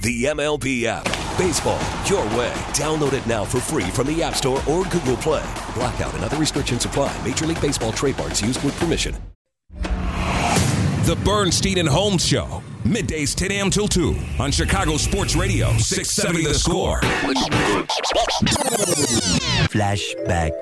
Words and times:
The 0.00 0.24
MLB 0.26 0.84
app. 0.84 1.04
Baseball, 1.36 1.80
your 2.06 2.22
way. 2.38 2.52
Download 2.72 3.12
it 3.14 3.26
now 3.26 3.44
for 3.44 3.58
free 3.58 3.90
from 3.90 4.06
the 4.06 4.22
App 4.22 4.34
Store 4.36 4.62
or 4.68 4.84
Google 4.84 5.16
Play. 5.16 5.44
Blackout 5.74 6.14
and 6.14 6.22
other 6.22 6.36
restrictions 6.36 6.84
apply. 6.84 7.16
Major 7.24 7.46
League 7.46 7.60
Baseball 7.60 7.90
trademarks 7.90 8.40
used 8.40 8.62
with 8.62 8.78
permission. 8.78 9.16
The 9.82 11.18
Bernstein 11.24 11.78
and 11.78 11.88
Holmes 11.88 12.24
Show. 12.24 12.62
Middays 12.84 13.34
10 13.34 13.50
a.m. 13.50 13.70
till 13.70 13.88
2 13.88 14.16
on 14.38 14.52
Chicago 14.52 14.96
Sports 14.96 15.34
Radio, 15.34 15.72
670 15.78 16.44
The 16.44 16.54
Score. 16.54 17.00
Flashback. 19.68 20.52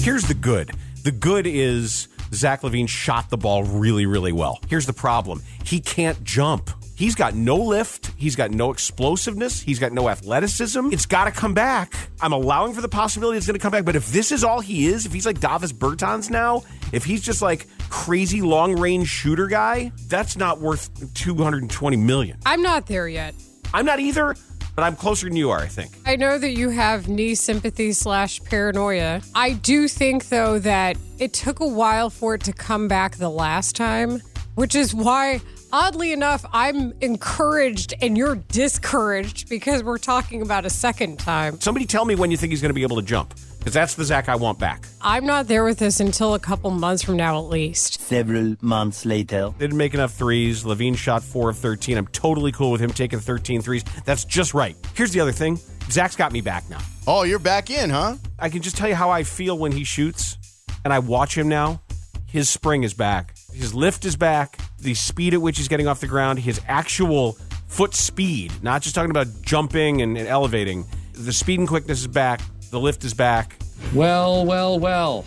Here's 0.00 0.22
the 0.22 0.34
good. 0.34 0.70
The 1.04 1.12
good 1.12 1.46
is 1.46 2.08
Zach 2.32 2.62
LaVine 2.62 2.88
shot 2.88 3.28
the 3.28 3.36
ball 3.36 3.64
really, 3.64 4.06
really 4.06 4.32
well. 4.32 4.60
Here's 4.68 4.86
the 4.86 4.94
problem 4.94 5.42
he 5.64 5.80
can't 5.80 6.22
jump. 6.24 6.70
He's 7.00 7.14
got 7.14 7.34
no 7.34 7.56
lift. 7.56 8.12
He's 8.18 8.36
got 8.36 8.50
no 8.50 8.70
explosiveness. 8.70 9.62
He's 9.62 9.78
got 9.78 9.90
no 9.90 10.10
athleticism. 10.10 10.90
It's 10.92 11.06
got 11.06 11.24
to 11.24 11.30
come 11.30 11.54
back. 11.54 11.94
I'm 12.20 12.34
allowing 12.34 12.74
for 12.74 12.82
the 12.82 12.90
possibility 12.90 13.38
it's 13.38 13.46
going 13.46 13.54
to 13.54 13.58
come 13.58 13.72
back. 13.72 13.86
But 13.86 13.96
if 13.96 14.12
this 14.12 14.30
is 14.30 14.44
all 14.44 14.60
he 14.60 14.84
is, 14.86 15.06
if 15.06 15.12
he's 15.14 15.24
like 15.24 15.40
Davis 15.40 15.72
Bertans 15.72 16.28
now, 16.28 16.62
if 16.92 17.06
he's 17.06 17.22
just 17.22 17.40
like 17.40 17.66
crazy 17.88 18.42
long 18.42 18.78
range 18.78 19.08
shooter 19.08 19.46
guy, 19.46 19.92
that's 20.08 20.36
not 20.36 20.60
worth 20.60 20.90
220 21.14 21.96
million. 21.96 22.36
I'm 22.44 22.60
not 22.60 22.84
there 22.84 23.08
yet. 23.08 23.34
I'm 23.72 23.86
not 23.86 23.98
either, 23.98 24.36
but 24.76 24.82
I'm 24.82 24.94
closer 24.94 25.26
than 25.26 25.36
you 25.36 25.48
are, 25.48 25.60
I 25.60 25.68
think. 25.68 25.96
I 26.04 26.16
know 26.16 26.36
that 26.36 26.50
you 26.50 26.68
have 26.68 27.08
knee 27.08 27.34
sympathy 27.34 27.94
slash 27.94 28.44
paranoia. 28.44 29.22
I 29.34 29.54
do 29.54 29.88
think, 29.88 30.28
though, 30.28 30.58
that 30.58 30.98
it 31.18 31.32
took 31.32 31.60
a 31.60 31.66
while 31.66 32.10
for 32.10 32.34
it 32.34 32.42
to 32.42 32.52
come 32.52 32.88
back 32.88 33.16
the 33.16 33.30
last 33.30 33.74
time, 33.74 34.20
which 34.54 34.74
is 34.74 34.94
why, 34.94 35.40
oddly 35.72 36.12
enough, 36.12 36.44
I'm 36.52 36.94
encouraged 37.00 37.94
and 38.00 38.16
you're 38.16 38.36
discouraged 38.36 39.48
because 39.48 39.82
we're 39.82 39.98
talking 39.98 40.42
about 40.42 40.64
a 40.64 40.70
second 40.70 41.18
time. 41.18 41.60
Somebody 41.60 41.86
tell 41.86 42.04
me 42.04 42.14
when 42.14 42.30
you 42.30 42.36
think 42.36 42.50
he's 42.50 42.60
going 42.60 42.70
to 42.70 42.74
be 42.74 42.82
able 42.82 42.96
to 42.96 43.02
jump, 43.02 43.34
because 43.58 43.74
that's 43.74 43.94
the 43.94 44.04
Zach 44.04 44.28
I 44.28 44.36
want 44.36 44.58
back. 44.58 44.84
I'm 45.00 45.26
not 45.26 45.46
there 45.48 45.64
with 45.64 45.78
this 45.78 46.00
until 46.00 46.34
a 46.34 46.38
couple 46.38 46.70
months 46.70 47.02
from 47.02 47.16
now, 47.16 47.38
at 47.38 47.48
least. 47.48 48.00
Several 48.00 48.56
months 48.60 49.04
later. 49.04 49.52
Didn't 49.58 49.76
make 49.76 49.94
enough 49.94 50.14
threes. 50.14 50.64
LaVine 50.64 50.96
shot 50.96 51.22
four 51.22 51.50
of 51.50 51.58
13. 51.58 51.96
I'm 51.96 52.06
totally 52.08 52.52
cool 52.52 52.70
with 52.70 52.80
him 52.80 52.90
taking 52.90 53.18
13 53.18 53.62
threes. 53.62 53.84
That's 54.04 54.24
just 54.24 54.54
right. 54.54 54.76
Here's 54.94 55.12
the 55.12 55.20
other 55.20 55.32
thing 55.32 55.58
Zach's 55.90 56.16
got 56.16 56.32
me 56.32 56.40
back 56.40 56.68
now. 56.70 56.78
Oh, 57.06 57.22
you're 57.22 57.38
back 57.38 57.70
in, 57.70 57.90
huh? 57.90 58.16
I 58.38 58.48
can 58.48 58.62
just 58.62 58.76
tell 58.76 58.88
you 58.88 58.94
how 58.94 59.10
I 59.10 59.22
feel 59.24 59.58
when 59.58 59.72
he 59.72 59.84
shoots, 59.84 60.36
and 60.84 60.92
I 60.92 60.98
watch 60.98 61.36
him 61.36 61.48
now. 61.48 61.80
His 62.26 62.48
spring 62.48 62.84
is 62.84 62.94
back. 62.94 63.34
His 63.52 63.74
lift 63.74 64.04
is 64.04 64.16
back. 64.16 64.58
The 64.78 64.94
speed 64.94 65.34
at 65.34 65.42
which 65.42 65.58
he's 65.58 65.68
getting 65.68 65.88
off 65.88 66.00
the 66.00 66.06
ground, 66.06 66.38
his 66.38 66.60
actual 66.66 67.32
foot 67.66 67.94
speed, 67.94 68.52
not 68.62 68.82
just 68.82 68.94
talking 68.94 69.10
about 69.10 69.26
jumping 69.42 70.02
and, 70.02 70.16
and 70.16 70.26
elevating. 70.26 70.86
The 71.12 71.32
speed 71.32 71.58
and 71.58 71.68
quickness 71.68 72.00
is 72.00 72.06
back. 72.06 72.40
The 72.70 72.80
lift 72.80 73.04
is 73.04 73.14
back. 73.14 73.56
Well, 73.94 74.44
well, 74.44 74.78
well. 74.78 75.24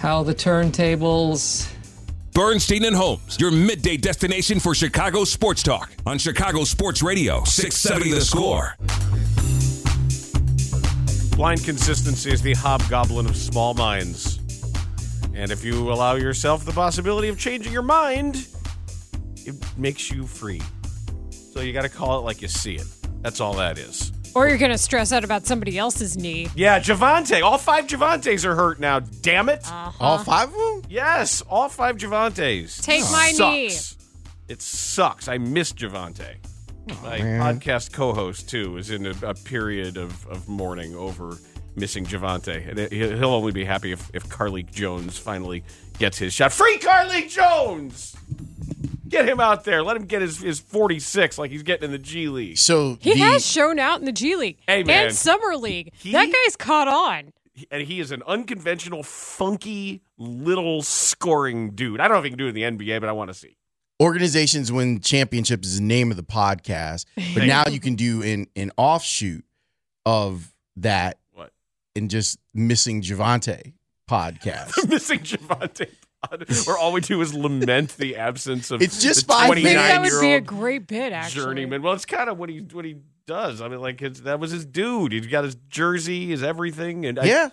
How 0.00 0.22
the 0.22 0.34
turntables. 0.34 1.72
Bernstein 2.32 2.84
and 2.84 2.94
Holmes, 2.94 3.38
your 3.40 3.50
midday 3.50 3.96
destination 3.96 4.60
for 4.60 4.74
Chicago 4.74 5.24
sports 5.24 5.62
talk 5.62 5.90
on 6.04 6.18
Chicago 6.18 6.64
Sports 6.64 7.02
Radio, 7.02 7.42
670 7.44 8.12
The 8.12 8.20
Score. 8.20 8.76
Blind 11.34 11.64
consistency 11.64 12.30
is 12.30 12.42
the 12.42 12.52
hobgoblin 12.54 13.26
of 13.26 13.36
small 13.36 13.74
minds. 13.74 14.38
And 15.36 15.52
if 15.52 15.62
you 15.62 15.92
allow 15.92 16.14
yourself 16.14 16.64
the 16.64 16.72
possibility 16.72 17.28
of 17.28 17.38
changing 17.38 17.70
your 17.70 17.82
mind, 17.82 18.48
it 19.44 19.54
makes 19.76 20.10
you 20.10 20.26
free. 20.26 20.62
So 21.30 21.60
you 21.60 21.74
got 21.74 21.82
to 21.82 21.90
call 21.90 22.18
it 22.18 22.22
like 22.22 22.40
you 22.40 22.48
see 22.48 22.76
it. 22.76 22.86
That's 23.20 23.38
all 23.38 23.52
that 23.56 23.76
is. 23.76 24.12
Or 24.34 24.48
you're 24.48 24.56
going 24.56 24.70
to 24.70 24.78
stress 24.78 25.12
out 25.12 25.24
about 25.24 25.46
somebody 25.46 25.76
else's 25.76 26.16
knee. 26.16 26.48
Yeah, 26.54 26.80
Javonte. 26.80 27.42
All 27.42 27.58
five 27.58 27.86
Javontes 27.86 28.46
are 28.46 28.54
hurt 28.54 28.80
now. 28.80 29.00
Damn 29.00 29.50
it. 29.50 29.60
Uh-huh. 29.70 29.92
All 30.00 30.18
five 30.18 30.48
of 30.48 30.54
them? 30.54 30.82
Yes, 30.88 31.42
all 31.42 31.68
five 31.68 31.98
Javontes. 31.98 32.82
Take 32.82 33.02
my 33.02 33.32
knee. 33.38 33.72
It 34.48 34.62
sucks. 34.62 35.28
I 35.28 35.36
miss 35.36 35.72
Javonte. 35.72 36.36
My 37.02 37.18
man. 37.18 37.40
podcast 37.40 37.92
co-host 37.92 38.48
too 38.48 38.76
is 38.78 38.90
in 38.90 39.06
a, 39.06 39.14
a 39.22 39.34
period 39.34 39.96
of, 39.96 40.26
of 40.28 40.48
mourning 40.48 40.94
over 40.94 41.36
missing 41.76 42.04
Javonte, 42.04 42.68
and 42.68 42.92
he'll 42.92 43.16
he'll 43.16 43.34
only 43.34 43.52
be 43.52 43.64
happy 43.64 43.92
if 43.92 44.10
if 44.14 44.28
Carlik 44.28 44.70
Jones 44.72 45.18
finally 45.18 45.62
gets 45.98 46.18
his 46.18 46.32
shot. 46.34 46.52
Free 46.52 46.78
Carlik 46.78 47.28
Jones. 47.30 48.16
Get 49.08 49.28
him 49.28 49.38
out 49.38 49.62
there. 49.64 49.84
Let 49.84 49.96
him 49.96 50.06
get 50.06 50.20
his, 50.20 50.38
his 50.40 50.58
46 50.58 51.38
like 51.38 51.52
he's 51.52 51.62
getting 51.62 51.84
in 51.84 51.90
the 51.92 51.98
G 51.98 52.28
League. 52.28 52.58
So 52.58 52.98
He 53.00 53.12
the, 53.14 53.20
has 53.20 53.46
shown 53.46 53.78
out 53.78 54.00
in 54.00 54.04
the 54.04 54.10
G 54.12 54.34
League 54.34 54.58
Hey, 54.66 54.82
man. 54.82 55.06
and 55.06 55.14
Summer 55.14 55.56
League. 55.56 55.92
He- 55.96 56.10
that 56.10 56.26
guy's 56.30 56.56
caught 56.56 56.88
on. 56.88 57.32
And 57.70 57.82
he 57.84 58.00
is 58.00 58.10
an 58.10 58.24
unconventional, 58.26 59.04
funky, 59.04 60.02
little 60.18 60.82
scoring 60.82 61.70
dude. 61.70 62.00
I 62.00 62.08
don't 62.08 62.16
know 62.16 62.18
if 62.18 62.24
he 62.24 62.30
can 62.30 62.38
do 62.38 62.46
it 62.46 62.56
in 62.56 62.78
the 62.78 62.84
NBA, 62.86 62.98
but 63.00 63.08
I 63.08 63.12
want 63.12 63.30
to 63.30 63.34
see. 63.34 63.56
organizations 64.02 64.72
win 64.72 65.00
championships 65.00 65.68
is 65.68 65.76
the 65.78 65.84
name 65.84 66.10
of 66.10 66.16
the 66.16 66.24
podcast, 66.24 67.06
but 67.34 67.44
now 67.44 67.62
you 67.70 67.78
can 67.80 67.94
do 67.94 68.22
an 68.24 68.48
an 68.56 68.72
offshoot 68.76 69.44
of 70.04 70.52
that 70.76 71.18
What? 71.25 71.25
And 71.96 72.10
just 72.10 72.38
missing 72.54 73.02
Javonte 73.02 73.72
podcast. 74.08 74.88
missing 74.88 75.20
Javonte. 75.20 75.88
Where 76.66 76.76
all 76.76 76.92
we 76.92 77.00
do 77.00 77.20
is 77.20 77.34
lament 77.34 77.96
the 77.98 78.16
absence 78.16 78.70
of 78.70 78.82
It's 78.82 79.00
just 79.00 79.26
the 79.26 79.32
five 79.32 79.50
I 79.50 79.62
that 79.62 80.00
would 80.02 80.20
be 80.20 80.32
a 80.32 80.40
great 80.40 80.86
bit, 80.86 81.12
actually. 81.12 81.44
journeyman. 81.44 81.82
Well, 81.82 81.92
it's 81.92 82.06
kind 82.06 82.28
of 82.28 82.38
what 82.38 82.48
he 82.48 82.58
what 82.72 82.84
he 82.84 82.96
does. 83.26 83.60
I 83.60 83.68
mean, 83.68 83.80
like 83.80 84.02
it's, 84.02 84.20
that 84.20 84.40
was 84.40 84.50
his 84.50 84.64
dude. 84.64 85.12
He's 85.12 85.26
got 85.26 85.44
his 85.44 85.56
jersey, 85.68 86.26
his 86.26 86.42
everything, 86.42 87.06
and 87.06 87.18
I, 87.18 87.24
yeah, 87.24 87.48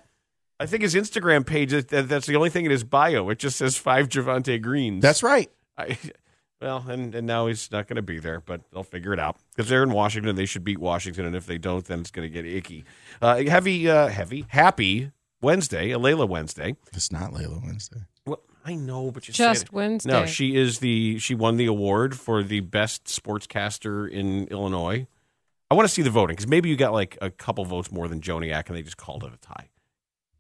I 0.60 0.66
think 0.66 0.84
his 0.84 0.96
Instagram 0.96 1.46
page. 1.46 1.72
That, 1.72 2.08
that's 2.08 2.26
the 2.26 2.36
only 2.36 2.50
thing 2.50 2.66
in 2.66 2.72
his 2.72 2.84
bio. 2.84 3.30
It 3.30 3.40
just 3.40 3.58
says 3.58 3.76
five 3.78 4.10
Javante 4.10 4.62
Greens. 4.62 5.02
that's 5.02 5.24
right. 5.24 5.52
I, 5.78 5.98
well, 6.64 6.86
and 6.88 7.14
and 7.14 7.28
now 7.28 7.48
he's 7.48 7.72
not 7.72 7.88
going 7.88 7.98
to 7.98 8.02
be 8.02 8.20
there, 8.20 8.40
but 8.40 8.62
they'll 8.72 8.84
figure 8.84 9.14
it 9.14 9.20
out 9.20 9.38
because 9.54 9.70
they're 9.70 9.84
in 9.84 9.92
Washington. 9.92 10.36
They 10.36 10.46
should 10.46 10.64
beat 10.64 10.80
Washington, 10.80 11.26
and 11.26 11.36
if 11.36 11.46
they 11.46 11.58
don't, 11.58 11.84
then 11.86 12.00
it's 12.00 12.12
going 12.12 12.28
to 12.28 12.34
get 12.34 12.46
icky. 12.46 12.86
Uh, 13.22 13.44
heavy, 13.44 13.90
uh, 13.90 14.08
heavy, 14.08 14.46
happy 14.48 15.12
Wednesday, 15.42 15.92
a 15.92 16.00
Leila 16.00 16.26
Wednesday. 16.26 16.78
It's 16.94 17.12
not 17.12 17.34
Leila 17.34 17.62
Wednesday. 17.64 18.00
Well, 18.26 18.40
I 18.66 18.76
know, 18.76 19.12
but 19.12 19.28
you 19.28 19.34
Just 19.34 19.62
said. 19.62 19.72
Wednesday. 19.74 20.10
No, 20.10 20.26
she 20.26 20.56
is 20.56 20.80
the 20.80 21.20
she 21.20 21.36
won 21.36 21.58
the 21.58 21.66
award 21.66 22.18
for 22.18 22.42
the 22.42 22.62
best 22.62 23.06
sportscaster 23.06 24.10
in 24.10 24.48
Illinois. 24.48 25.06
I 25.70 25.76
want 25.76 25.88
to 25.88 25.94
see 25.94 26.02
the 26.02 26.12
voting 26.12 26.36
because 26.36 26.48
maybe 26.48 26.70
you 26.70 26.78
got 26.78 26.94
like 26.94 27.18
a 27.22 27.30
couple 27.30 27.66
votes 27.66 27.92
more 27.92 28.08
than 28.08 28.22
Joniak, 28.22 28.68
and 28.68 28.78
they 28.78 28.84
just 28.84 28.98
called 28.98 29.24
it 29.26 29.34
a 29.34 29.38
tie. 29.38 29.68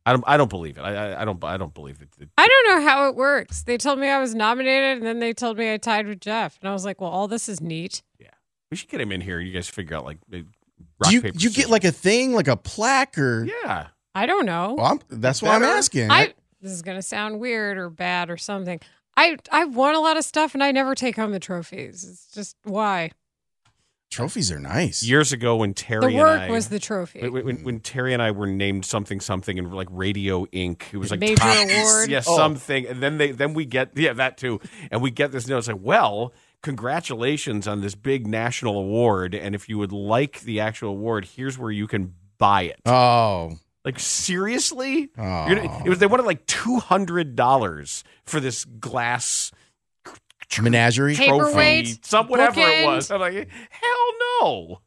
I 0.06 0.12
don't. 0.12 0.24
I 0.28 0.38
don't 0.38 0.50
believe 0.50 0.78
it. 0.78 0.81
I. 0.81 0.94
I, 0.96 1.22
I 1.22 1.25
don't. 1.25 1.44
I 1.44 1.58
don't 1.58 1.74
believe 1.74 2.02
it. 2.02 2.09
it. 2.19 2.30
I 2.38 2.47
don't 2.47 2.68
know 2.68 2.88
how 2.88 3.08
it 3.08 3.16
works. 3.16 3.64
They 3.64 3.78
told 3.78 4.00
me 4.00 4.09
I 4.09 4.19
was 4.19 4.36
nominated, 4.36 4.97
and 4.97 5.06
then 5.06 5.19
they 5.19 5.34
told 5.34 5.58
me 5.58 5.72
I 5.72 5.78
tied 5.78 6.08
with 6.08 6.19
Jeff. 6.19 6.58
And 6.62 6.69
I 6.69 6.74
was 6.74 6.84
like, 6.84 7.00
well, 7.00 7.09
all 7.09 7.28
this 7.28 7.47
is 7.47 7.62
neat. 7.62 8.03
Yeah, 8.19 8.28
we 8.69 8.78
should 8.78 8.90
get 8.90 9.00
him 9.00 9.12
in 9.12 9.22
here. 9.22 9.40
You 9.40 9.53
guys 9.53 9.69
figure 9.69 9.96
out 9.96 10.06
like. 10.06 10.18
Rock, 11.00 11.09
Do 11.09 11.16
you 11.16 11.22
paper, 11.22 11.38
you 11.40 11.50
get 11.50 11.69
like 11.69 11.84
a 11.86 11.92
thing, 11.92 12.34
like 12.34 12.47
a 12.47 12.58
plaque, 12.58 13.18
or 13.18 13.46
Yeah. 13.46 13.88
I 14.16 14.25
don't 14.25 14.46
know. 14.46 14.75
Well, 14.78 14.86
I'm, 14.86 15.00
that's 15.09 15.42
why 15.42 15.56
I'm 15.56 15.63
asking. 15.63 16.12
I 16.12 16.34
this 16.62 16.72
is 16.72 16.81
gonna 16.81 17.02
sound 17.02 17.40
weird 17.40 17.78
or 17.78 17.90
bad 17.90 18.30
or 18.30 18.38
something. 18.38 18.80
I 19.18 19.38
I've 19.51 19.75
won 19.75 19.95
a 19.95 20.00
lot 20.00 20.18
of 20.18 20.24
stuff, 20.24 20.54
and 20.54 20.63
I 20.63 20.72
never 20.72 20.95
take 20.95 21.16
home 21.16 21.31
the 21.31 21.39
trophies. 21.39 22.04
It's 22.04 22.27
just 22.33 22.57
why 22.63 23.12
Trophies 24.13 24.51
are 24.51 24.60
nice. 24.60 25.04
Years 25.04 25.33
ago, 25.33 25.56
when 25.57 25.74
Terry 25.74 26.13
the 26.13 26.18
work 26.19 26.42
and 26.42 26.51
I, 26.51 26.51
was 26.51 26.69
the 26.69 26.80
trophy. 26.80 27.27
when, 27.27 27.45
when, 27.45 27.63
when 27.63 27.80
Terry 27.80 28.13
and 28.13 28.21
I 28.21 28.31
were 28.31 28.48
named 28.48 28.86
something 28.86 29.19
something 29.19 29.57
in 29.57 29.71
like 29.71 29.88
Radio 29.92 30.45
Inc. 30.48 30.83
It 30.94 30.98
was 30.98 31.12
like 31.12 31.19
Major 31.19 31.36
top- 31.36 31.68
award? 31.69 32.10
yeah, 32.10 32.21
Oh. 32.27 32.38
something. 32.38 32.86
And 32.88 33.01
then 33.01 33.18
they 33.18 33.31
then 33.31 33.54
we 33.54 33.65
get 33.65 33.92
yeah 33.95 34.13
that 34.13 34.38
too, 34.38 34.60
and 34.92 35.01
we 35.01 35.12
get 35.12 35.31
this 35.31 35.48
note. 35.48 35.57
It's 35.60 35.68
like, 35.68 35.77
well, 35.81 36.33
congratulations 36.62 37.68
on 37.68 37.81
this 37.81 37.95
big 37.95 38.27
national 38.27 38.77
award, 38.77 39.33
and 39.33 39.56
if 39.56 39.69
you 39.69 39.77
would 39.77 39.92
like 39.92 40.42
the 40.42 40.60
actual 40.60 40.89
award, 40.89 41.25
here's 41.36 41.57
where 41.57 41.71
you 41.71 41.88
can 41.88 42.13
buy 42.38 42.63
it. 42.63 42.80
Oh, 42.86 43.54
Like 43.86 44.00
seriously, 44.00 45.10
Oh. 45.18 45.48
You're 45.48 45.56
gonna- 45.57 45.69
oh. 45.80 45.86
it 45.86 45.89
was 45.89 46.00
they 46.00 46.07
wanted 46.07 46.25
like 46.25 46.45
two 46.45 46.80
hundred 46.80 47.36
dollars 47.36 48.04
for 48.25 48.39
this 48.39 48.65
glass 48.65 49.51
menagerie. 50.61 51.15
Paperweight, 51.15 51.85
trophy, 51.85 52.00
some 52.03 52.27
whatever 52.27 52.59
it 52.61 52.85
was. 52.85 53.11
I'm 53.11 53.19
like, 53.19 53.33
hell 53.69 54.13
no. 54.41 54.81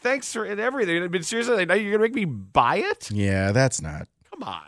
Thanks 0.00 0.32
for 0.32 0.44
and 0.44 0.60
everything. 0.60 1.08
But 1.10 1.24
seriously, 1.24 1.64
now 1.66 1.74
you're 1.74 1.92
gonna 1.92 2.02
make 2.02 2.14
me 2.14 2.24
buy 2.24 2.76
it? 2.76 3.10
Yeah, 3.10 3.52
that's 3.52 3.80
not. 3.82 4.08
Come 4.30 4.42
on, 4.42 4.60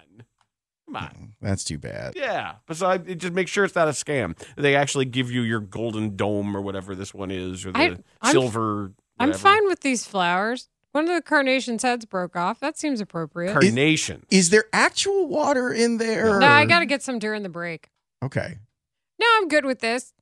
come 0.86 0.94
Come 0.94 0.96
on. 0.96 1.08
Mm, 1.10 1.28
that's 1.40 1.64
too 1.64 1.78
bad. 1.78 2.14
Yeah, 2.16 2.56
but 2.66 2.76
so 2.76 2.86
I, 2.86 2.94
it 2.96 3.16
just 3.18 3.32
make 3.32 3.48
sure 3.48 3.64
it's 3.64 3.74
not 3.74 3.88
a 3.88 3.92
scam. 3.92 4.36
They 4.56 4.74
actually 4.74 5.04
give 5.04 5.30
you 5.30 5.42
your 5.42 5.60
golden 5.60 6.16
dome 6.16 6.56
or 6.56 6.60
whatever 6.60 6.94
this 6.94 7.14
one 7.14 7.30
is, 7.30 7.64
or 7.64 7.72
the 7.72 7.78
I- 7.78 7.82
I'm- 8.22 8.32
silver. 8.32 8.92
I'm 9.18 9.32
fine 9.32 9.66
with 9.68 9.80
these 9.80 10.04
flowers. 10.04 10.68
One 10.94 11.08
of 11.08 11.14
the 11.14 11.22
carnation's 11.22 11.82
heads 11.82 12.04
broke 12.04 12.36
off. 12.36 12.60
That 12.60 12.78
seems 12.78 13.00
appropriate. 13.00 13.52
Carnation. 13.52 14.24
Is 14.30 14.50
there 14.50 14.64
actual 14.72 15.26
water 15.26 15.72
in 15.72 15.98
there? 15.98 16.38
no, 16.38 16.46
I 16.46 16.66
got 16.66 16.80
to 16.80 16.86
get 16.86 17.02
some 17.02 17.18
during 17.18 17.42
the 17.42 17.48
break. 17.48 17.90
Okay. 18.22 18.58
No, 19.20 19.26
I'm 19.36 19.48
good 19.48 19.64
with 19.64 19.80
this. 19.80 20.12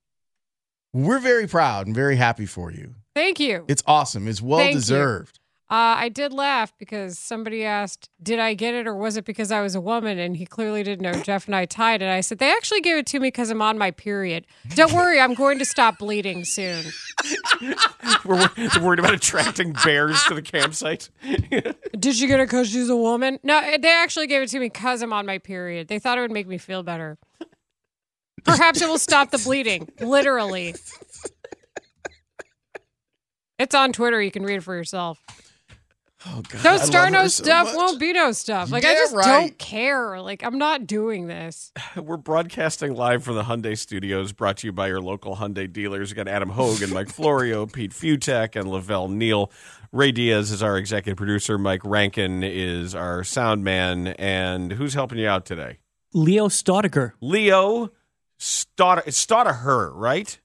We're 0.93 1.21
very 1.21 1.47
proud 1.47 1.87
and 1.87 1.94
very 1.97 2.17
happy 2.17 2.47
for 2.47 2.71
you. 2.71 2.94
Thank 3.15 3.41
you. 3.41 3.65
It's 3.69 3.83
awesome. 3.87 4.29
It's 4.29 4.43
well 4.43 4.59
Thank 4.59 4.75
deserved. 4.75 5.39
Uh, 5.71 5.97
I 5.97 6.11
did 6.11 6.35
laugh 6.35 6.71
because 6.79 7.19
somebody 7.19 7.65
asked, 7.65 8.11
"Did 8.23 8.39
I 8.39 8.53
get 8.53 8.75
it, 8.75 8.87
or 8.87 8.94
was 8.94 9.17
it 9.17 9.25
because 9.25 9.50
I 9.50 9.62
was 9.62 9.75
a 9.75 9.81
woman?" 9.81 10.19
And 10.19 10.37
he 10.37 10.44
clearly 10.44 10.83
didn't 10.83 11.00
know 11.00 11.15
Jeff 11.23 11.47
and 11.47 11.56
I 11.56 11.65
tied. 11.65 12.03
And 12.03 12.11
I 12.11 12.21
said, 12.21 12.37
"They 12.37 12.50
actually 12.50 12.83
gave 12.83 12.99
it 12.99 13.06
to 13.06 13.21
me 13.21 13.29
because 13.29 13.49
I'm 13.49 13.62
on 13.62 13.79
my 13.79 13.91
period. 13.91 14.44
Don't 14.75 14.93
worry, 14.93 15.19
I'm 15.19 15.33
going 15.33 15.59
to 15.61 15.65
stop 15.65 15.99
bleeding 15.99 16.44
soon." 16.44 16.85
We're, 18.25 18.49
we're 18.56 18.83
worried 18.83 18.99
about 18.99 19.15
attracting 19.15 19.75
bears 19.85 20.23
to 20.25 20.35
the 20.35 20.43
campsite. 20.43 21.09
Did 21.99 22.21
you 22.21 22.29
get 22.29 22.41
it 22.41 22.49
because 22.49 22.69
she's 22.69 22.88
a 22.88 22.97
woman? 22.97 23.38
No, 23.43 23.61
they 23.79 23.91
actually 23.91 24.27
gave 24.27 24.43
it 24.43 24.49
to 24.50 24.61
me 24.61 24.67
because 24.67 25.03
I'm 25.03 25.12
on 25.12 25.27
my 25.27 25.38
period. 25.38 25.88
They 25.88 25.99
thought 25.99 26.19
it 26.19 26.21
would 26.21 26.31
make 26.31 26.47
me 26.47 26.59
feel 26.59 26.83
better. 26.83 27.19
Perhaps 28.44 28.83
it 28.83 28.89
will 28.89 28.99
stop 28.99 29.31
the 29.31 29.39
bleeding. 29.39 29.89
Literally. 30.00 30.75
It's 33.59 33.75
on 33.75 33.93
Twitter. 33.93 34.21
You 34.21 34.31
can 34.31 34.44
read 34.44 34.56
it 34.56 34.62
for 34.62 34.75
yourself. 34.75 35.21
Oh 36.27 36.43
God. 36.49 36.62
Don't 36.62 36.81
I 36.81 36.85
start 36.85 37.12
love 37.12 37.23
no 37.23 37.29
so 37.29 37.44
stuff, 37.44 37.67
much. 37.67 37.77
won't 37.77 38.00
be 38.00 38.12
no 38.12 38.33
stuff. 38.33 38.71
Like 38.71 38.85
I 38.85 38.94
just 38.94 39.15
right. 39.15 39.25
don't 39.25 39.59
care. 39.59 40.21
Like 40.21 40.44
I'm 40.44 40.59
not 40.59 40.87
doing 40.87 41.27
this. 41.27 41.73
We're 41.97 42.17
broadcasting 42.17 42.94
live 42.94 43.25
from 43.25 43.35
the 43.35 43.43
Hyundai 43.43 43.77
Studios, 43.77 44.33
brought 44.33 44.59
to 44.59 44.69
you 44.69 44.73
by 44.73 44.88
your 44.88 45.00
local 45.00 45.37
Hyundai 45.37 45.73
dealers. 45.73 46.11
We 46.11 46.17
got 46.17 46.29
Adam 46.29 46.50
Hogan, 46.50 46.93
Mike 46.93 47.09
Florio, 47.09 47.67
Pete 47.73 47.93
Fiutak, 47.93 48.55
and 48.59 48.69
LaVelle 48.69 49.09
Neal. 49.09 49.50
Ray 49.91 50.12
Diaz 50.12 50.50
is 50.50 50.62
our 50.62 50.79
executive 50.79 51.19
producer. 51.19 51.59
Mike 51.59 51.83
Rankin 51.85 52.43
is 52.43 52.95
our 52.95 53.25
sound 53.25 53.65
man. 53.65 54.09
And 54.09 54.73
who's 54.73 54.95
helping 54.95 55.19
you 55.19 55.29
out 55.29 55.45
today? 55.45 55.79
Leo 56.15 56.49
Staudiger. 56.49 57.12
Leo 57.21 57.91
Stauder. 58.43 59.03
It's 59.06 59.25
Stauder, 59.25 59.93
right? 59.94 60.39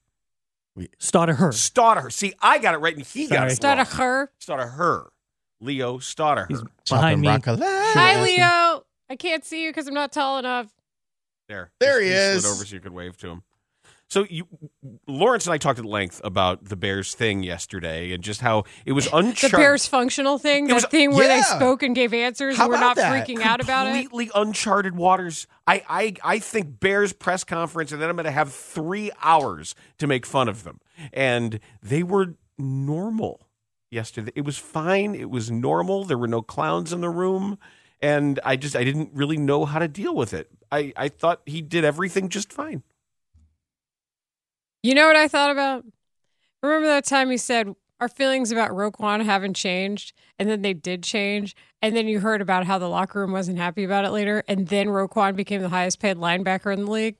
Staudiger. 0.99 1.49
Stauder. 1.51 2.11
See, 2.13 2.33
I 2.39 2.59
got 2.59 2.75
it 2.75 2.77
right, 2.77 2.95
and 2.95 3.03
he 3.05 3.27
got 3.27 3.35
Sorry. 3.37 3.47
it 3.47 3.51
Is 3.53 3.59
that 3.59 3.79
a 3.79 3.83
wrong. 3.83 3.97
her? 3.97 4.31
Stauder. 4.39 5.07
Leo 5.59 5.97
Stauder. 5.97 6.45
He's 6.47 6.59
Chopping 6.85 7.21
behind 7.21 7.21
me. 7.21 7.27
broccoli. 7.27 7.59
Hi, 7.63 8.21
Leo. 8.21 8.83
I 9.09 9.15
can't 9.17 9.43
see 9.43 9.63
you 9.63 9.71
because 9.71 9.87
I'm 9.87 9.95
not 9.95 10.11
tall 10.11 10.37
enough. 10.37 10.67
There, 11.49 11.71
There 11.79 11.99
he 12.01 12.09
slid 12.09 12.35
is. 12.37 12.45
over 12.45 12.65
so 12.65 12.75
you 12.75 12.81
could 12.81 12.91
wave 12.93 13.17
to 13.17 13.29
him. 13.29 13.43
So 14.09 14.25
you, 14.29 14.47
Lawrence 15.05 15.45
and 15.47 15.53
I 15.53 15.57
talked 15.57 15.79
at 15.79 15.85
length 15.85 16.21
about 16.23 16.65
the 16.65 16.77
Bears 16.77 17.13
thing 17.13 17.43
yesterday 17.43 18.13
and 18.13 18.23
just 18.23 18.39
how 18.39 18.63
it 18.85 18.93
was 18.93 19.07
uncharted. 19.11 19.51
The. 19.51 19.57
Bears 19.57 19.85
functional 19.87 20.37
thing, 20.37 20.67
was- 20.73 20.85
thing 20.85 21.13
where 21.13 21.27
they 21.27 21.41
spoke 21.41 21.83
and 21.83 21.93
gave 21.93 22.13
answers 22.13 22.55
How 22.55 22.63
and 22.65 22.71
we're 22.73 22.79
not 22.79 22.95
that? 22.95 23.11
freaking 23.11 23.41
out 23.41 23.61
about 23.61 23.87
it. 23.87 23.91
completely 23.91 24.31
uncharted 24.33 24.95
waters. 24.95 25.45
I, 25.65 25.83
I, 25.89 26.13
I 26.23 26.39
think 26.39 26.79
Bears 26.79 27.11
press 27.11 27.43
conference, 27.43 27.91
and 27.91 28.01
then 28.01 28.09
I'm 28.09 28.15
going 28.15 28.25
to 28.25 28.31
have 28.31 28.53
three 28.53 29.11
hours 29.21 29.75
to 29.97 30.07
make 30.07 30.25
fun 30.25 30.47
of 30.47 30.63
them. 30.63 30.79
And 31.11 31.59
they 31.83 32.01
were 32.03 32.35
normal 32.57 33.41
yesterday. 33.91 34.31
It 34.35 34.45
was 34.45 34.57
fine. 34.57 35.15
It 35.15 35.29
was 35.29 35.51
normal. 35.51 36.05
There 36.05 36.17
were 36.17 36.27
no 36.27 36.41
clowns 36.41 36.93
in 36.93 37.01
the 37.01 37.09
room, 37.09 37.57
and 38.01 38.39
I 38.45 38.55
just 38.55 38.75
I 38.75 38.83
didn't 38.83 39.11
really 39.13 39.37
know 39.37 39.65
how 39.65 39.79
to 39.79 39.87
deal 39.87 40.15
with 40.15 40.33
it. 40.33 40.49
I, 40.71 40.93
I 40.95 41.09
thought 41.09 41.41
he 41.45 41.61
did 41.61 41.83
everything 41.85 42.29
just 42.29 42.51
fine. 42.53 42.83
You 44.87 44.95
know 44.95 45.05
what 45.05 45.17
I 45.17 45.27
thought 45.27 45.51
about? 45.51 45.83
Remember 46.63 46.87
that 46.87 47.03
time 47.03 47.29
he 47.29 47.35
said 47.35 47.75
our 47.99 48.07
feelings 48.07 48.53
about 48.53 48.71
Roquan 48.71 49.21
haven't 49.25 49.55
changed, 49.55 50.13
and 50.39 50.49
then 50.49 50.61
they 50.61 50.73
did 50.73 51.03
change, 51.03 51.57
and 51.81 51.93
then 51.93 52.07
you 52.07 52.21
heard 52.21 52.41
about 52.41 52.65
how 52.65 52.77
the 52.77 52.87
locker 52.87 53.19
room 53.19 53.33
wasn't 53.33 53.57
happy 53.57 53.83
about 53.83 54.05
it 54.05 54.11
later, 54.11 54.45
and 54.47 54.69
then 54.69 54.87
Roquan 54.87 55.35
became 55.35 55.61
the 55.61 55.67
highest 55.67 55.99
paid 55.99 56.15
linebacker 56.15 56.71
in 56.71 56.85
the 56.85 56.89
league. 56.89 57.17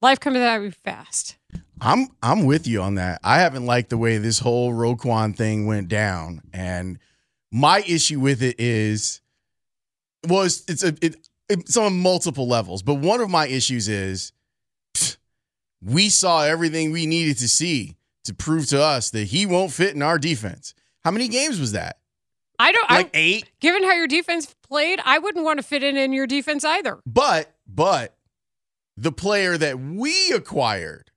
Life 0.00 0.18
comes 0.18 0.38
at 0.38 0.62
you 0.62 0.70
fast. 0.70 1.36
I'm 1.78 2.08
I'm 2.22 2.46
with 2.46 2.66
you 2.66 2.80
on 2.80 2.94
that. 2.94 3.20
I 3.22 3.40
haven't 3.40 3.66
liked 3.66 3.90
the 3.90 3.98
way 3.98 4.16
this 4.16 4.38
whole 4.38 4.72
Roquan 4.72 5.36
thing 5.36 5.66
went 5.66 5.88
down, 5.88 6.40
and 6.54 6.98
my 7.52 7.84
issue 7.86 8.18
with 8.18 8.42
it 8.42 8.58
is, 8.58 9.20
well, 10.26 10.44
it's 10.44 10.64
it's 10.68 10.82
a, 10.82 10.94
it, 11.02 11.16
it's 11.50 11.76
on 11.76 12.00
multiple 12.00 12.48
levels. 12.48 12.82
But 12.82 12.94
one 12.94 13.20
of 13.20 13.28
my 13.28 13.46
issues 13.46 13.88
is, 13.88 14.32
we 15.82 16.08
saw 16.08 16.42
everything 16.42 16.90
we 16.92 17.06
needed 17.06 17.38
to 17.38 17.48
see 17.48 17.96
to 18.24 18.34
prove 18.34 18.66
to 18.68 18.82
us 18.82 19.10
that 19.10 19.28
he 19.28 19.46
won't 19.46 19.72
fit 19.72 19.94
in 19.94 20.02
our 20.02 20.18
defense. 20.18 20.74
How 21.04 21.10
many 21.10 21.28
games 21.28 21.60
was 21.60 21.72
that? 21.72 21.98
I 22.58 22.72
don't. 22.72 22.90
Like 22.90 23.06
I, 23.06 23.10
eight. 23.14 23.50
given 23.60 23.84
how 23.84 23.92
your 23.92 24.06
defense 24.06 24.54
played, 24.62 25.00
I 25.04 25.18
wouldn't 25.18 25.44
want 25.44 25.58
to 25.58 25.62
fit 25.62 25.82
in 25.82 25.96
in 25.96 26.12
your 26.12 26.26
defense 26.26 26.64
either. 26.64 26.98
But 27.06 27.54
but 27.66 28.16
the 28.96 29.12
player 29.12 29.58
that 29.58 29.78
we 29.78 30.32
acquired 30.32 31.10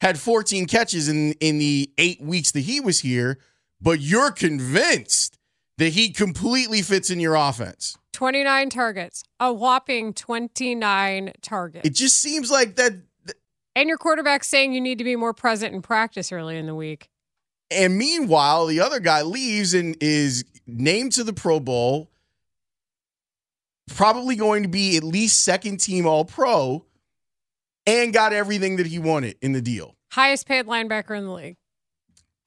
had 0.00 0.18
14 0.18 0.66
catches 0.66 1.08
in 1.08 1.32
in 1.32 1.58
the 1.58 1.90
8 1.98 2.22
weeks 2.22 2.52
that 2.52 2.60
he 2.60 2.78
was 2.80 3.00
here, 3.00 3.38
but 3.80 4.00
you're 4.00 4.30
convinced 4.30 5.38
that 5.76 5.92
he 5.92 6.10
completely 6.10 6.82
fits 6.82 7.10
in 7.10 7.18
your 7.18 7.34
offense. 7.34 7.97
29 8.18 8.70
targets, 8.70 9.22
a 9.38 9.52
whopping 9.52 10.12
29 10.12 11.34
targets. 11.40 11.86
It 11.86 11.94
just 11.94 12.18
seems 12.18 12.50
like 12.50 12.74
that 12.74 12.94
and 13.76 13.88
your 13.88 13.96
quarterback 13.96 14.42
saying 14.42 14.72
you 14.72 14.80
need 14.80 14.98
to 14.98 15.04
be 15.04 15.14
more 15.14 15.32
present 15.32 15.72
in 15.72 15.82
practice 15.82 16.32
early 16.32 16.58
in 16.58 16.66
the 16.66 16.74
week. 16.74 17.08
and 17.70 17.96
meanwhile 17.96 18.66
the 18.66 18.80
other 18.80 18.98
guy 18.98 19.22
leaves 19.22 19.72
and 19.72 19.96
is 20.00 20.44
named 20.66 21.12
to 21.12 21.22
the 21.22 21.32
Pro 21.32 21.60
Bowl 21.60 22.10
probably 23.94 24.34
going 24.34 24.64
to 24.64 24.68
be 24.68 24.96
at 24.96 25.04
least 25.04 25.44
second 25.44 25.78
team 25.78 26.04
all 26.04 26.24
pro 26.24 26.84
and 27.86 28.12
got 28.12 28.32
everything 28.32 28.78
that 28.78 28.88
he 28.88 28.98
wanted 28.98 29.36
in 29.40 29.52
the 29.52 29.62
deal. 29.62 29.94
Highest 30.10 30.48
paid 30.48 30.66
linebacker 30.66 31.16
in 31.16 31.22
the 31.22 31.32
league. 31.32 31.56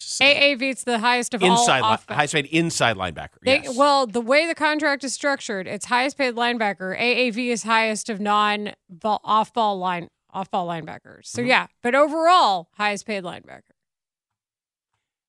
Just 0.01 0.17
saying. 0.17 0.57
AAV, 0.59 0.71
it's 0.71 0.83
the 0.83 0.97
highest 0.99 1.33
of 1.33 1.43
Inside, 1.43 1.81
all. 1.81 1.91
li- 1.91 2.15
highest 2.15 2.33
paid 2.33 2.45
inside 2.47 2.95
linebacker. 2.97 3.37
They, 3.43 3.61
yes. 3.63 3.77
Well, 3.77 4.07
the 4.07 4.21
way 4.21 4.47
the 4.47 4.55
contract 4.55 5.03
is 5.03 5.13
structured, 5.13 5.67
it's 5.67 5.85
highest 5.85 6.17
paid 6.17 6.33
linebacker. 6.35 6.97
AAV 6.99 7.49
is 7.49 7.63
highest 7.63 8.09
of 8.09 8.19
non 8.19 8.73
off 9.03 9.53
ball 9.53 9.77
line 9.77 10.07
off 10.33 10.49
ball 10.49 10.67
linebackers. 10.67 11.25
So 11.27 11.41
Mhm. 11.43 11.47
yeah, 11.47 11.67
but 11.83 11.93
overall, 11.93 12.69
highest 12.77 13.05
paid 13.05 13.23
linebacker. 13.23 13.61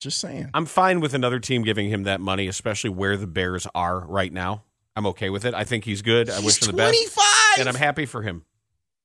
Just 0.01 0.19
saying. 0.19 0.51
I'm 0.55 0.67
fine 0.67 1.01
with 1.01 1.15
another 1.15 1.39
team 1.39 1.63
giving 1.63 1.89
him 1.89 2.05
that 2.05 2.21
money, 2.21 2.49
especially 2.49 2.91
where 2.91 3.17
the 3.17 3.27
Bears 3.27 3.67
are 3.75 4.01
right 4.07 4.33
now. 4.33 4.65
I'm 4.97 5.07
okay 5.07 5.31
with 5.31 5.45
it. 5.45 5.55
I 5.55 5.65
think 5.65 5.85
he's 5.85 6.03
good. 6.03 6.29
I 6.29 6.41
wish 6.41 6.61
him 6.61 6.67
the 6.69 6.77
best, 6.77 6.95
25. 6.99 7.59
and 7.61 7.69
I'm 7.69 7.75
happy 7.77 8.05
for 8.07 8.23
him. 8.23 8.45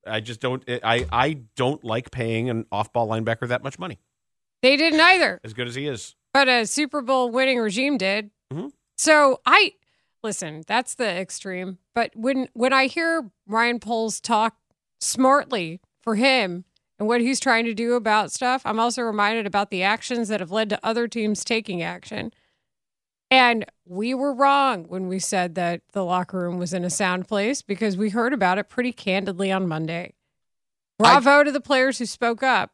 I 0.06 0.22
just 0.22 0.40
don't. 0.40 0.64
I 0.84 1.06
I 1.12 1.34
don't 1.56 1.84
like 1.84 2.12
paying 2.12 2.50
an 2.50 2.66
off-ball 2.72 3.08
linebacker 3.10 3.48
that 3.50 3.64
much 3.64 3.78
money, 3.78 4.00
They 4.62 4.76
didn't 4.78 5.00
either, 5.00 5.40
as 5.44 5.54
good 5.54 5.68
as 5.68 5.76
he 5.76 5.88
is. 5.88 6.16
but 6.34 6.48
a 6.48 6.66
Super 6.66 7.02
Bowl 7.02 7.30
winning 7.32 7.60
regime 7.60 7.98
did. 7.98 8.32
Mhm. 8.52 8.72
So 8.98 9.42
I 9.46 9.74
listen. 10.24 10.64
That's 10.68 10.96
the 10.96 11.08
extreme. 11.08 11.78
But 11.94 12.12
when 12.16 12.50
when 12.54 12.74
I 12.74 12.88
hear 12.88 13.30
Ryan 13.48 13.80
Poles 13.80 14.20
talk 14.20 14.58
smartly 15.00 15.80
for 16.02 16.16
him 16.16 16.66
and 16.98 17.08
what 17.08 17.22
he's 17.22 17.40
trying 17.40 17.66
to 17.66 17.74
do 17.76 17.94
about 17.94 18.32
stuff, 18.32 18.64
I'm 18.66 18.80
also 18.80 19.04
reminded 19.04 19.46
about 19.46 19.70
the 19.70 19.84
actions 19.84 20.28
that 20.30 20.40
have 20.40 20.52
led 20.52 20.70
to 20.70 20.80
other 20.84 21.08
teams 21.08 21.44
taking 21.44 21.82
action. 21.84 22.34
And 23.30 23.66
we 23.86 24.14
were 24.14 24.34
wrong 24.34 24.86
when 24.86 25.08
we 25.08 25.20
said 25.20 25.54
that 25.56 25.82
the 25.92 26.04
locker 26.06 26.40
room 26.40 26.58
was 26.58 26.74
in 26.74 26.84
a 26.86 26.90
sound 26.90 27.28
place 27.28 27.62
because 27.62 27.98
we 27.98 28.10
heard 28.10 28.34
about 28.34 28.58
it 28.58 28.70
pretty 28.70 28.94
candidly 28.94 29.52
on 29.52 29.68
Monday. 29.68 30.14
Bravo 30.98 31.44
to 31.44 31.52
the 31.52 31.60
players 31.62 32.00
who 32.00 32.06
spoke 32.06 32.42
up. 32.42 32.72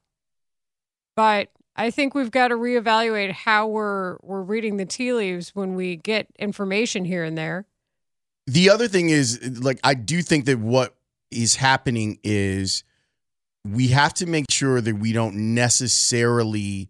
But 1.16 1.50
I 1.76 1.90
think 1.90 2.14
we've 2.14 2.32
got 2.32 2.50
to 2.50 2.56
reevaluate 2.56 3.32
how 3.32 3.68
we're 3.68 4.18
we're 4.22 4.42
reading 4.42 4.78
the 4.78 4.86
tea 4.86 5.14
leaves 5.14 5.56
when 5.56 5.76
we 5.76 5.96
get 5.96 6.28
information 6.38 7.06
here 7.06 7.24
and 7.24 7.38
there. 7.38 7.66
the 8.48 8.70
other 8.70 8.88
thing 8.88 9.10
is 9.10 9.60
like 9.62 9.80
I 9.84 9.94
do 9.94 10.22
think 10.22 10.46
that 10.46 10.60
what 10.60 10.96
is 11.32 11.56
happening 11.56 12.20
is 12.24 12.84
we 13.66 13.88
have 13.88 14.14
to 14.16 14.26
make 14.26 14.46
sure 14.52 14.82
that 14.82 14.96
we 14.98 15.14
don't 15.14 15.56
necessarily 15.56 16.90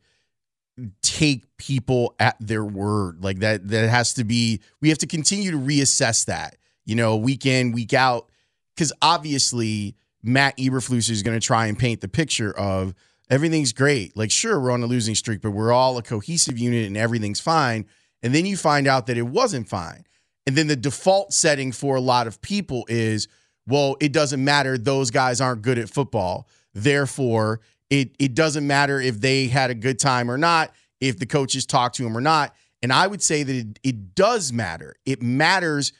take 1.03 1.45
people 1.57 2.15
at 2.19 2.35
their 2.39 2.65
word 2.65 3.23
like 3.23 3.39
that 3.39 3.67
that 3.67 3.87
has 3.89 4.15
to 4.15 4.23
be 4.23 4.59
we 4.81 4.89
have 4.89 4.97
to 4.97 5.07
continue 5.07 5.51
to 5.51 5.57
reassess 5.57 6.25
that 6.25 6.57
you 6.83 6.95
know 6.95 7.15
week 7.15 7.45
in 7.45 7.71
week 7.71 7.93
out 7.93 8.27
because 8.75 8.91
obviously 8.99 9.95
matt 10.23 10.57
eberflus 10.57 11.11
is 11.11 11.21
going 11.21 11.39
to 11.39 11.45
try 11.45 11.67
and 11.67 11.77
paint 11.77 12.01
the 12.01 12.07
picture 12.07 12.51
of 12.57 12.95
everything's 13.29 13.73
great 13.73 14.15
like 14.17 14.31
sure 14.31 14.59
we're 14.59 14.71
on 14.71 14.83
a 14.83 14.85
losing 14.87 15.15
streak 15.15 15.41
but 15.41 15.51
we're 15.51 15.71
all 15.71 15.97
a 15.97 16.03
cohesive 16.03 16.57
unit 16.59 16.85
and 16.85 16.97
everything's 16.97 17.39
fine 17.39 17.85
and 18.21 18.33
then 18.33 18.45
you 18.45 18.55
find 18.57 18.87
out 18.87 19.07
that 19.07 19.17
it 19.17 19.27
wasn't 19.27 19.67
fine 19.67 20.05
And 20.45 20.55
then 20.55 20.67
the 20.67 20.75
default 20.75 21.33
setting 21.33 21.71
for 21.71 21.95
a 21.95 22.01
lot 22.01 22.27
of 22.27 22.41
people 22.41 22.85
is, 22.89 23.27
well, 23.67 23.95
it 24.01 24.11
doesn't 24.11 24.43
matter. 24.43 24.77
Those 24.77 25.09
guys 25.11 25.39
aren't 25.39 25.61
good 25.61 25.77
at 25.77 25.89
football. 25.89 26.47
Therefore, 26.73 27.61
it, 27.89 28.15
it 28.19 28.33
doesn't 28.33 28.65
matter 28.67 28.99
if 28.99 29.21
they 29.21 29.47
had 29.47 29.69
a 29.69 29.75
good 29.75 29.99
time 29.99 30.29
or 30.29 30.37
not, 30.37 30.73
if 30.99 31.17
the 31.17 31.25
coaches 31.25 31.65
talked 31.65 31.95
to 31.95 32.03
them 32.03 32.17
or 32.17 32.21
not. 32.21 32.53
And 32.81 32.91
I 32.91 33.07
would 33.07 33.21
say 33.21 33.43
that 33.43 33.55
it, 33.55 33.79
it 33.83 34.15
does 34.15 34.51
matter. 34.51 34.95
It 35.05 35.21
matters 35.21 35.93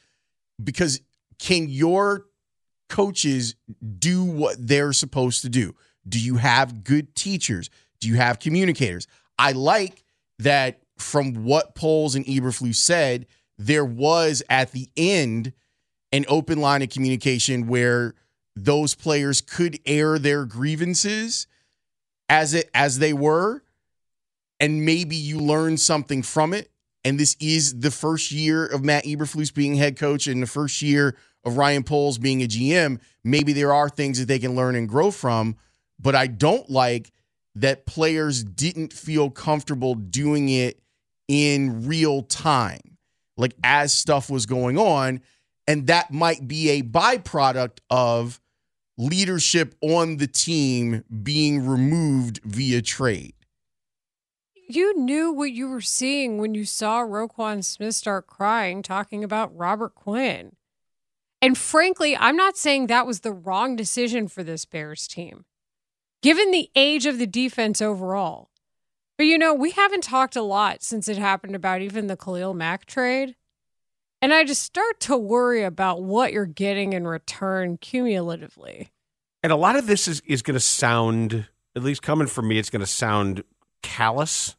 because 0.62 1.00
can 1.40 1.70
your 1.70 2.26
coaches 2.90 3.56
do 4.00 4.24
what 4.24 4.56
they're 4.60 4.94
supposed 4.94 5.42
to 5.44 5.50
do? 5.50 5.74
Do 6.08 6.20
you 6.20 6.38
have 6.38 6.84
good 6.84 7.16
teachers? 7.16 7.70
Do 8.00 8.08
you 8.08 8.16
have 8.16 8.40
communicators? 8.40 9.08
I 9.38 9.54
like 9.54 10.04
that 10.40 10.82
from 10.98 11.46
what 11.46 11.76
Poles 11.76 12.16
and 12.16 12.26
Eberflus 12.26 12.76
said, 12.76 13.28
there 13.58 13.86
was 13.86 14.44
at 14.50 14.72
the 14.72 14.90
end 14.98 15.54
an 16.12 16.26
open 16.28 16.60
line 16.60 16.82
of 16.82 16.90
communication 16.90 17.68
where 17.68 18.14
those 18.56 18.94
players 18.96 19.42
could 19.42 19.80
air 19.86 20.20
their 20.20 20.46
grievances 20.46 21.48
as 22.30 22.54
it 22.54 22.70
as 22.74 23.00
they 23.00 23.14
were 23.14 23.64
and 24.60 24.86
maybe 24.86 25.16
you 25.16 25.40
learn 25.40 25.78
something 25.78 26.22
from 26.22 26.54
it 26.54 26.70
and 27.04 27.20
this 27.20 27.36
is 27.40 27.80
the 27.80 27.92
first 27.92 28.32
year 28.32 28.66
of 28.66 28.84
Matt 28.84 29.06
Eberflus 29.06 29.54
being 29.54 29.76
head 29.76 29.98
coach 29.98 30.28
and 30.28 30.42
the 30.42 30.48
first 30.48 30.82
year 30.82 31.18
of 31.44 31.58
Ryan 31.58 31.84
Poles 31.84 32.18
being 32.18 32.44
a 32.44 32.48
GM 32.48 33.00
maybe 33.24 33.54
there 33.54 33.74
are 33.74 33.90
things 33.90 34.20
that 34.20 34.28
they 34.28 34.40
can 34.40 34.56
learn 34.56 34.76
and 34.76 34.88
grow 34.88 35.10
from 35.10 35.56
but 36.04 36.14
I 36.14 36.28
don't 36.28 36.70
like 36.70 37.12
that 37.56 37.88
players 37.88 38.44
didn't 38.44 38.94
feel 38.94 39.32
comfortable 39.32 39.96
doing 39.96 40.50
it 40.50 40.80
in 41.28 41.88
real 41.88 42.22
time 42.22 42.98
like 43.38 43.56
as 43.64 43.94
stuff 43.94 44.30
was 44.30 44.46
going 44.46 44.78
on 44.78 45.22
and 45.68 45.88
that 45.88 46.12
might 46.12 46.48
be 46.48 46.70
a 46.70 46.82
byproduct 46.84 47.80
of 47.90 48.40
leadership 48.98 49.76
on 49.82 50.18
the 50.18 50.28
team 50.28 51.04
being 51.24 51.66
removed 51.66 52.42
via 52.44 52.82
trade. 52.82 53.34
You 54.68 54.98
knew 54.98 55.32
what 55.32 55.52
you 55.52 55.68
were 55.68 55.82
seeing 55.82 56.38
when 56.38 56.56
you 56.56 56.66
saw 56.66 57.02
Roquan 57.02 57.64
Smith 57.64 57.96
start 57.96 58.28
crying, 58.28 58.82
talking 58.82 59.24
about 59.24 59.56
Robert 59.56 59.94
Quinn. 59.94 60.56
And 61.42 61.58
frankly, 61.58 62.16
I'm 62.16 62.38
not 62.38 62.56
saying 62.56 62.88
that 62.88 63.06
was 63.06 63.20
the 63.20 63.34
wrong 63.34 63.76
decision 63.76 64.28
for 64.28 64.44
this 64.44 64.64
Bears 64.64 65.08
team, 65.08 65.44
given 66.24 66.50
the 66.50 66.72
age 66.76 67.06
of 67.06 67.20
the 67.20 67.28
defense 67.28 67.82
overall. 67.82 68.50
But 69.18 69.26
you 69.26 69.38
know, 69.38 69.54
we 69.54 69.72
haven't 69.72 70.04
talked 70.04 70.36
a 70.36 70.42
lot 70.42 70.82
since 70.82 71.08
it 71.08 71.18
happened 71.18 71.56
about 71.56 71.82
even 71.82 72.08
the 72.08 72.18
Khalil 72.18 72.56
Mack 72.56 72.86
trade. 72.86 73.36
And 74.22 74.34
I 74.34 74.46
just 74.46 74.64
start 74.64 75.02
to 75.02 75.18
worry 75.18 75.64
about 75.64 76.02
what 76.02 76.32
you're 76.32 76.46
getting 76.46 76.94
in 76.94 77.06
return 77.06 77.78
cumulatively. 77.78 78.90
And 79.44 79.52
a 79.52 79.58
lot 79.58 79.76
of 79.76 79.86
this 79.86 80.08
is, 80.08 80.22
is 80.26 80.42
going 80.42 80.56
to 80.56 80.62
sound, 80.62 81.48
at 81.76 81.84
least 81.84 82.02
coming 82.02 82.28
from 82.28 82.48
me, 82.48 82.58
it's 82.58 82.70
going 82.70 82.80
to 82.80 82.88
sound 82.88 83.44
callous. 83.82 84.56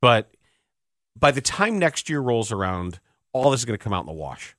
But 0.00 0.30
by 1.18 1.32
the 1.32 1.40
time 1.40 1.78
next 1.78 2.08
year 2.08 2.20
rolls 2.20 2.52
around, 2.52 3.00
all 3.32 3.50
this 3.50 3.60
is 3.60 3.64
going 3.64 3.78
to 3.78 3.82
come 3.82 3.92
out 3.92 4.00
in 4.00 4.06
the 4.06 4.12
wash. 4.12 4.56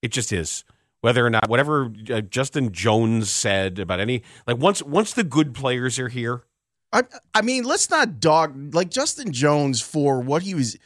It 0.00 0.10
just 0.10 0.32
is. 0.32 0.64
Whether 1.02 1.26
or 1.26 1.30
not 1.30 1.48
whatever 1.48 1.92
uh, 2.10 2.20
Justin 2.20 2.72
Jones 2.72 3.28
said 3.28 3.78
about 3.78 4.00
any 4.00 4.22
like 4.46 4.58
once 4.58 4.82
once 4.82 5.12
the 5.12 5.24
good 5.24 5.52
players 5.52 5.98
are 5.98 6.08
here, 6.08 6.44
I 6.92 7.02
I 7.34 7.42
mean, 7.42 7.64
let's 7.64 7.90
not 7.90 8.20
dog 8.20 8.74
like 8.74 8.90
Justin 8.90 9.32
Jones 9.32 9.80
for 9.80 10.20
what 10.20 10.42
he 10.42 10.54
was 10.54 10.78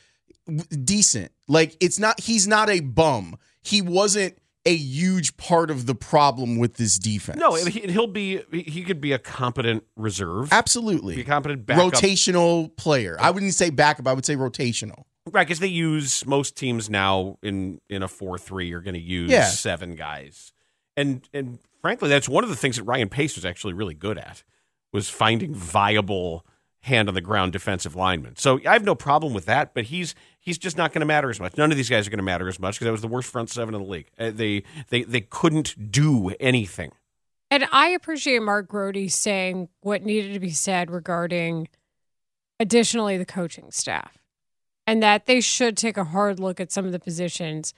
decent. 0.85 1.33
Like 1.49 1.77
it's 1.81 1.99
not 1.99 2.21
he's 2.21 2.49
not 2.49 2.71
a 2.71 2.81
bum. 2.81 3.37
He 3.63 3.83
wasn't 3.83 4.39
a 4.65 4.75
huge 4.75 5.37
part 5.37 5.71
of 5.71 5.87
the 5.87 5.95
problem 5.95 6.59
with 6.59 6.75
this 6.75 6.99
defense. 6.99 7.39
no, 7.39 7.55
he, 7.55 7.81
he'll 7.81 8.07
be 8.09 8.41
he 8.53 8.83
could 8.83 9.01
be 9.01 9.13
a 9.13 9.19
competent 9.19 9.85
reserve, 9.97 10.49
absolutely 10.53 11.17
be 11.17 11.21
a 11.23 11.25
competent 11.25 11.67
backup. 11.67 11.93
rotational 11.93 12.75
player. 12.77 13.17
I 13.21 13.31
wouldn't 13.31 13.55
say 13.55 13.71
backup. 13.71 14.09
I 14.09 14.13
would 14.13 14.27
say 14.27 14.35
rotational. 14.35 15.05
Right, 15.31 15.47
because 15.47 15.59
they 15.59 15.67
use 15.67 16.25
most 16.27 16.57
teams 16.57 16.89
now 16.89 17.37
in 17.43 17.81
in 17.89 18.03
a 18.03 18.09
four 18.09 18.39
three 18.39 18.73
are 18.73 18.81
going 18.81 18.95
to 18.95 19.01
use 19.01 19.31
Yeah. 19.31 19.49
seven 19.49 19.95
guys, 19.97 20.53
and 20.97 21.29
and 21.33 21.59
frankly, 21.83 22.09
that's 22.09 22.29
one 22.29 22.45
of 22.45 22.51
the 22.51 22.57
things 22.57 22.77
that 22.77 22.85
Ryan 22.85 23.09
Pace 23.09 23.35
was 23.35 23.45
actually 23.45 23.73
really 23.75 23.95
good 23.95 24.19
at 24.19 24.45
was 24.93 25.09
finding 25.11 25.55
viable 25.55 26.47
hand 26.81 27.09
on 27.09 27.15
the 27.15 27.21
ground 27.21 27.53
defensive 27.53 27.97
linemen. 27.97 28.37
So 28.37 28.61
I 28.65 28.73
have 28.75 28.85
no 28.85 28.95
problem 28.95 29.35
with 29.35 29.47
that, 29.47 29.75
but 29.75 29.85
he's 29.85 30.15
he's 30.39 30.59
just 30.59 30.77
not 30.77 30.93
going 30.93 31.01
to 31.01 31.07
matter 31.07 31.29
as 31.29 31.41
much. 31.41 31.57
None 31.57 31.73
of 31.73 31.77
these 31.77 31.91
guys 31.91 32.07
are 32.07 32.11
going 32.11 32.19
to 32.19 32.23
matter 32.25 32.47
as 32.47 32.61
much 32.61 32.77
because 32.77 32.85
that 32.87 32.93
was 32.93 33.01
the 33.03 33.09
worst 33.09 33.29
front 33.31 33.51
seven 33.51 33.75
in 33.75 33.83
the 33.83 33.87
league. 33.89 34.09
Uh, 34.19 34.31
they 34.33 34.63
they 34.91 35.03
they 35.03 35.21
couldn't 35.23 35.91
do 35.91 36.31
anything. 36.39 36.93
And 37.51 37.67
I 37.73 37.89
appreciate 37.89 38.43
Mark 38.43 38.69
Grote 38.69 39.11
saying 39.11 39.69
what 39.81 40.03
needed 40.05 40.35
to 40.35 40.41
be 40.41 40.51
said 40.51 40.91
regarding 40.91 41.69
additionally 42.61 43.17
the 43.19 43.27
coaching 43.27 43.71
staff 43.71 44.17
and 44.87 45.03
that 45.03 45.27
they 45.27 45.41
should 45.41 45.77
take 45.77 45.97
a 45.97 46.05
hard 46.05 46.39
look 46.39 46.61
at 46.61 46.73
some 46.73 46.87
of 46.87 46.93
the 46.93 46.99
positions. 46.99 47.75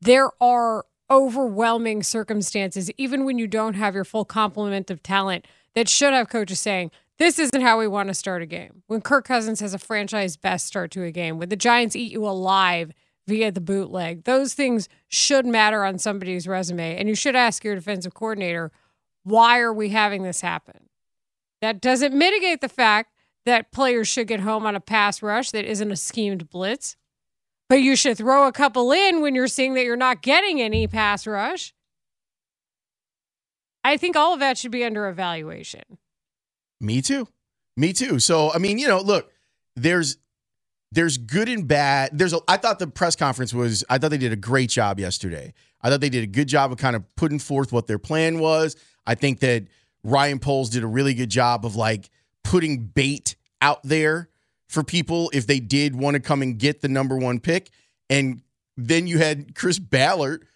There 0.00 0.30
are 0.40 0.84
overwhelming 1.10 2.02
circumstances, 2.02 2.90
even 2.96 3.24
when 3.24 3.38
you 3.38 3.46
don't 3.46 3.74
have 3.74 3.94
your 3.94 4.04
full 4.04 4.24
complement 4.24 4.90
of 4.90 5.02
talent, 5.02 5.46
that 5.74 5.88
should 5.88 6.12
have 6.12 6.28
coaches 6.28 6.60
saying, 6.60 6.90
this 7.18 7.38
isn't 7.38 7.60
how 7.60 7.78
we 7.78 7.86
want 7.86 8.08
to 8.08 8.14
start 8.14 8.42
a 8.42 8.46
game. 8.46 8.82
When 8.86 9.00
Kirk 9.00 9.26
Cousins 9.26 9.60
has 9.60 9.74
a 9.74 9.78
franchise 9.78 10.36
best 10.36 10.66
start 10.66 10.90
to 10.92 11.02
a 11.02 11.10
game, 11.10 11.38
when 11.38 11.48
the 11.48 11.56
Giants 11.56 11.94
eat 11.94 12.12
you 12.12 12.26
alive 12.26 12.92
via 13.26 13.52
the 13.52 13.60
bootleg, 13.60 14.24
those 14.24 14.54
things 14.54 14.88
should 15.06 15.44
matter 15.44 15.84
on 15.84 15.98
somebody's 15.98 16.48
resume. 16.48 16.96
And 16.96 17.08
you 17.08 17.14
should 17.14 17.36
ask 17.36 17.62
your 17.62 17.74
defensive 17.74 18.14
coordinator, 18.14 18.72
why 19.22 19.58
are 19.60 19.72
we 19.72 19.90
having 19.90 20.22
this 20.22 20.40
happen? 20.40 20.88
That 21.60 21.80
doesn't 21.80 22.16
mitigate 22.16 22.62
the 22.62 22.70
fact 22.70 23.12
that 23.50 23.72
players 23.72 24.06
should 24.06 24.28
get 24.28 24.40
home 24.40 24.64
on 24.64 24.76
a 24.76 24.80
pass 24.80 25.22
rush 25.22 25.50
that 25.50 25.64
isn't 25.64 25.90
a 25.90 25.96
schemed 25.96 26.48
blitz. 26.50 26.96
But 27.68 27.82
you 27.82 27.96
should 27.96 28.16
throw 28.16 28.46
a 28.46 28.52
couple 28.52 28.92
in 28.92 29.20
when 29.20 29.34
you're 29.34 29.48
seeing 29.48 29.74
that 29.74 29.84
you're 29.84 29.96
not 29.96 30.22
getting 30.22 30.60
any 30.60 30.86
pass 30.86 31.26
rush. 31.26 31.74
I 33.82 33.96
think 33.96 34.14
all 34.16 34.34
of 34.34 34.40
that 34.40 34.56
should 34.56 34.70
be 34.70 34.84
under 34.84 35.08
evaluation. 35.08 35.82
Me 36.80 37.02
too. 37.02 37.26
Me 37.76 37.92
too. 37.92 38.20
So 38.20 38.52
I 38.52 38.58
mean, 38.58 38.78
you 38.78 38.86
know, 38.86 39.00
look, 39.00 39.30
there's 39.74 40.16
there's 40.92 41.16
good 41.16 41.48
and 41.48 41.66
bad. 41.66 42.10
There's 42.12 42.32
a 42.32 42.40
I 42.46 42.56
thought 42.56 42.78
the 42.78 42.86
press 42.86 43.16
conference 43.16 43.52
was 43.52 43.84
I 43.90 43.98
thought 43.98 44.10
they 44.10 44.18
did 44.18 44.32
a 44.32 44.36
great 44.36 44.70
job 44.70 45.00
yesterday. 45.00 45.54
I 45.82 45.90
thought 45.90 46.00
they 46.00 46.08
did 46.08 46.22
a 46.22 46.28
good 46.28 46.48
job 46.48 46.72
of 46.72 46.78
kind 46.78 46.94
of 46.94 47.04
putting 47.16 47.38
forth 47.38 47.72
what 47.72 47.86
their 47.86 47.98
plan 47.98 48.38
was. 48.38 48.76
I 49.06 49.14
think 49.14 49.40
that 49.40 49.64
Ryan 50.04 50.38
Poles 50.38 50.70
did 50.70 50.82
a 50.82 50.86
really 50.86 51.14
good 51.14 51.30
job 51.30 51.64
of 51.64 51.74
like 51.74 52.10
putting 52.44 52.84
bait 52.84 53.36
out 53.62 53.82
there 53.82 54.28
for 54.68 54.82
people 54.84 55.30
if 55.34 55.46
they 55.46 55.60
did 55.60 55.96
want 55.96 56.14
to 56.14 56.20
come 56.20 56.42
and 56.42 56.58
get 56.58 56.80
the 56.80 56.88
number 56.88 57.16
one 57.16 57.40
pick. 57.40 57.70
And 58.08 58.42
then 58.76 59.06
you 59.06 59.18
had 59.18 59.54
Chris 59.54 59.78
Ballard 59.78 60.46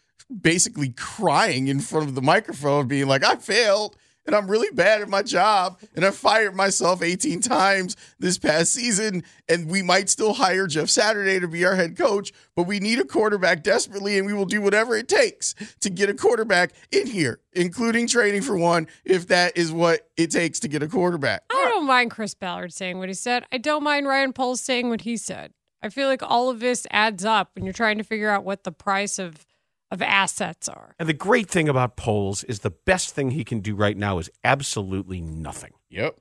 basically 0.41 0.91
crying 0.91 1.69
in 1.69 1.81
front 1.81 2.09
of 2.09 2.15
the 2.15 2.23
microphone, 2.23 2.89
being 2.89 3.07
like, 3.07 3.25
I 3.25 3.37
failed 3.37 3.97
and 4.27 4.35
I'm 4.35 4.51
really 4.51 4.75
bad 4.75 5.03
at 5.03 5.09
my 5.09 5.23
job 5.23 5.79
and 5.95 6.05
I 6.05 6.11
fired 6.11 6.55
myself 6.55 7.03
18 7.03 7.41
times 7.41 7.97
this 8.19 8.39
past 8.39 8.73
season. 8.73 9.25
And 9.49 9.71
we 9.71 9.83
might 9.83 10.09
still 10.09 10.35
hire 10.35 10.67
Jeff 10.67 10.89
Saturday 10.89 11.39
to 11.41 11.49
be 11.49 11.65
our 11.65 11.75
head 11.75 11.97
coach, 11.97 12.33
but 12.57 12.65
we 12.65 12.81
need 12.81 12.99
a 12.99 13.05
quarterback 13.05 13.63
desperately 13.63 14.19
and 14.19 14.27
we 14.27 14.33
will 14.33 14.47
do 14.47 14.63
whatever 14.63 14.97
it 14.97 15.09
takes 15.09 15.55
to 15.81 15.91
get 15.91 16.09
a 16.09 16.15
quarterback 16.15 16.73
in 16.91 17.07
here, 17.07 17.41
including 17.53 18.07
training 18.07 18.43
for 18.43 18.57
one, 18.57 18.87
if 19.05 19.29
that 19.29 19.57
is 19.57 19.71
what 19.71 20.09
it 20.17 20.31
takes 20.31 20.61
to 20.61 20.69
get 20.69 20.83
a 20.83 20.89
quarterback. 20.89 21.43
I 21.51 21.69
don't 21.69 21.87
mind 21.87 22.11
Chris 22.11 22.35
Ballard 22.35 22.73
saying 22.73 22.99
what 22.99 23.09
he 23.09 23.15
said. 23.15 23.45
I 23.53 23.59
don't 23.59 23.83
mind 23.83 24.07
Ryan 24.07 24.33
Poles 24.33 24.61
saying 24.61 24.89
what 24.89 25.03
he 25.03 25.17
said. 25.17 25.53
I 25.83 25.91
feel 25.91 26.09
like 26.09 26.23
all 26.23 26.49
of 26.49 26.61
this 26.61 26.87
adds 26.91 27.27
up 27.27 27.51
when 27.55 27.65
you're 27.65 27.75
trying 27.75 27.99
to 27.99 28.05
figure 28.05 28.31
out 28.31 28.43
what 28.43 28.65
the 28.65 28.73
price 28.73 29.19
of 29.19 29.45
of 29.95 30.03
assets 30.03 30.69
are. 30.69 30.95
And 30.99 31.09
the 31.09 31.15
great 31.15 31.49
thing 31.49 31.69
about 31.69 31.97
Poles 31.97 32.45
is 32.45 32.61
the 32.61 32.71
best 32.71 33.15
thing 33.15 33.31
he 33.31 33.45
can 33.45 33.61
do 33.61 33.75
right 33.75 33.97
now 33.97 34.19
is 34.19 34.29
absolutely 34.45 35.23
nothing. 35.23 35.73
Yep. 35.89 36.19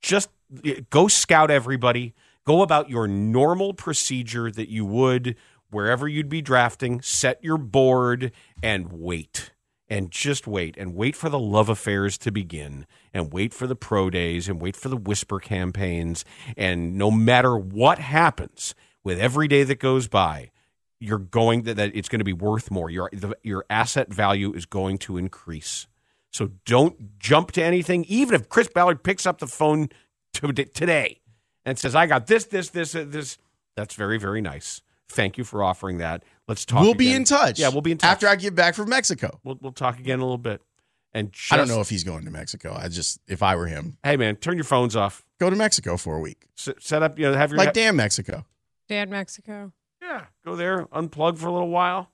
Just 0.00 0.30
eh, 0.64 0.80
go 0.88 1.08
scout 1.08 1.50
everybody, 1.50 2.14
go 2.46 2.62
about 2.62 2.88
your 2.88 3.06
normal 3.06 3.74
procedure 3.74 4.50
that 4.50 4.70
you 4.70 4.86
would 4.86 5.36
wherever 5.70 6.08
you'd 6.08 6.28
be 6.28 6.40
drafting, 6.40 7.02
set 7.02 7.42
your 7.42 7.58
board 7.58 8.32
and 8.62 8.92
wait. 8.92 9.50
And 9.88 10.10
just 10.10 10.48
wait 10.48 10.74
and 10.76 10.96
wait 10.96 11.14
for 11.14 11.28
the 11.28 11.38
love 11.38 11.68
affairs 11.68 12.18
to 12.18 12.32
begin 12.32 12.86
and 13.14 13.32
wait 13.32 13.54
for 13.54 13.68
the 13.68 13.76
pro 13.76 14.10
days 14.10 14.48
and 14.48 14.60
wait 14.60 14.74
for 14.74 14.88
the 14.88 14.96
whisper 14.96 15.38
campaigns. 15.38 16.24
And 16.56 16.98
no 16.98 17.08
matter 17.08 17.56
what 17.56 18.00
happens 18.00 18.74
with 19.04 19.20
every 19.20 19.46
day 19.46 19.62
that 19.62 19.78
goes 19.78 20.08
by, 20.08 20.50
you're 21.00 21.18
going 21.18 21.62
that, 21.62 21.74
that 21.76 21.94
it's 21.94 22.08
going 22.08 22.20
to 22.20 22.24
be 22.24 22.32
worth 22.32 22.70
more. 22.70 22.90
Your 22.90 23.10
the, 23.12 23.36
your 23.42 23.64
asset 23.68 24.12
value 24.12 24.52
is 24.52 24.66
going 24.66 24.98
to 24.98 25.16
increase. 25.16 25.86
So 26.32 26.50
don't 26.64 27.18
jump 27.18 27.52
to 27.52 27.62
anything. 27.62 28.04
Even 28.08 28.34
if 28.34 28.48
Chris 28.48 28.68
Ballard 28.68 29.02
picks 29.02 29.26
up 29.26 29.38
the 29.38 29.46
phone 29.46 29.88
to, 30.34 30.52
today 30.52 31.20
and 31.64 31.78
says, 31.78 31.94
"I 31.94 32.06
got 32.06 32.26
this, 32.26 32.44
this, 32.46 32.70
this, 32.70 32.94
uh, 32.94 33.04
this," 33.06 33.38
that's 33.74 33.94
very, 33.94 34.18
very 34.18 34.40
nice. 34.40 34.82
Thank 35.08 35.38
you 35.38 35.44
for 35.44 35.62
offering 35.62 35.98
that. 35.98 36.24
Let's 36.48 36.64
talk. 36.64 36.82
we'll 36.82 36.94
be 36.94 37.12
in 37.14 37.24
touch. 37.24 37.58
Yeah, 37.58 37.68
we'll 37.68 37.80
be 37.80 37.92
in 37.92 37.98
touch 37.98 38.10
after 38.10 38.28
I 38.28 38.36
get 38.36 38.54
back 38.54 38.74
from 38.74 38.88
Mexico. 38.90 39.40
We'll 39.44 39.58
we'll 39.60 39.72
talk 39.72 39.98
again 39.98 40.14
in 40.14 40.20
a 40.20 40.24
little 40.24 40.38
bit. 40.38 40.62
And 41.14 41.32
just, 41.32 41.50
I 41.50 41.56
don't 41.56 41.68
know 41.68 41.80
if 41.80 41.88
he's 41.88 42.04
going 42.04 42.26
to 42.26 42.30
Mexico. 42.30 42.76
I 42.78 42.88
just, 42.88 43.20
if 43.26 43.42
I 43.42 43.56
were 43.56 43.66
him, 43.66 43.96
Hey 44.02 44.18
man, 44.18 44.36
turn 44.36 44.56
your 44.56 44.64
phones 44.64 44.94
off. 44.94 45.24
go 45.40 45.48
to 45.48 45.56
Mexico 45.56 45.96
for 45.96 46.16
a 46.16 46.20
week, 46.20 46.46
S- 46.58 46.74
set 46.80 47.02
up. 47.02 47.18
You 47.18 47.30
know, 47.30 47.34
have 47.36 47.50
your 47.50 47.58
like 47.58 47.72
damn 47.72 47.96
Mexico. 47.96 48.44
Damn 48.88 49.08
Mexico. 49.10 49.72
Yeah. 50.06 50.24
Go 50.44 50.56
there, 50.56 50.86
unplug 50.86 51.38
for 51.38 51.46
a 51.48 51.52
little 51.52 51.68
while. 51.70 52.10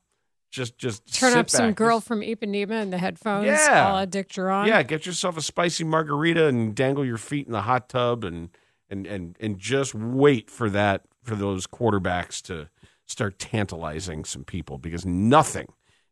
Just 0.50 0.76
just 0.76 1.14
Turn 1.14 1.37
up 1.37 1.49
some 1.49 1.68
back. 1.68 1.76
girl 1.76 2.00
from 2.00 2.20
Ipanema 2.20 2.82
in 2.82 2.90
the 2.90 2.99
headphones. 2.99 3.46
Yeah. 3.46 3.90
a 3.90 3.92
la 3.92 4.04
Dick 4.04 4.28
Duran. 4.28 4.66
Yeah, 4.68 4.82
get 4.82 5.06
yourself 5.06 5.37
a 5.38 5.42
spicy 5.42 5.84
margarita 5.84 6.46
and 6.46 6.75
dangle 6.75 7.04
your 7.06 7.16
feet 7.16 7.46
in 7.46 7.52
the 7.52 7.62
hot 7.62 7.88
tub 7.88 8.22
and 8.22 8.50
and 8.90 9.06
and 9.06 9.37
and 9.40 9.58
just 9.58 9.94
wait 9.94 10.50
for 10.50 10.68
that 10.68 11.04
for 11.22 11.37
those 11.37 11.66
quarterbacks 11.66 12.42
to 12.42 12.68
start 13.06 13.38
tantalizing 13.38 14.25
some 14.26 14.44
people 14.44 14.76
because 14.76 15.06
nothing 15.06 15.68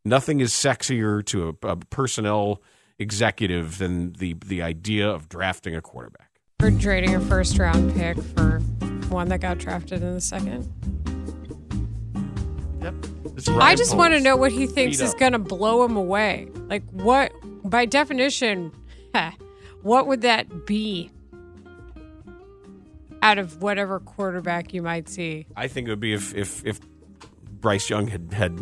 nothing 0.07 0.41
is 0.41 0.53
sexier 0.53 1.23
to 1.27 1.57
a, 1.63 1.69
a 1.69 1.77
personnel 1.77 2.63
executive 2.99 3.77
than 3.77 4.15
the 4.15 4.37
the 4.47 4.63
idea 4.63 5.07
of 5.07 5.29
drafting 5.29 5.77
a 5.77 5.83
quarterback. 5.83 6.31
Or 6.63 6.71
trading 6.71 7.15
a 7.15 7.21
first 7.21 7.59
round 7.59 7.95
pick 7.95 8.17
for 8.23 8.61
one 9.11 9.29
that 9.29 9.41
got 9.41 9.59
drafted 9.59 10.03
in 10.03 10.15
the 10.15 10.21
second. 10.21 10.67
Yep. 13.31 13.37
This 13.37 13.49
I 13.49 13.75
just 13.75 13.97
want 13.97 14.15
to 14.15 14.21
know 14.21 14.37
what 14.37 14.53
he 14.53 14.67
thinks 14.67 15.01
is 15.01 15.15
going 15.15 15.33
to 15.33 15.39
blow 15.39 15.85
him 15.85 15.97
away. 15.97 16.49
Like, 16.69 16.85
what, 16.91 17.33
by 17.65 17.87
definition, 17.87 18.73
what 19.83 20.07
would 20.07 20.23
that 20.23 20.67
be 20.67 21.11
out 23.23 23.39
of 23.39 23.63
whatever 23.63 24.01
quarterback 24.01 24.73
you 24.73 24.83
might 24.83 25.09
see? 25.09 25.47
I 25.57 25.69
think 25.69 25.89
it 25.89 25.91
would 25.91 26.01
be 26.01 26.15
if 26.15 26.35
if 26.35 26.65
if 26.65 26.81
Bryce 27.61 27.91
Young 27.91 28.07
had 28.07 28.33
had 28.33 28.59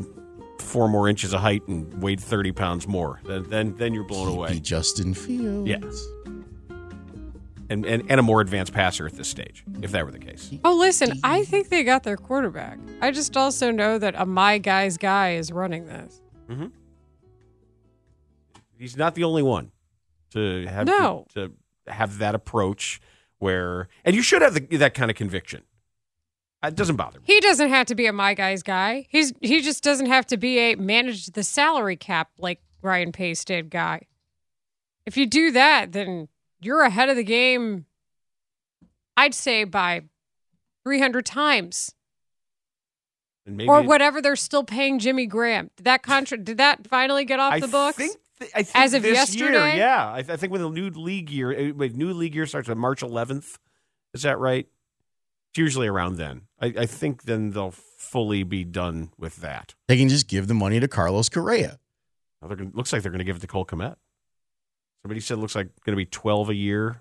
four 0.58 0.88
more 0.88 1.08
inches 1.08 1.32
of 1.32 1.40
height 1.40 1.66
and 1.68 2.02
weighed 2.02 2.20
thirty 2.20 2.52
pounds 2.52 2.86
more. 2.86 3.20
Then 3.24 3.44
then, 3.48 3.76
then 3.76 3.94
you're 3.94 4.04
blown 4.04 4.28
Be 4.28 4.34
away. 4.34 4.60
Justin 4.60 5.14
Fields. 5.14 5.68
Yes. 5.68 6.06
And, 7.70 7.84
and 7.84 8.02
and 8.10 8.18
a 8.18 8.22
more 8.22 8.40
advanced 8.40 8.72
passer 8.72 9.06
at 9.06 9.12
this 9.12 9.28
stage, 9.28 9.62
if 9.82 9.90
that 9.92 10.04
were 10.06 10.10
the 10.10 10.18
case. 10.18 10.50
Oh, 10.64 10.74
listen, 10.74 11.20
I 11.22 11.44
think 11.44 11.68
they 11.68 11.84
got 11.84 12.02
their 12.02 12.16
quarterback. 12.16 12.78
I 13.02 13.10
just 13.10 13.36
also 13.36 13.70
know 13.70 13.98
that 13.98 14.14
a 14.16 14.24
my 14.24 14.56
guy's 14.56 14.96
guy 14.96 15.34
is 15.34 15.52
running 15.52 15.86
this. 15.86 16.22
Mm-hmm. 16.48 16.68
He's 18.78 18.96
not 18.96 19.14
the 19.14 19.24
only 19.24 19.42
one 19.42 19.72
to 20.30 20.66
have 20.66 20.86
No. 20.86 21.26
to, 21.34 21.48
to 21.86 21.92
have 21.92 22.18
that 22.18 22.34
approach 22.34 23.00
where, 23.38 23.88
and 24.04 24.14
you 24.16 24.22
should 24.22 24.42
have 24.42 24.54
the, 24.54 24.76
that 24.78 24.94
kind 24.94 25.10
of 25.10 25.16
conviction. 25.16 25.62
Uh, 26.62 26.68
it 26.68 26.74
doesn't 26.74 26.96
bother 26.96 27.18
me. 27.20 27.24
He 27.26 27.40
doesn't 27.40 27.68
have 27.68 27.86
to 27.86 27.94
be 27.94 28.06
a 28.06 28.12
my 28.12 28.34
guy's 28.34 28.62
guy. 28.62 29.06
He's 29.10 29.32
he 29.40 29.60
just 29.60 29.84
doesn't 29.84 30.06
have 30.06 30.26
to 30.26 30.36
be 30.36 30.58
a 30.58 30.74
manage 30.74 31.26
the 31.26 31.44
salary 31.44 31.96
cap 31.96 32.30
like 32.38 32.60
Ryan 32.82 33.12
Pace 33.12 33.44
did 33.44 33.70
guy. 33.70 34.06
If 35.06 35.16
you 35.16 35.26
do 35.26 35.50
that, 35.52 35.92
then 35.92 36.28
you're 36.60 36.82
ahead 36.82 37.08
of 37.08 37.16
the 37.16 37.24
game. 37.24 37.86
I'd 39.16 39.34
say 39.34 39.64
by 39.64 40.02
300 40.84 41.26
times 41.26 41.92
And 43.46 43.56
maybe 43.56 43.68
or 43.68 43.82
whatever 43.82 44.22
they're 44.22 44.36
still 44.36 44.62
paying 44.64 44.98
Jimmy 44.98 45.26
Graham. 45.26 45.70
Did 45.76 45.84
that 45.84 46.02
contract 46.02 46.44
did 46.44 46.58
that 46.58 46.86
finally 46.86 47.24
get 47.24 47.40
off 47.40 47.54
I 47.54 47.60
the 47.60 47.68
books? 47.68 47.96
Think, 47.96 48.16
th- 48.38 48.50
I 48.54 48.62
think 48.62 48.76
As 48.76 48.94
of 48.94 49.02
this 49.02 49.14
yesterday? 49.14 49.70
year, 49.74 49.76
yeah. 49.76 50.12
I, 50.12 50.22
th- 50.22 50.30
I 50.30 50.36
think 50.36 50.52
when 50.52 50.62
the 50.62 50.70
new 50.70 50.88
league 50.90 51.30
year, 51.30 51.52
uh, 51.52 51.72
wait, 51.74 51.96
new 51.96 52.12
league 52.12 52.34
year 52.34 52.46
starts 52.46 52.68
on 52.68 52.78
March 52.78 53.00
11th. 53.00 53.58
Is 54.14 54.22
that 54.22 54.38
right? 54.38 54.66
It's 55.50 55.58
usually 55.58 55.88
around 55.88 56.16
then. 56.16 56.42
I, 56.60 56.66
I 56.78 56.86
think 56.86 57.24
then 57.24 57.50
they'll 57.50 57.74
fully 57.98 58.42
be 58.44 58.62
done 58.64 59.10
with 59.18 59.36
that. 59.36 59.74
They 59.88 59.96
can 59.96 60.08
just 60.08 60.28
give 60.28 60.46
the 60.46 60.54
money 60.54 60.78
to 60.78 60.86
Carlos 60.86 61.28
Correa. 61.28 61.78
Now 62.40 62.48
they're 62.48 62.56
gonna, 62.56 62.70
looks 62.72 62.92
like 62.92 63.02
they're 63.02 63.10
going 63.10 63.18
to 63.18 63.24
give 63.24 63.36
it 63.36 63.40
to 63.40 63.46
Cole 63.48 63.66
Kmet. 63.66 63.96
Somebody 65.02 65.20
said 65.20 65.38
it 65.38 65.40
looks 65.40 65.54
like 65.54 65.68
going 65.84 65.92
to 65.94 65.96
be 65.96 66.06
12 66.06 66.50
a 66.50 66.54
year 66.54 67.00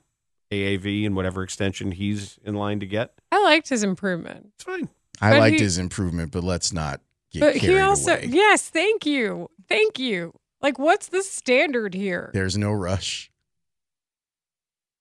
AAV 0.52 1.06
and 1.06 1.16
whatever 1.16 1.44
extension 1.44 1.92
he's 1.92 2.38
in 2.44 2.56
line 2.56 2.80
to 2.80 2.86
get. 2.86 3.14
I 3.32 3.44
liked 3.44 3.68
his 3.70 3.84
improvement. 3.84 4.52
It's 4.56 4.64
fine. 4.64 4.88
I 5.20 5.32
But 5.32 5.40
liked 5.40 5.58
he- 5.58 5.64
his 5.64 5.78
improvement, 5.78 6.32
but 6.32 6.44
let's 6.44 6.72
not 6.72 7.02
get 7.32 7.40
But 7.42 7.56
carried 7.56 7.74
he 7.74 7.80
also 7.80 8.14
away. 8.14 8.26
Yes, 8.30 8.70
thank 8.70 9.06
you. 9.06 9.50
Thank 9.68 10.00
you. 10.00 10.34
Like 10.62 10.80
what's 10.80 11.08
the 11.10 11.22
standard 11.24 11.94
here? 11.94 12.32
There's 12.34 12.58
no 12.58 12.72
rush. 12.72 13.32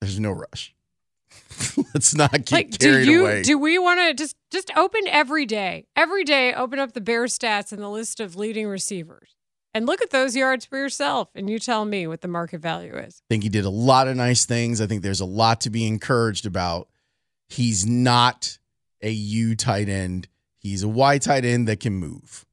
There's 0.00 0.18
no 0.20 0.32
rush. 0.32 0.74
let's 1.94 2.14
not 2.14 2.32
get 2.32 2.52
like 2.52 2.70
do 2.70 2.78
carried 2.92 3.06
you 3.06 3.22
away. 3.22 3.42
do 3.42 3.56
we 3.58 3.78
want 3.78 4.00
to 4.00 4.14
just 4.14 4.36
just 4.50 4.70
open 4.76 5.02
every 5.08 5.46
day 5.46 5.86
every 5.96 6.22
day 6.24 6.52
open 6.52 6.78
up 6.78 6.92
the 6.92 7.00
bear 7.00 7.24
stats 7.24 7.72
and 7.72 7.80
the 7.82 7.88
list 7.88 8.20
of 8.20 8.36
leading 8.36 8.66
receivers 8.66 9.35
and 9.76 9.84
look 9.86 10.00
at 10.00 10.08
those 10.10 10.34
yards 10.34 10.64
for 10.64 10.78
yourself 10.78 11.28
and 11.34 11.50
you 11.50 11.58
tell 11.58 11.84
me 11.84 12.06
what 12.06 12.22
the 12.22 12.28
market 12.28 12.60
value 12.62 12.96
is 12.96 13.20
I 13.24 13.26
think 13.28 13.42
he 13.42 13.48
did 13.50 13.66
a 13.66 13.70
lot 13.70 14.08
of 14.08 14.16
nice 14.16 14.46
things. 14.46 14.80
I 14.80 14.86
think 14.86 15.02
there's 15.02 15.20
a 15.20 15.26
lot 15.26 15.60
to 15.62 15.70
be 15.70 15.86
encouraged 15.86 16.46
about. 16.46 16.88
He's 17.48 17.84
not 17.84 18.58
a 19.02 19.10
U 19.10 19.54
tight 19.54 19.88
end. 19.90 20.28
He's 20.58 20.82
a 20.82 20.88
Y 20.88 21.18
tight 21.18 21.44
end 21.44 21.68
that 21.68 21.80
can 21.80 21.92
move. 21.92 22.46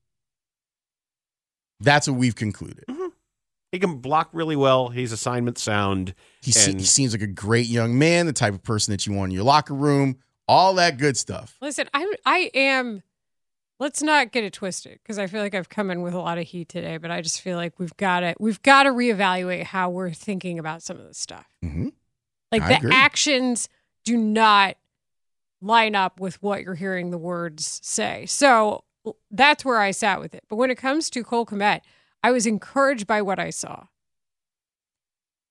That's 1.80 2.08
what 2.08 2.18
we've 2.18 2.36
concluded. 2.36 2.84
Mm-hmm. 2.90 3.08
He 3.72 3.80
can 3.80 4.00
block 4.00 4.30
really 4.34 4.56
well. 4.56 4.90
He's 4.90 5.12
assignment 5.12 5.58
sound. 5.58 6.14
He, 6.42 6.52
se- 6.52 6.72
And- 6.72 6.80
he 6.80 6.86
seems 6.86 7.14
like 7.14 7.22
a 7.24 7.28
great 7.28 7.68
young 7.68 7.98
man, 7.98 8.26
the 8.26 8.34
type 8.34 8.54
of 8.54 8.64
person 8.64 8.92
that 8.92 9.08
you 9.08 9.14
want 9.14 9.32
in 9.32 9.36
your 9.36 9.46
locker 9.46 9.74
room, 9.74 10.18
all 10.48 10.74
that 10.76 10.98
good 10.98 11.16
stuff. 11.16 11.56
listen 11.62 11.88
i 11.94 12.14
i 12.26 12.52
am 12.54 13.02
let's 13.80 14.02
not 14.02 14.32
get 14.32 14.44
it 14.44 14.54
twisted 14.54 15.00
because 15.04 15.18
i 15.20 15.28
feel 15.28 15.42
like 15.42 15.54
i've 15.56 15.70
come 15.70 15.90
in 15.92 16.02
with 16.02 16.14
a 16.14 16.20
lot 16.20 16.38
of 16.38 16.46
heat 16.46 16.70
today 16.70 16.98
but 16.98 17.12
i 17.12 17.22
just 17.22 17.42
feel 17.42 17.58
like 17.58 17.78
we've 17.80 17.96
got 17.98 18.22
to 18.22 18.34
we've 18.40 18.62
got 18.64 18.84
to 18.84 18.90
reevaluate 18.90 19.64
how 19.64 19.90
we're 19.90 20.12
thinking 20.12 20.60
about 20.60 20.82
some 20.82 20.98
of 20.98 21.06
this 21.06 21.18
stuff 21.18 21.48
hmm 21.62 21.90
Like 22.52 22.62
I 22.62 22.68
the 22.70 22.78
agree. 22.78 22.92
actions 22.94 23.68
do 24.06 24.16
not 24.18 24.78
line 25.62 25.96
up 25.96 26.20
with 26.20 26.42
what 26.44 26.62
you're 26.62 26.76
hearing 26.76 27.10
the 27.12 27.18
words 27.18 27.80
say. 27.84 28.26
So 28.26 28.84
that's 29.32 29.64
where 29.64 29.80
I 29.80 29.92
sat 29.92 30.20
with 30.20 30.36
it. 30.36 30.44
But 30.50 30.58
when 30.58 30.70
it 30.70 30.76
comes 30.78 31.10
to 31.12 31.24
Cole 31.24 31.46
Kmet, 31.46 31.80
I 32.22 32.32
was 32.32 32.46
encouraged 32.46 33.08
by 33.08 33.22
what 33.22 33.40
I 33.40 33.50
saw. 33.50 33.86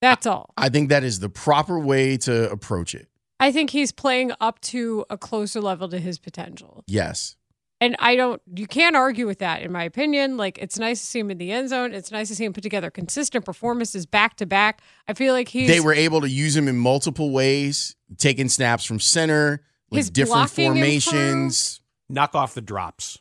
That's 0.01 0.27
all. 0.27 0.53
I 0.57 0.69
think 0.69 0.89
that 0.89 1.03
is 1.03 1.19
the 1.19 1.29
proper 1.29 1.79
way 1.79 2.17
to 2.17 2.49
approach 2.51 2.93
it. 2.93 3.07
I 3.39 3.51
think 3.51 3.71
he's 3.71 3.91
playing 3.91 4.33
up 4.39 4.59
to 4.61 5.03
a 5.09 5.17
closer 5.17 5.59
level 5.61 5.89
to 5.89 5.99
his 5.99 6.19
potential. 6.19 6.83
Yes. 6.87 7.35
And 7.83 7.97
I 7.99 8.15
don't, 8.15 8.41
you 8.55 8.65
can't 8.65 8.95
argue 8.95 9.27
with 9.27 9.39
that, 9.39 9.61
in 9.61 9.69
my 9.69 9.83
opinion. 9.83 10.37
Like, 10.37 10.57
it's 10.57 10.79
nice 10.79 11.01
to 11.01 11.05
see 11.05 11.19
him 11.19 11.29
in 11.29 11.37
the 11.37 11.51
end 11.51 11.67
zone. 11.67 11.93
It's 11.93 12.11
nice 12.11 12.29
to 12.29 12.35
see 12.35 12.45
him 12.45 12.53
put 12.53 12.63
together 12.63 12.89
consistent 12.89 13.43
performances 13.43 14.05
back 14.05 14.37
to 14.37 14.45
back. 14.45 14.81
I 15.05 15.13
feel 15.13 15.33
like 15.33 15.49
he's. 15.49 15.67
they 15.67 15.81
were 15.81 15.93
able 15.93 16.21
to 16.21 16.29
use 16.29 16.55
him 16.55 16.69
in 16.69 16.77
multiple 16.77 17.31
ways, 17.31 17.93
taking 18.17 18.47
snaps 18.47 18.85
from 18.85 19.01
center, 19.01 19.65
with 19.89 19.97
His 19.97 20.09
different 20.09 20.55
blocking 20.55 20.71
formations. 20.71 21.81
Knock 22.07 22.35
off 22.35 22.53
the 22.53 22.61
drops. 22.61 23.19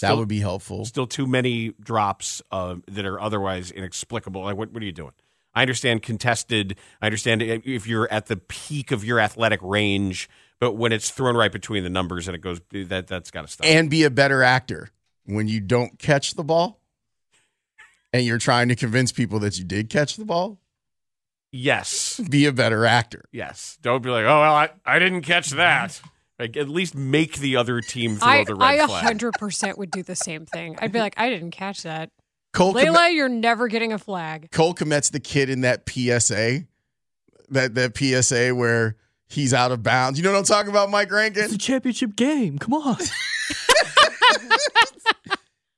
That 0.00 0.08
Still- 0.08 0.16
would 0.18 0.28
be 0.28 0.40
helpful. 0.40 0.84
Still 0.84 1.06
too 1.06 1.28
many 1.28 1.72
drops 1.80 2.42
uh, 2.50 2.74
that 2.88 3.06
are 3.06 3.20
otherwise 3.20 3.70
inexplicable. 3.70 4.42
Like, 4.42 4.56
what, 4.56 4.72
what 4.72 4.82
are 4.82 4.86
you 4.86 4.90
doing? 4.90 5.12
I 5.54 5.62
understand 5.62 6.02
contested. 6.02 6.76
I 7.00 7.06
understand 7.06 7.42
if 7.42 7.86
you're 7.86 8.12
at 8.12 8.26
the 8.26 8.36
peak 8.36 8.90
of 8.90 9.04
your 9.04 9.20
athletic 9.20 9.60
range, 9.62 10.28
but 10.60 10.72
when 10.72 10.92
it's 10.92 11.10
thrown 11.10 11.36
right 11.36 11.52
between 11.52 11.84
the 11.84 11.90
numbers 11.90 12.28
and 12.28 12.34
it 12.34 12.40
goes, 12.40 12.60
that 12.72 13.06
that's 13.06 13.30
got 13.30 13.42
to 13.42 13.48
stop. 13.48 13.66
And 13.66 13.90
be 13.90 14.04
a 14.04 14.10
better 14.10 14.42
actor 14.42 14.90
when 15.24 15.48
you 15.48 15.60
don't 15.60 15.98
catch 15.98 16.34
the 16.34 16.44
ball 16.44 16.80
and 18.12 18.24
you're 18.24 18.38
trying 18.38 18.68
to 18.68 18.76
convince 18.76 19.12
people 19.12 19.38
that 19.40 19.58
you 19.58 19.64
did 19.64 19.90
catch 19.90 20.16
the 20.16 20.24
ball. 20.24 20.58
yes, 21.52 22.20
Be 22.30 22.46
a 22.46 22.52
better 22.52 22.84
actor. 22.86 23.24
yes. 23.32 23.78
Don't 23.82 24.02
be 24.02 24.10
like, 24.10 24.24
oh 24.24 24.40
well, 24.40 24.54
I, 24.54 24.70
I 24.84 24.98
didn't 24.98 25.22
catch 25.22 25.50
that. 25.50 26.00
Like, 26.38 26.56
at 26.58 26.68
least 26.68 26.94
make 26.94 27.38
the 27.38 27.56
other 27.56 27.80
team 27.80 28.16
throw 28.16 28.28
I, 28.28 28.44
the 28.44 28.54
red 28.54 28.78
I 28.80 28.86
flag. 28.86 29.18
100% 29.18 29.78
would 29.78 29.90
do 29.90 30.02
the 30.02 30.14
same 30.14 30.44
thing. 30.44 30.76
I'd 30.80 30.92
be 30.92 30.98
like, 30.98 31.14
I 31.16 31.30
didn't 31.30 31.52
catch 31.52 31.82
that. 31.84 32.10
Cole 32.52 32.74
Kmet- 32.74 32.84
Leila, 32.84 33.08
you're 33.10 33.28
never 33.30 33.68
getting 33.68 33.94
a 33.94 33.98
flag. 33.98 34.50
Cole 34.50 34.74
Kmet's 34.74 35.08
the 35.10 35.20
kid 35.20 35.48
in 35.48 35.62
that 35.62 35.88
PSA, 35.88 36.64
that 37.48 37.74
that 37.74 37.96
PSA 37.96 38.54
where 38.54 38.96
he's 39.28 39.52
out 39.54 39.72
of 39.72 39.82
bounds. 39.82 40.18
You 40.18 40.24
know 40.24 40.32
what 40.32 40.38
I'm 40.38 40.44
talking 40.44 40.70
about, 40.70 40.90
Mike 40.90 41.10
Rankin? 41.10 41.44
It's 41.44 41.54
a 41.54 41.58
championship 41.58 42.16
game. 42.16 42.58
Come 42.58 42.74
on. 42.74 42.96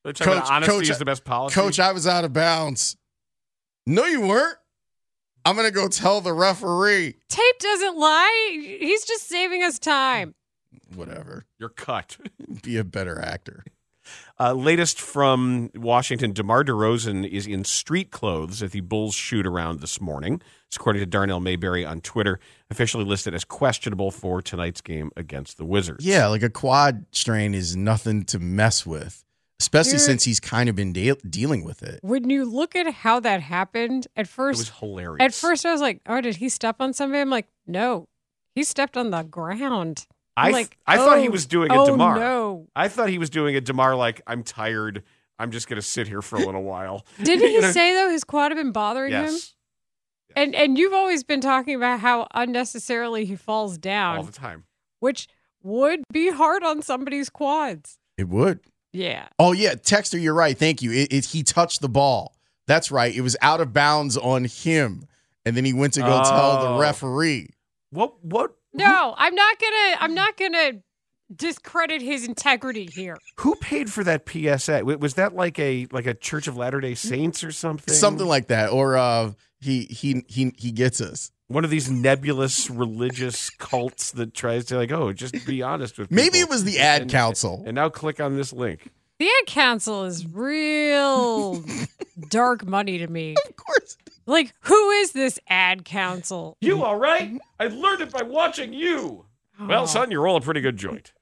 They're 0.05 0.13
talking 0.13 0.33
about 0.33 0.45
Coach- 0.45 0.51
honesty 0.53 0.73
Coach- 0.73 0.91
is 0.91 0.99
the 0.99 1.05
best 1.05 1.25
policy. 1.25 1.55
Coach, 1.55 1.79
I 1.81 1.93
was 1.93 2.07
out 2.07 2.25
of 2.25 2.33
bounds. 2.33 2.97
No, 3.87 4.05
you 4.05 4.23
weren't. 4.23 4.57
I'm 5.45 5.57
gonna 5.57 5.71
go 5.71 5.89
tell 5.89 6.21
the 6.21 6.33
referee. 6.33 7.15
Tape 7.29 7.59
doesn't 7.59 7.97
lie. 7.97 8.77
He's 8.81 9.05
just 9.05 9.29
saving 9.29 9.63
us 9.63 9.79
time. 9.79 10.35
Whatever. 10.95 11.47
you're 11.59 11.69
cut. 11.71 12.17
Be 12.63 12.77
a 12.77 12.85
better 12.85 13.21
actor. 13.21 13.65
Uh, 14.41 14.53
latest 14.53 15.01
from 15.01 15.71
Washington, 15.75 16.33
DeMar 16.33 16.65
DeRozan 16.65 17.29
is 17.29 17.47
in 17.47 17.65
street 17.65 18.11
clothes 18.11 18.63
at 18.63 18.71
the 18.71 18.81
Bulls 18.81 19.15
shoot 19.15 19.47
around 19.47 19.81
this 19.81 20.01
morning. 20.01 20.41
It's 20.69 20.77
according 20.77 21.01
to 21.01 21.07
Darnell 21.07 21.41
Mayberry 21.41 21.85
on 21.85 22.01
Twitter, 22.03 22.39
officially 22.71 23.05
listed 23.05 23.35
as 23.35 23.45
questionable 23.45 24.11
for 24.11 24.41
tonight's 24.43 24.81
game 24.81 25.11
against 25.17 25.57
the 25.57 25.65
Wizards. 25.65 26.05
Yeah, 26.05 26.27
like 26.29 26.43
a 26.43 26.51
quad 26.51 27.07
strain 27.11 27.55
is 27.55 27.75
nothing 27.75 28.25
to 28.27 28.39
mess 28.39 28.85
with, 28.87 29.25
especially 29.61 29.93
Dude. 29.93 30.01
since 30.03 30.25
he's 30.25 30.39
kind 30.41 30.69
of 30.69 30.77
been 30.77 30.93
de- 30.93 31.15
dealing 31.29 31.65
with 31.65 31.83
it. 31.83 31.99
When 32.03 32.29
you 32.31 32.45
look 32.45 32.77
at 32.77 32.87
how 32.93 33.19
that 33.21 33.41
happened, 33.41 34.07
at 34.15 34.29
first, 34.29 34.59
It 34.59 34.61
was 34.61 34.79
hilarious. 34.79 35.25
at 35.25 35.35
first 35.35 35.65
I 35.67 35.73
was 35.73 35.81
like, 35.81 36.01
"Oh, 36.07 36.21
did 36.21 36.37
he 36.37 36.49
step 36.49 36.77
on 36.81 36.93
somebody?" 36.93 37.21
I'm 37.23 37.31
like, 37.31 37.49
"No, 37.67 38.07
he 38.55 38.63
stepped 38.63 38.97
on 38.97 39.11
the 39.11 39.23
ground." 39.23 40.07
I, 40.39 40.47
I'm 40.49 40.53
th- 40.55 40.67
like, 40.67 40.79
I 40.87 40.97
thought 40.97 41.19
he 41.19 41.29
"Oh, 41.29 41.33
was 41.33 41.47
doing 41.47 41.71
a 41.71 41.75
oh, 41.83 41.87
DeMar. 41.87 42.19
No, 42.19 42.69
I 42.77 42.89
thought 42.89 43.09
he 43.09 43.19
was 43.19 43.31
doing 43.31 43.57
a 43.57 43.61
DeMar 43.61 43.97
like, 43.97 44.21
I'm 44.27 44.43
tired. 44.43 45.03
I'm 45.39 45.51
just 45.51 45.69
going 45.69 45.77
to 45.81 45.87
sit 45.87 46.09
here 46.09 46.23
for 46.23 46.37
a 46.37 46.45
little 46.45 46.63
while. 46.63 47.05
didn't 47.23 47.43
You 47.49 47.57
he 47.57 47.61
know? 47.61 47.71
say 47.71 47.95
though 47.95 48.11
his 48.11 48.25
quad 48.25 48.51
had 48.53 48.57
been 48.57 48.73
bothering 48.73 49.13
him? 49.13 49.25
Yes. 49.25 49.55
And 50.37 50.55
and 50.55 50.77
you've 50.79 50.93
always 50.93 51.25
been 51.25 51.41
talking 51.41 51.75
about 51.75 52.01
how 52.01 52.27
unnecessarily 52.35 53.25
he 53.25 53.35
falls 53.37 53.79
down 53.79 54.19
All 54.19 54.23
the 54.25 54.33
time. 54.33 54.65
which 55.01 55.27
would 55.63 56.03
be 56.13 56.31
hard 56.31 56.63
on 56.63 56.83
somebody's 56.83 57.31
quads. 57.31 57.99
It 58.17 58.29
would. 58.29 58.61
Yeah. 58.93 59.29
Oh 59.39 59.53
yeah, 59.53 59.75
Texter, 59.75 60.21
you're 60.21 60.35
right. 60.35 60.57
Thank 60.57 60.83
you. 60.83 60.93
It, 60.93 61.13
it, 61.13 61.25
he 61.27 61.43
touched 61.43 61.81
the 61.81 61.89
ball. 61.89 62.35
That's 62.67 62.91
right. 62.91 63.15
It 63.15 63.23
was 63.23 63.37
out 63.41 63.61
of 63.61 63.73
bounds 63.73 64.17
on 64.19 64.45
him, 64.45 65.05
and 65.47 65.57
then 65.57 65.65
he 65.65 65.73
went 65.73 65.95
to 65.95 66.01
go 66.01 66.23
tell 66.25 66.59
Oh. 66.59 66.75
the 66.75 66.81
referee. 66.81 67.51
What? 67.91 68.23
What? 68.23 68.55
No, 68.75 69.15
I'm 69.17 69.35
not 69.35 69.59
gonna. 69.59 69.97
I'm 70.01 70.15
not 70.15 70.37
gonna 70.37 70.73
discredit 71.35 72.01
his 72.03 72.27
integrity 72.27 72.87
here. 72.87 73.17
Who 73.39 73.55
paid 73.57 73.91
for 73.93 74.03
that 74.05 74.29
PSA? 74.29 74.85
Was 74.85 75.15
that 75.15 75.35
like 75.35 75.59
a 75.59 75.87
like 75.93 76.07
a 76.07 76.15
Church 76.15 76.47
of 76.49 76.57
Latter 76.57 76.81
Day 76.81 76.95
Saints 76.95 77.43
or 77.45 77.53
something? 77.53 77.93
Something 77.95 78.27
like 78.27 78.49
that, 78.49 78.71
or 78.71 78.97
uh, 78.97 79.33
he 79.61 79.85
he 79.85 80.25
he 80.29 80.53
he 80.57 80.71
gets 80.73 81.01
us. 81.01 81.31
one 81.49 81.65
of 81.65 81.71
these 81.71 81.91
nebulous 81.91 82.69
religious 82.69 83.49
cults 83.51 84.13
that 84.13 84.35
tries 84.35 84.67
to 84.67 84.77
like, 84.77 84.93
oh, 84.93 85.13
just 85.13 85.47
be 85.47 85.63
honest 85.63 85.99
with. 85.99 86.11
Maybe 86.11 86.39
it 86.41 86.49
was 86.49 86.65
the 86.65 86.79
ad 86.79 87.03
And- 87.03 87.11
council. 87.11 87.63
And 87.67 87.75
now 87.75 87.89
click 87.89 88.21
on 88.21 88.37
this 88.37 88.53
link. 88.53 88.91
The 89.19 89.27
ad 89.27 89.47
council 89.47 90.05
is 90.05 90.27
real 90.27 91.65
dark 92.29 92.65
money 92.65 92.99
to 92.99 93.07
me. 93.09 93.35
Of 93.49 93.57
course. 93.57 93.97
Like, 94.29 94.53
who 94.61 94.91
is 94.91 95.13
this 95.13 95.39
ad 95.49 95.85
council? 95.85 96.57
You 96.61 96.85
all 96.85 96.97
right? 96.97 97.39
I 97.59 97.67
learned 97.69 98.03
it 98.03 98.11
by 98.13 98.23
watching 98.23 98.73
you. 98.73 99.25
Well, 99.59 99.83
Oh, 99.85 99.87
son, 99.87 100.11
you're 100.11 100.29
all 100.29 100.37
a 100.37 100.41
pretty 100.41 100.61
good 100.61 100.77
joint. 100.77 101.13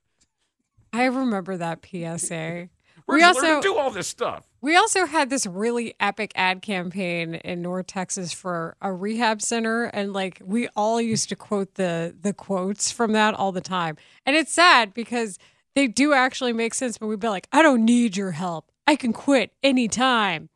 I 0.92 1.04
remember 1.04 1.56
that 1.56 1.84
PSA. 1.84 2.68
Where'd 3.06 3.18
We 3.20 3.22
also 3.22 3.56
to 3.56 3.60
do 3.62 3.76
all 3.76 3.90
this 3.90 4.08
stuff? 4.08 4.44
we 4.60 4.74
also 4.76 5.06
had 5.06 5.30
this 5.30 5.46
really 5.46 5.94
epic 6.00 6.32
ad 6.34 6.60
campaign 6.62 7.36
in 7.36 7.62
North 7.62 7.86
Texas 7.86 8.32
for 8.32 8.76
a 8.82 8.92
rehab 8.92 9.40
center, 9.40 9.84
and 9.84 10.12
like 10.12 10.42
we 10.44 10.66
all 10.74 11.00
used 11.00 11.28
to 11.28 11.36
quote 11.36 11.74
the 11.74 12.14
the 12.20 12.32
quotes 12.32 12.90
from 12.90 13.12
that 13.12 13.34
all 13.34 13.52
the 13.52 13.60
time. 13.60 13.96
And 14.24 14.34
it's 14.34 14.52
sad 14.52 14.92
because 14.92 15.38
they 15.76 15.86
do 15.86 16.12
actually 16.12 16.52
make 16.52 16.74
sense, 16.74 16.98
but 16.98 17.06
we'd 17.06 17.20
be 17.20 17.28
like, 17.28 17.46
"I 17.52 17.62
don't 17.62 17.84
need 17.84 18.16
your 18.16 18.32
help. 18.32 18.72
I 18.86 18.96
can 18.96 19.12
quit 19.12 19.52
anytime." 19.62 20.48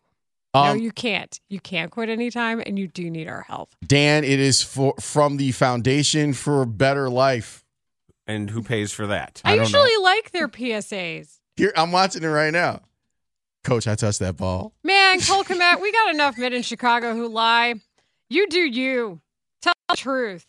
No, 0.54 0.60
Um, 0.62 0.78
you 0.78 0.90
can't. 0.90 1.38
You 1.48 1.60
can't 1.60 1.90
quit 1.90 2.08
anytime, 2.08 2.60
and 2.64 2.78
you 2.78 2.88
do 2.88 3.08
need 3.10 3.28
our 3.28 3.42
help. 3.42 3.70
Dan, 3.86 4.24
it 4.24 4.40
is 4.40 4.62
for 4.62 4.94
from 5.00 5.36
the 5.36 5.52
Foundation 5.52 6.32
for 6.32 6.62
a 6.62 6.66
Better 6.66 7.08
Life. 7.08 7.64
And 8.26 8.50
who 8.50 8.62
pays 8.62 8.92
for 8.92 9.06
that? 9.08 9.40
I, 9.44 9.52
I 9.52 9.56
don't 9.56 9.70
know. 9.72 9.82
usually 9.84 10.02
like 10.04 10.30
their 10.32 10.48
PSAs. 10.48 11.38
Here, 11.56 11.72
I'm 11.76 11.92
watching 11.92 12.22
it 12.22 12.28
right 12.28 12.52
now. 12.52 12.80
Coach, 13.64 13.86
I 13.86 13.94
touched 13.94 14.20
that 14.20 14.36
ball. 14.36 14.72
Man, 14.84 15.20
Cole 15.26 15.44
Kmet, 15.44 15.80
we 15.80 15.92
got 15.92 16.14
enough 16.14 16.38
men 16.38 16.52
in 16.52 16.62
Chicago 16.62 17.14
who 17.14 17.28
lie. 17.28 17.74
You 18.28 18.48
do 18.48 18.60
you. 18.60 19.20
Tell 19.62 19.74
the 19.88 19.96
truth. 19.96 20.46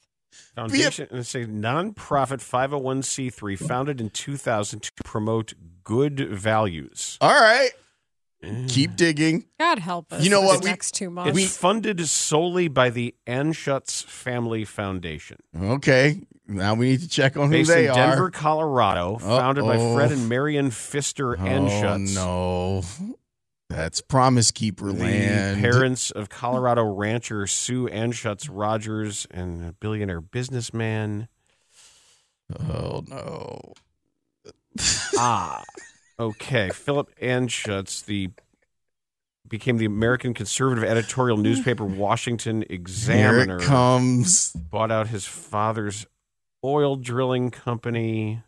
Foundation, 0.55 1.07
it's 1.11 1.35
a 1.35 1.45
nonprofit 1.45 2.39
501c3 2.39 3.57
founded 3.57 3.99
in 3.99 4.09
2000 4.09 4.81
to 4.83 4.91
promote 5.03 5.53
good 5.83 6.19
values. 6.29 7.17
All 7.19 7.33
right, 7.33 7.71
keep 8.67 8.95
digging. 8.95 9.45
God 9.60 9.80
help 9.80 10.12
us. 10.13 10.23
You 10.23 10.30
know 10.30 10.41
what? 10.41 10.60
The 10.62 10.65
We- 10.65 10.69
next 10.71 10.93
two 10.95 11.10
months. 11.10 11.30
It's 11.32 11.39
months. 11.39 11.58
funded 11.58 12.08
solely 12.08 12.67
by 12.67 12.89
the 12.89 13.13
Anschutz 13.27 14.04
Family 14.04 14.65
Foundation. 14.65 15.38
Okay, 15.60 16.21
now 16.47 16.73
we 16.73 16.91
need 16.91 17.01
to 17.01 17.08
check 17.10 17.38
on 17.38 17.47
who 17.47 17.58
Based 17.58 17.69
they 17.69 17.86
in 17.86 17.91
are. 17.91 17.95
Denver, 17.95 18.30
Colorado, 18.32 19.17
founded 19.17 19.63
by 19.63 19.77
Uh-oh. 19.77 19.95
Fred 19.95 20.12
and 20.12 20.27
Marion 20.27 20.71
Pfister 20.71 21.34
Oh 21.39 21.43
Anschutz. 21.43 22.15
no, 22.15 22.84
that's 23.69 24.01
Promise 24.01 24.51
Keeper 24.51 24.91
The 24.91 25.04
land. 25.04 25.62
parents 25.62 26.12
of 26.12 26.30
Colorado 26.30 26.84
rancher 26.84 27.47
Sue 27.47 27.88
Anschutz 27.88 28.49
Rogers 28.51 29.27
and 29.32 29.63
a 29.63 29.71
billionaire 29.73 30.19
businessman. 30.21 31.27
Oh 32.60 33.04
no. 33.08 33.73
Ah, 35.17 35.63
okay. 36.21 36.69
Philip 36.69 37.12
Anschutz, 37.19 38.05
the 38.05 38.29
became 39.47 39.77
the 39.77 39.86
American 39.86 40.34
conservative 40.34 40.84
editorial 40.84 41.38
newspaper 41.38 41.84
Washington 41.84 42.62
Here 42.62 42.75
Examiner. 42.75 43.57
it 43.57 43.63
comes. 43.63 44.51
Bought 44.53 44.91
out 44.91 45.07
his 45.07 45.25
father's 45.25 46.05
oil 46.63 46.95
drilling 46.95 47.51
company. 47.51 48.41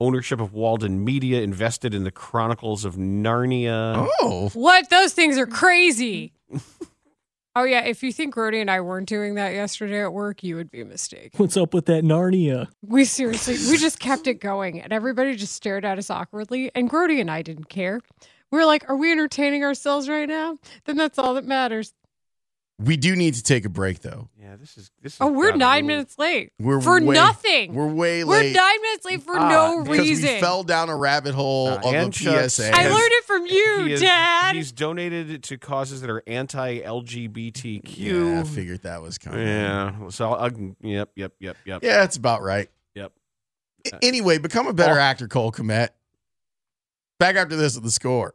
Ownership 0.00 0.40
of 0.40 0.52
Walden 0.52 1.04
Media, 1.04 1.42
invested 1.42 1.92
in 1.92 2.04
the 2.04 2.12
Chronicles 2.12 2.84
of 2.84 2.94
Narnia. 2.94 4.08
Oh, 4.20 4.48
what? 4.54 4.88
Those 4.90 5.12
things 5.12 5.36
are 5.36 5.46
crazy. 5.46 6.32
oh, 7.58 7.64
yeah. 7.64 7.84
If 7.84 8.02
you 8.02 8.12
think 8.12 8.34
Grote 8.34 8.54
and 8.54 8.70
I 8.70 8.80
weren't 8.80 9.08
doing 9.08 9.34
that 9.34 9.54
yesterday 9.54 10.02
at 10.02 10.12
work, 10.12 10.42
you 10.42 10.56
would 10.56 10.70
be 10.70 10.84
mistaken. 10.84 11.30
What's 11.36 11.56
up 11.56 11.74
with 11.74 11.86
that 11.86 12.04
Narnia? 12.04 12.68
We 12.82 13.04
seriously, 13.04 13.54
we 13.70 13.76
just 13.76 13.98
kept 13.98 14.26
it 14.26 14.34
going 14.34 14.80
and 14.80 14.92
everybody 14.92 15.36
just 15.36 15.54
stared 15.54 15.84
at 15.84 15.98
us 15.98 16.10
awkwardly. 16.10 16.70
And 16.74 16.88
Grote 16.88 17.10
and 17.10 17.30
I 17.30 17.42
didn't 17.42 17.68
care. 17.68 18.00
We're 18.50 18.64
like, 18.64 18.88
are 18.88 18.96
we 18.96 19.12
entertaining 19.12 19.64
ourselves 19.64 20.08
right 20.08 20.28
now? 20.28 20.58
Then 20.84 20.96
that's 20.96 21.18
all 21.18 21.34
that 21.34 21.44
matters. 21.44 21.92
We 22.80 22.96
do 22.96 23.16
need 23.16 23.34
to 23.34 23.42
take 23.42 23.64
a 23.64 23.68
break 23.68 24.00
though. 24.02 24.28
Yeah, 24.40 24.54
this 24.56 24.78
is 24.78 24.90
this. 25.02 25.14
Is 25.14 25.18
Oh, 25.20 25.26
we're 25.32 25.52
nine 25.56 25.82
rule. 25.82 25.88
minutes 25.88 26.16
late. 26.16 26.52
We're 26.60 26.80
for 26.80 27.02
way- 27.02 27.14
nothing. 27.14 27.74
We're 27.74 27.88
way 27.88 28.22
We're 28.22 28.52
nine 28.52 28.82
minutes 28.82 29.04
late 29.04 29.22
for 29.22 29.36
Ah, 29.36 29.48
no 29.48 29.78
reason. 29.78 30.34
we 30.34 30.40
fell 30.40 30.62
down 30.62 30.88
a 30.88 30.96
rabbit 30.96 31.34
hole 31.34 31.68
Uh, 31.70 31.76
of 31.78 31.84
a 31.84 31.88
Anschutz 31.88 32.50
PSA. 32.52 32.70
I 32.72 32.88
learned 32.88 33.10
it 33.12 33.24
from 33.24 33.46
you, 33.46 33.84
He 33.86 33.92
is- 33.94 34.00
Dad. 34.00 34.54
He's 34.54 34.70
donated 34.70 35.42
to 35.42 35.58
causes 35.58 36.02
that 36.02 36.08
are 36.10 36.22
anti-LGBTQ. 36.28 37.82
Yeah, 38.34 38.40
I 38.40 38.44
figured 38.44 38.82
that 38.82 39.02
was 39.02 39.18
coming. 39.18 39.40
Yeah. 39.46 40.08
So, 40.10 40.34
I 40.34 40.48
can- 40.50 40.76
yep, 40.80 41.10
yep, 41.16 41.32
yep, 41.40 41.56
yep. 41.64 41.82
Yeah, 41.82 41.96
that's 41.98 42.16
about 42.16 42.42
right. 42.42 42.70
Yep. 42.94 43.12
A- 43.92 44.04
Anyway, 44.04 44.38
become 44.38 44.68
a 44.68 44.72
better 44.72 44.98
Oh. 44.98 45.02
actor, 45.02 45.26
Cole 45.26 45.50
Kmet. 45.50 45.88
Back 47.18 47.34
after 47.34 47.56
this 47.56 47.74
with 47.74 47.82
the 47.82 47.90
score. 47.90 48.34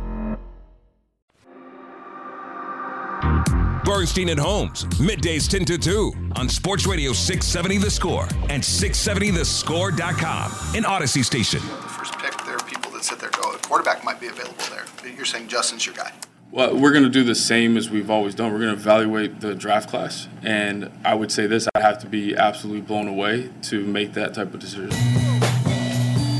Bernstein 3.83 4.29
and 4.29 4.39
Holmes, 4.39 4.85
middays 4.99 5.49
10 5.49 5.65
to 5.65 5.77
2 5.77 6.13
on 6.35 6.47
Sports 6.47 6.85
Radio 6.85 7.13
670 7.13 7.77
The 7.77 7.89
Score 7.89 8.27
and 8.49 8.61
670thescore.com, 8.61 10.75
in 10.75 10.83
Audacy 10.83 11.25
station. 11.25 11.59
the 11.59 11.65
first 11.67 12.13
pick, 12.19 12.37
there 12.45 12.55
are 12.55 12.63
people 12.63 12.91
that 12.91 13.03
sit 13.03 13.19
there 13.19 13.29
and 13.29 13.37
go, 13.41 13.51
a 13.51 13.57
quarterback 13.57 14.03
might 14.03 14.19
be 14.19 14.27
available 14.27 14.55
there. 14.69 14.85
You're 15.15 15.25
saying 15.25 15.47
Justin's 15.47 15.85
your 15.85 15.95
guy. 15.95 16.11
Well, 16.51 16.77
we're 16.77 16.91
going 16.91 17.05
to 17.05 17.09
do 17.09 17.23
the 17.23 17.35
same 17.35 17.77
as 17.77 17.89
we've 17.89 18.09
always 18.09 18.35
done. 18.35 18.51
We're 18.51 18.59
going 18.59 18.75
to 18.75 18.81
evaluate 18.81 19.39
the 19.39 19.55
draft 19.55 19.89
class. 19.89 20.27
And 20.43 20.91
I 21.05 21.15
would 21.15 21.31
say 21.31 21.47
this 21.47 21.67
I'd 21.73 21.81
have 21.81 21.99
to 21.99 22.07
be 22.07 22.35
absolutely 22.35 22.81
blown 22.81 23.07
away 23.07 23.49
to 23.63 23.85
make 23.85 24.13
that 24.13 24.33
type 24.33 24.53
of 24.53 24.59
decision. 24.59 24.91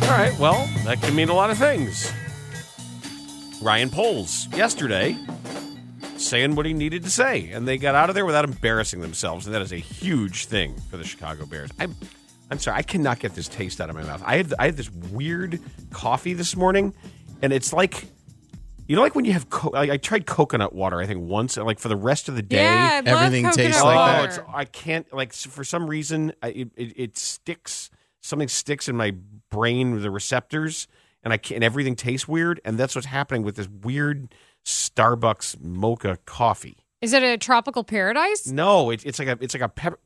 All 0.03 0.17
right. 0.17 0.35
Well, 0.37 0.69
that 0.83 1.01
can 1.01 1.15
mean 1.15 1.29
a 1.29 1.33
lot 1.33 1.49
of 1.49 1.57
things. 1.57 2.11
Ryan 3.61 3.89
Poles 3.89 4.47
yesterday 4.55 5.17
saying 6.21 6.55
what 6.55 6.65
he 6.65 6.73
needed 6.73 7.03
to 7.03 7.09
say, 7.09 7.49
and 7.51 7.67
they 7.67 7.77
got 7.77 7.95
out 7.95 8.09
of 8.09 8.15
there 8.15 8.25
without 8.25 8.45
embarrassing 8.45 9.01
themselves, 9.01 9.45
and 9.45 9.53
that 9.55 9.61
is 9.61 9.71
a 9.71 9.77
huge 9.77 10.45
thing 10.45 10.75
for 10.89 10.97
the 10.97 11.03
Chicago 11.03 11.45
Bears. 11.45 11.69
I'm, 11.79 11.95
I'm 12.49 12.59
sorry, 12.59 12.77
I 12.77 12.81
cannot 12.83 13.19
get 13.19 13.33
this 13.35 13.47
taste 13.47 13.81
out 13.81 13.89
of 13.89 13.95
my 13.95 14.03
mouth. 14.03 14.21
I 14.25 14.37
had 14.37 14.53
I 14.59 14.65
had 14.65 14.77
this 14.77 14.89
weird 14.91 15.59
coffee 15.91 16.33
this 16.33 16.55
morning, 16.55 16.93
and 17.41 17.51
it's 17.53 17.71
like 17.73 18.05
You 18.87 18.95
know, 18.97 19.01
like 19.03 19.15
when 19.15 19.23
you 19.25 19.31
have, 19.33 19.49
co- 19.49 19.69
like 19.69 19.89
I 19.89 19.97
tried 19.97 20.25
coconut 20.25 20.73
water. 20.73 20.99
I 20.99 21.05
think 21.05 21.21
once, 21.21 21.55
and 21.57 21.65
like 21.65 21.79
for 21.79 21.87
the 21.87 21.95
rest 21.95 22.27
of 22.29 22.35
the 22.35 22.41
day, 22.41 22.63
Yeah, 22.63 23.01
I 23.05 23.09
love 23.11 23.23
Everything 23.23 23.49
tastes 23.51 23.81
like 23.81 23.97
oh, 23.97 24.05
that. 24.05 24.25
it's, 24.25 24.39
I 24.53 24.65
can't 24.65 25.11
like 25.13 25.33
for 25.33 25.63
some 25.63 25.87
reason 25.89 26.33
I, 26.43 26.47
it, 26.49 26.69
it, 26.75 26.93
it 26.97 27.17
sticks. 27.17 27.89
Something 28.19 28.49
sticks 28.49 28.87
in 28.89 28.95
my 28.97 29.15
brain 29.49 29.93
with 29.93 30.03
the 30.03 30.11
receptors, 30.11 30.87
and 31.23 31.31
I 31.33 31.37
can't. 31.37 31.55
And 31.57 31.63
everything 31.63 31.95
tastes 31.95 32.27
weird, 32.27 32.59
and 32.65 32.77
that's 32.77 32.93
what's 32.95 33.07
happening 33.07 33.43
with 33.43 33.55
this 33.55 33.67
weird 33.69 34.33
Starbucks 34.65 35.61
mocha 35.61 36.17
coffee. 36.25 36.77
Is 37.01 37.13
it 37.13 37.23
a 37.23 37.37
tropical 37.37 37.83
paradise? 37.83 38.47
No, 38.47 38.89
it, 38.91 39.05
it's 39.05 39.19
like 39.19 39.27
a 39.27 39.37
it's 39.41 39.53
like 39.53 39.63
a 39.63 39.69
pepper. 39.69 39.99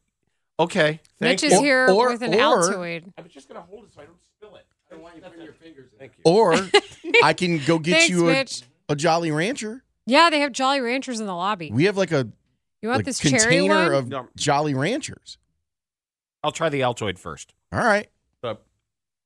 Okay, 0.59 1.01
thank 1.19 1.41
Mitch 1.41 1.43
you. 1.43 1.49
is 1.49 1.59
here 1.59 1.89
or- 1.89 2.11
with 2.11 2.21
an 2.21 2.33
or- 2.33 2.37
Altoid. 2.63 3.11
I 3.17 3.21
was 3.21 3.31
just 3.31 3.47
gonna 3.49 3.61
hold 3.61 3.83
it 3.85 3.93
so 3.93 4.01
I 4.01 4.05
don't 4.05 4.17
spill 4.23 4.55
it. 4.55 4.65
I 4.89 4.93
don't 4.95 5.03
want 5.03 5.15
you 5.17 5.21
putting 5.21 5.41
your 5.43 5.53
fingers 5.53 5.89
in. 5.91 5.99
Thank 5.99 6.13
you. 6.17 6.21
Or 6.31 6.55
I 7.23 7.33
can 7.33 7.59
go 7.65 7.79
get 7.79 7.91
Thanks, 7.97 8.09
you 8.09 8.29
a, 8.29 8.31
Mitch. 8.31 8.61
a 8.87 8.95
Jolly 8.95 9.31
Rancher. 9.31 9.83
Yeah, 10.05 10.29
they 10.29 10.39
have 10.39 10.53
Jolly 10.53 10.79
Ranchers 10.79 11.19
in 11.19 11.25
the 11.25 11.35
lobby. 11.35 11.71
We 11.73 11.85
have 11.85 11.97
like 11.97 12.11
a 12.13 12.27
You 12.81 12.89
want 12.89 12.99
like 12.99 13.05
this 13.05 13.19
cherry 13.19 13.39
container 13.39 13.73
one? 13.91 13.93
of 13.93 14.07
No. 14.07 14.27
Jolly 14.37 14.73
Ranchers. 14.73 15.37
I'll 16.43 16.51
try 16.51 16.69
the 16.69 16.81
Altoid 16.81 17.17
first. 17.17 17.53
All 17.73 17.79
right. 17.79 18.07
But 18.41 18.63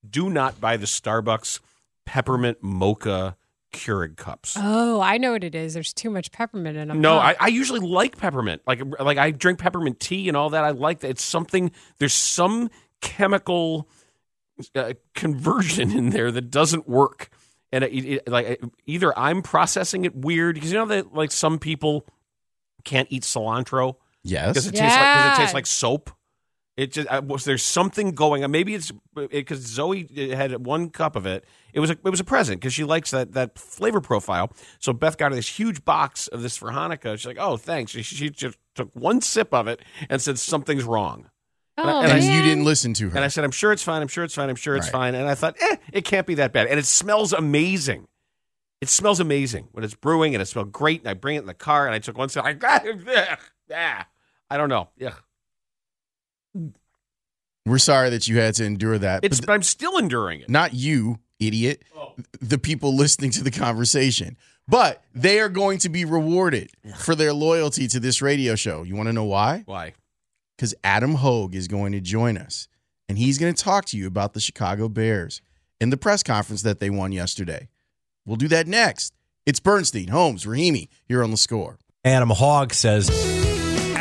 do 0.10 0.30
not 0.30 0.60
buy 0.62 0.78
the 0.78 0.86
Starbucks 0.86 1.60
peppermint 2.06 2.60
mocha 2.63 3.36
Keurig 3.71 4.17
cups. 4.17 4.55
oh, 4.60 4.99
I 4.99 5.17
know 5.17 5.34
what 5.34 5.43
it 5.43 5.53
is. 5.53 5.73
There's 5.75 5.93
too 5.93 6.10
much 6.10 6.32
peppermint 6.32 6.75
in 6.77 6.88
them. 6.88 7.01
No. 7.01 7.17
I, 7.17 7.36
I 7.39 7.47
usually 7.49 7.79
like 7.79 8.17
peppermint. 8.17 8.62
Like 8.65 8.82
like 8.99 9.17
I 9.17 9.32
drink 9.32 9.60
peppermint 9.60 9.99
tea 9.99 10.27
and 10.27 10.36
all 10.36 10.49
that. 10.51 10.63
I 10.63 10.71
like 10.71 11.01
that. 11.01 11.10
It's 11.10 11.23
something. 11.23 11.71
There's 11.99 12.13
some 12.13 12.69
chemical 13.01 13.88
uh, 14.75 14.93
conversion 15.15 15.91
in 15.91 16.10
there 16.10 16.32
that 16.32 16.49
doesn't 16.49 16.89
work, 16.89 17.29
and 17.71 17.84
it, 17.84 17.93
it, 18.05 18.27
like 18.27 18.60
either 18.88 19.17
I'm 19.17 19.41
processing 19.41 20.03
it 20.05 20.15
weird 20.15 20.55
because 20.55 20.71
you 20.71 20.77
know 20.79 20.88
that 20.88 21.13
like 21.13 21.32
some 21.32 21.60
people 21.60 22.05
can't 22.84 23.08
eat 23.12 23.23
cilantro 23.23 23.95
Yes. 24.23 24.49
because 24.49 24.67
it 24.67 24.71
tastes 24.71 24.95
like 24.97 25.15
because 25.23 25.38
it 25.38 25.41
tastes 25.41 25.53
like 25.53 25.65
soap. 25.67 26.10
It 26.80 26.94
just 26.94 27.10
I, 27.10 27.20
was 27.20 27.44
there's 27.44 27.62
something 27.63 28.12
going 28.12 28.42
on. 28.46 28.52
Maybe 28.52 28.74
it's 28.74 28.89
because 29.13 29.60
Zoe 29.60 30.08
had 30.34 30.65
one 30.65 30.89
cup 30.92 31.18
of 31.18 31.26
it. 31.26 31.44
It 31.74 31.82
was 31.82 31.89
a 31.89 31.94
it 31.94 32.10
was 32.10 32.22
a 32.22 32.24
present 32.24 32.62
because 32.62 32.74
she 32.74 32.86
likes 32.86 33.12
that 33.12 33.34
that 33.34 33.60
flavor 33.60 34.00
profile. 34.00 34.54
So 34.80 34.94
Beth 34.94 35.18
got 35.18 35.32
her 35.32 35.36
this 35.36 35.60
huge 35.60 35.84
box 35.84 36.28
of 36.30 36.42
this 36.42 36.56
for 36.56 36.70
Hanukkah. 36.72 37.18
She's 37.18 37.26
like, 37.26 37.38
"Oh, 37.38 37.58
thanks." 37.58 37.92
She, 37.92 38.02
she 38.02 38.30
just 38.30 38.58
took 38.76 38.96
one 38.96 39.20
sip 39.20 39.54
of 39.54 39.68
it 39.68 39.82
and 40.10 40.22
said 40.22 40.39
something's 40.39 40.86
wrong. 40.86 41.30
oh, 41.78 42.02
and 42.02 42.12
and 42.13 42.22
man. 42.26 42.34
you 42.38 42.42
didn't 42.44 42.63
listen 42.63 42.94
to 42.94 43.10
her. 43.10 43.15
And 43.18 43.26
I 43.26 43.28
said, 43.28 43.44
"I'm 43.44 43.52
sure 43.52 43.74
it's 43.74 43.84
fine. 43.84 44.02
I'm 44.02 44.08
sure 44.08 44.24
it's 44.24 44.36
fine. 44.36 44.50
I'm 44.50 44.56
sure 44.56 44.78
it's 44.78 44.86
Right. 44.88 44.92
fine." 45.12 45.15
And 45.15 45.28
I 45.28 45.36
thought, 45.36 45.58
"Eh, 45.60 45.76
it 45.92 46.06
can't 46.06 46.26
be 46.26 46.36
that 46.36 46.54
bad." 46.54 46.68
And 46.68 46.80
it 46.80 46.86
smells 46.86 47.34
amazing. 47.34 48.08
It 48.80 48.88
smells 48.88 49.20
amazing 49.20 49.68
when 49.74 49.84
it's 49.84 49.96
brewing, 49.96 50.34
and 50.34 50.42
it 50.42 50.46
smelled 50.46 50.72
great. 50.72 51.02
And 51.02 51.10
I 51.10 51.13
bring 51.13 51.36
it 51.36 51.39
in 51.39 51.46
the 51.46 51.54
car, 51.54 51.88
and 51.88 51.94
I 51.94 52.00
took 52.00 52.18
one 52.18 52.30
sip. 52.30 52.46
I, 52.46 52.54
got 52.54 52.86
ah, 53.76 54.08
I 54.50 54.56
don't 54.58 54.70
know. 54.70 54.88
Yeah, 54.98 55.15
We're 57.65 57.77
sorry 57.77 58.09
that 58.09 58.27
you 58.27 58.39
had 58.39 58.55
to 58.55 58.65
endure 58.65 58.97
that. 58.97 59.23
it's. 59.23 59.39
but 59.39 59.47
But 59.47 59.53
I'm 59.53 59.63
still 59.63 59.97
enduring 59.97 60.41
it. 60.41 60.49
not 60.49 60.73
you, 60.73 61.19
idiot. 61.39 61.83
The 62.41 62.57
people 62.57 62.95
listening 62.95 63.31
to 63.31 63.43
the 63.43 63.51
conversation. 63.51 64.38
But 64.67 65.03
they 65.15 65.39
are 65.39 65.49
going 65.49 65.79
to 65.79 65.89
be 65.89 66.05
rewarded 66.05 66.69
for 66.97 67.15
their 67.15 67.33
loyalty 67.33 67.88
to 67.88 67.99
this 67.99 68.21
radio 68.21 68.55
show. 68.55 68.83
You 68.83 68.95
want 68.95 69.07
to 69.07 69.13
know 69.13 69.23
why? 69.23 69.63
Why? 69.65 69.93
Because 70.55 70.75
Adam 70.83 71.15
Hoge 71.15 71.55
is 71.55 71.67
going 71.67 71.91
to 71.93 71.99
join 71.99 72.38
us 72.38 72.67
and 73.07 73.17
he's 73.17 73.39
going 73.39 73.53
to 73.53 73.63
talk 73.63 73.85
to 73.85 73.97
you 73.97 74.05
about 74.05 74.33
the 74.33 74.39
Chicago 74.39 74.88
Bears 74.88 75.41
in 75.81 75.89
the 75.89 75.97
press 75.97 76.21
conference 76.21 76.62
that 76.62 76.79
they 76.79 76.89
won 76.91 77.12
yesterday. 77.12 77.69
We'll 78.25 78.35
do 78.35 78.47
that 78.49 78.67
next. 78.67 79.13
It's 79.45 79.59
Bernstein, 79.59 80.09
Holmes, 80.09 80.45
Rahimi 80.45 80.88
here 81.07 81.23
on 81.23 81.31
the 81.31 81.38
score. 81.38 81.79
Adam 82.05 82.29
Hogg 82.29 82.73
says. 82.73 83.09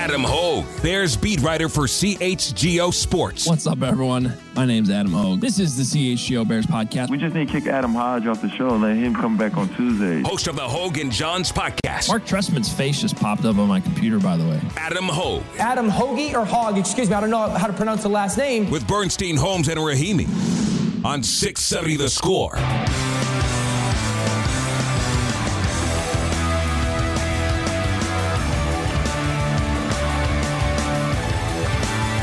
Adam 0.08 0.24
Hoge, 0.24 0.64
Bears 0.82 1.18
beat 1.18 1.38
writer 1.42 1.68
for 1.68 1.82
CHGO 1.82 2.94
Sports. 2.94 3.46
What's 3.46 3.66
up, 3.66 3.82
everyone? 3.82 4.32
My 4.54 4.64
name's 4.64 4.88
Adam 4.88 5.12
Hoge. 5.12 5.38
This 5.38 5.58
is 5.58 5.76
the 5.76 5.82
CHGO 5.82 6.48
Bears 6.48 6.64
podcast. 6.64 7.10
We 7.10 7.18
just 7.18 7.34
need 7.34 7.48
to 7.48 7.52
kick 7.52 7.66
Adam 7.66 7.92
Hodge 7.92 8.26
off 8.26 8.40
the 8.40 8.48
show 8.48 8.70
and 8.70 8.82
let 8.82 8.96
him 8.96 9.14
come 9.14 9.36
back 9.36 9.58
on 9.58 9.68
Tuesday. 9.74 10.22
Host 10.22 10.46
of 10.46 10.56
the 10.56 10.66
Hoge 10.66 10.96
and 10.98 11.12
Jahns 11.12 11.52
podcast. 11.52 12.08
Marc 12.08 12.24
Trestman's 12.24 12.72
face 12.72 13.02
just 13.02 13.16
popped 13.16 13.44
up 13.44 13.58
on 13.58 13.68
my 13.68 13.80
computer, 13.80 14.18
by 14.18 14.38
the 14.38 14.48
way. 14.48 14.58
Adam 14.78 15.04
Hoge 15.04 15.42
Adam 15.58 15.90
Hoagie 15.90 16.32
or 16.32 16.46
Hogg, 16.46 16.78
excuse 16.78 17.10
me, 17.10 17.14
I 17.14 17.20
don't 17.20 17.28
know 17.28 17.46
how 17.50 17.66
to 17.66 17.74
pronounce 17.74 18.02
the 18.02 18.08
last 18.08 18.38
name. 18.38 18.70
with 18.70 18.88
Bernstein, 18.88 19.36
Holmes, 19.36 19.68
and 19.68 19.78
Rahimi 19.78 20.24
on 21.04 21.22
670 21.22 21.96
The 21.96 22.08
Score. 22.08 22.56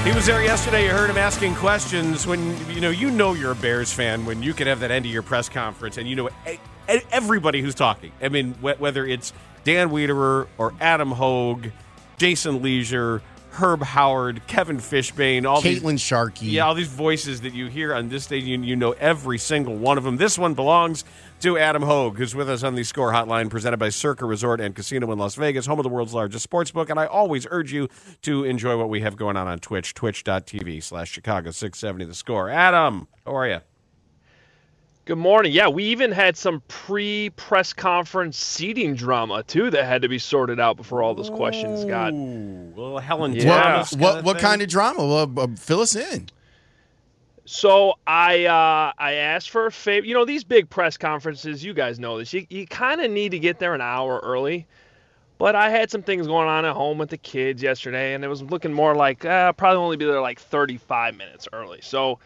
He 0.06 0.14
was 0.14 0.28
there 0.28 0.44
yesterday. 0.44 0.86
You 0.86 0.92
heard 0.92 1.10
him 1.10 1.18
asking 1.18 1.56
questions. 1.56 2.28
When 2.28 2.56
you 2.70 2.80
know, 2.80 2.92
you 2.92 3.10
know, 3.10 3.34
you're 3.34 3.54
a 3.54 3.56
Bears 3.56 3.92
fan 3.92 4.24
when 4.24 4.44
you 4.44 4.54
could 4.54 4.68
have 4.68 4.82
that 4.82 4.92
end 4.92 5.04
of 5.04 5.12
your 5.12 5.24
press 5.24 5.50
conference 5.50 5.98
and 5.98 6.08
you 6.08 6.16
know 6.16 6.30
everybody 6.88 7.60
who's 7.60 7.74
talking. 7.74 8.12
I 8.22 8.30
mean, 8.30 8.54
whether 8.62 9.04
it's 9.04 9.34
Dan 9.64 9.90
Wiederer 9.90 10.48
or 10.60 10.76
Adam 10.80 11.10
Hoge, 11.10 11.72
Jason 12.20 12.62
Lieser, 12.62 13.24
Herb 13.56 13.82
Howard, 13.84 14.46
Kevin 14.48 14.78
Fishbain, 14.78 15.46
all 15.46 15.62
these 15.62 15.82
Caitlin 15.82 16.00
Sharkey. 16.00 16.48
Yeah, 16.48 16.68
all 16.68 16.76
these 16.76 16.88
voices 16.88 17.42
that 17.42 17.54
you 17.54 17.68
hear 17.68 17.94
on 17.94 18.10
this 18.10 18.26
stage, 18.26 18.44
you, 18.44 18.62
you 18.62 18.76
know 18.76 18.92
every 18.94 19.38
single 19.38 19.76
one 19.76 19.98
of 19.98 20.04
them. 20.04 20.18
This 20.18 20.38
one 20.38 20.54
belongs 20.54 21.04
to 21.42 21.58
Adam 21.58 21.82
Hoge, 21.82 22.18
who's 22.18 22.36
with 22.36 22.50
us 22.50 22.64
on 22.64 22.76
the 22.76 22.84
Score 22.84 23.12
Hotline, 23.12 23.50
presented 23.50 23.78
by 23.78 23.90
Circa 23.90 24.26
Resort 24.26 24.60
and 24.60 24.76
Casino 24.76 25.12
in 25.12 25.18
Las 25.18 25.36
Vegas, 25.36 25.66
home 25.66 25.80
of 25.80 25.84
the 25.84 25.90
world's 25.90 26.14
largest 26.14 26.44
sports 26.44 26.72
book. 26.72 26.90
And 26.90 27.00
I 27.00 27.06
always 27.06 27.48
urge 27.50 27.72
you 27.72 27.90
to 28.24 28.44
enjoy 28.44 28.78
what 28.78 28.90
we 28.90 29.02
have 29.02 29.16
going 29.16 29.38
on 29.38 29.48
on 29.48 29.60
Twitch, 29.60 29.94
twitch.tv 29.94 30.84
slash 30.84 31.10
Chicago 31.12 31.52
670 31.52 32.06
The 32.06 32.14
Score. 32.14 32.50
Adam, 32.50 33.08
how 33.26 33.36
are 33.36 33.48
you? 33.48 33.62
Good 35.06 35.20
morning. 35.20 35.52
Yeah, 35.52 35.68
we 35.68 35.84
even 35.86 36.12
had 36.12 36.36
some 36.36 36.64
pre 36.68 37.30
press 37.30 37.74
conference 37.74 38.40
seating 38.40 38.96
drama, 38.96 39.44
too, 39.44 39.70
that 39.70 39.86
had 39.86 40.02
to 40.02 40.10
be 40.10 40.18
sorted 40.18 40.60
out 40.60 40.78
before 40.78 41.04
all 41.04 41.14
those 41.14 41.30
questions 41.30 41.86
got. 41.86 42.12
Ooh, 42.12 42.74
little 42.76 42.98
Helen 42.98 43.34
Yeah. 43.34 43.44
Thomas 43.44 43.92
What, 43.94 44.00
what, 44.02 44.08
kinda 44.14 44.24
what 44.26 44.34
thing? 44.38 44.42
kind 44.42 44.62
of 44.64 44.68
drama? 44.68 45.06
Well, 45.06 45.40
uh, 45.40 45.48
fill 45.56 45.82
us 45.82 45.96
in. 45.96 46.30
So 47.46 47.94
I 48.08 48.46
uh, 48.46 48.94
I 48.98 49.14
asked 49.14 49.52
for 49.52 49.68
a 49.68 49.72
favor. 49.72 50.08
You 50.08 50.16
know, 50.16 50.26
these 50.26 50.44
big 50.44 50.72
press 50.72 50.98
conferences, 50.98 51.64
you 51.64 51.76
guys 51.76 52.00
know 52.00 52.18
this. 52.18 52.34
You, 52.34 52.48
you 52.50 52.66
kind 52.66 53.00
of 53.00 53.12
need 53.12 53.30
to 53.30 53.40
get 53.40 53.60
there 53.60 53.76
an 53.76 53.82
hour 53.82 54.20
early. 54.24 54.66
But 55.38 55.56
I 55.56 55.70
had 55.70 55.92
some 55.92 56.02
things 56.02 56.26
going 56.26 56.48
on 56.48 56.66
at 56.66 56.74
home 56.74 56.98
with 56.98 57.10
the 57.10 57.18
kids 57.18 57.62
yesterday, 57.62 58.16
and 58.16 58.24
it 58.24 58.28
was 58.28 58.42
looking 58.42 58.74
more 58.74 58.96
like 58.96 59.24
uh, 59.24 59.52
probably 59.54 59.78
only 59.84 59.98
be 59.98 60.06
there 60.06 60.22
like 60.22 60.40
35 60.40 61.16
minutes 61.16 61.48
early. 61.54 61.82
So 61.82 62.18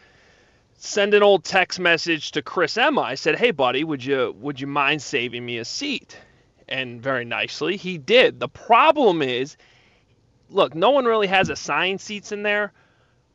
send 0.79 1.13
an 1.13 1.21
old 1.23 1.43
text 1.43 1.79
message 1.79 2.31
to 2.31 2.41
Chris 2.41 2.77
Emma. 2.77 3.01
I 3.01 3.15
said, 3.15 3.37
"Hey, 3.37 3.51
buddy, 3.51 3.83
would 3.83 4.03
you 4.03 4.35
would 4.39 4.59
you 4.59 4.67
mind 4.67 5.01
saving 5.01 5.45
me 5.45 5.57
a 5.57 5.65
seat?" 5.65 6.17
And 6.67 7.01
very 7.01 7.25
nicely, 7.25 7.77
he 7.77 7.97
did. 7.97 8.39
The 8.39 8.47
problem 8.47 9.21
is, 9.21 9.57
look, 10.49 10.75
no 10.75 10.91
one 10.91 11.05
really 11.05 11.27
has 11.27 11.49
assigned 11.49 12.01
seats 12.01 12.31
in 12.31 12.43
there. 12.43 12.73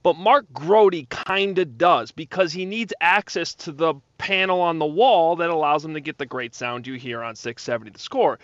But 0.04 0.16
Mark 0.16 0.46
Grote 0.52 1.08
kind 1.08 1.58
of 1.58 1.78
does 1.78 2.12
because 2.12 2.52
he 2.52 2.66
needs 2.66 2.92
access 3.00 3.54
to 3.54 3.72
the 3.72 3.94
panel 4.18 4.60
on 4.60 4.78
the 4.78 4.84
wall 4.84 5.36
that 5.36 5.48
allows 5.48 5.82
him 5.82 5.94
to 5.94 6.00
get 6.00 6.18
the 6.18 6.26
great 6.26 6.54
sound 6.54 6.86
you 6.86 6.94
hear 6.94 7.22
on 7.22 7.36
670 7.36 7.90
the 7.90 7.98
score. 7.98 8.38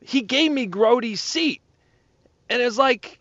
He 0.00 0.22
gave 0.22 0.50
me 0.50 0.64
Grote's 0.64 1.20
seat. 1.20 1.60
And 2.48 2.62
it's 2.62 2.78
like, 2.78 3.20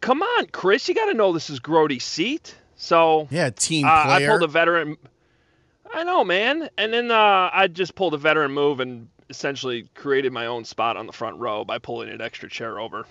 come 0.00 0.22
on, 0.22 0.46
Chris, 0.46 0.88
you 0.88 0.94
got 0.94 1.06
to 1.06 1.14
know 1.14 1.32
this 1.32 1.50
is 1.50 1.60
Grote's 1.60 2.02
seat. 2.02 2.56
So 2.82 3.28
Yeah, 3.30 3.50
team 3.50 3.86
uh, 3.86 3.90
I 3.90 4.26
pulled 4.26 4.42
a 4.42 4.48
veteran. 4.48 4.96
I 5.94 6.02
know, 6.02 6.24
man. 6.24 6.68
And 6.76 6.92
then 6.92 7.12
uh, 7.12 7.48
I 7.52 7.68
just 7.68 7.94
pulled 7.94 8.12
a 8.12 8.16
veteran 8.16 8.50
move 8.50 8.80
and 8.80 9.08
essentially 9.30 9.88
created 9.94 10.32
my 10.32 10.46
own 10.46 10.64
spot 10.64 10.96
on 10.96 11.06
the 11.06 11.12
front 11.12 11.38
row 11.38 11.64
by 11.64 11.78
pulling 11.78 12.08
an 12.08 12.20
extra 12.20 12.50
chair 12.50 12.80
over. 12.80 13.06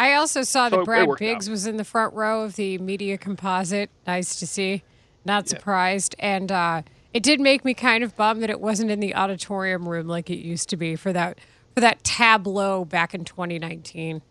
I 0.00 0.14
also 0.14 0.42
saw 0.42 0.68
So 0.68 0.78
that 0.78 0.84
Brad 0.84 1.06
worked 1.06 1.20
Biggs 1.20 1.48
was 1.48 1.64
in 1.64 1.76
the 1.76 1.84
front 1.84 2.12
row 2.12 2.42
of 2.42 2.56
the 2.56 2.78
media 2.78 3.16
composite. 3.18 3.88
Nice 4.04 4.40
to 4.40 4.48
see. 4.48 4.82
Not 5.24 5.48
surprised. 5.48 6.16
And 6.18 6.50
uh, 6.50 6.82
it 7.14 7.22
did 7.22 7.40
make 7.40 7.64
me 7.64 7.74
kind 7.74 8.02
of 8.02 8.16
bummed 8.16 8.42
that 8.42 8.50
it 8.50 8.60
wasn't 8.60 8.90
in 8.90 8.98
the 8.98 9.14
auditorium 9.14 9.88
room 9.88 10.08
like 10.08 10.28
it 10.28 10.38
used 10.38 10.68
to 10.70 10.76
be 10.76 10.96
for 10.96 11.12
that 11.12 11.38
for 11.72 11.80
that 11.80 12.02
tableau 12.02 12.84
back 12.84 13.14
in 13.14 13.24
2019. 13.24 14.22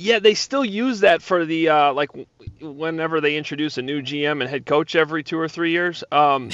Yeah, 0.00 0.18
they 0.18 0.32
still 0.32 0.64
use 0.64 1.00
that 1.00 1.20
for 1.20 1.44
the 1.44 1.68
uh, 1.68 1.92
like 1.92 2.08
whenever 2.58 3.20
they 3.20 3.36
introduce 3.36 3.76
a 3.76 3.82
new 3.82 4.00
GM 4.00 4.40
and 4.40 4.48
head 4.48 4.64
coach 4.64 4.96
every 4.96 5.22
two 5.22 5.38
or 5.38 5.46
three 5.46 5.72
years. 5.72 6.02
Um, 6.10 6.48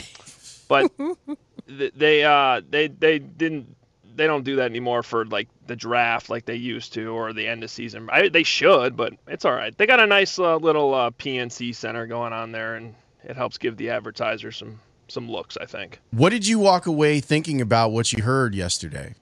but 0.67 0.91
th- 1.69 1.93
they 1.95 2.25
uh, 2.25 2.63
they 2.69 2.89
they 2.89 3.21
didn't 3.21 3.77
they 4.17 4.27
don't 4.27 4.43
do 4.43 4.57
that 4.57 4.65
anymore 4.65 5.05
for 5.05 5.25
like 5.27 5.49
the 5.69 5.77
draft 5.77 6.29
like 6.29 6.45
they 6.45 6.57
used 6.57 6.95
to 6.95 7.07
or 7.15 7.33
the 7.33 7.47
end 7.47 7.63
of 7.63 7.71
season. 7.71 8.09
I, 8.11 8.31
they 8.31 8.43
should, 8.43 8.97
but 8.97 9.13
it's 9.29 9.45
all 9.45 9.55
right. 9.55 9.77
They 9.79 9.87
got 9.87 10.01
a 10.01 10.09
nice 10.09 10.41
uh, 10.41 10.57
little 10.57 10.93
uh, 10.93 11.11
PNC 11.13 11.73
center 11.77 12.09
going 12.09 12.33
on 12.33 12.51
there, 12.51 12.75
and 12.75 12.97
it 13.23 13.37
helps 13.37 13.59
give 13.59 13.77
the 13.77 13.91
advertisers 13.91 14.57
some 14.57 14.81
some 15.07 15.31
looks. 15.31 15.57
I 15.57 15.67
think. 15.67 16.01
What 16.11 16.31
did 16.31 16.49
you 16.49 16.59
walk 16.59 16.87
away 16.87 17.21
thinking 17.21 17.61
about 17.61 17.93
what 17.93 18.13
you 18.13 18.25
heard 18.25 18.57
yesterday? 18.57 19.15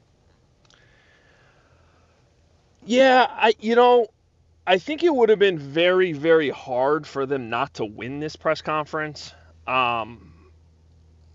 Yeah, 2.87 3.27
I 3.31 3.55
you 3.61 3.75
know, 3.75 4.09
I 4.67 4.79
think 4.79 5.03
it 5.03 5.15
would 5.15 5.29
have 5.29 5.39
been 5.39 5.59
very 5.59 6.13
very 6.13 6.51
hard 6.51 7.07
for 7.07 7.27
them 7.27 7.51
not 7.51 7.75
to 7.75 7.85
win 7.85 8.21
this 8.21 8.37
press 8.37 8.63
conference. 8.63 9.35
Um, 9.67 10.33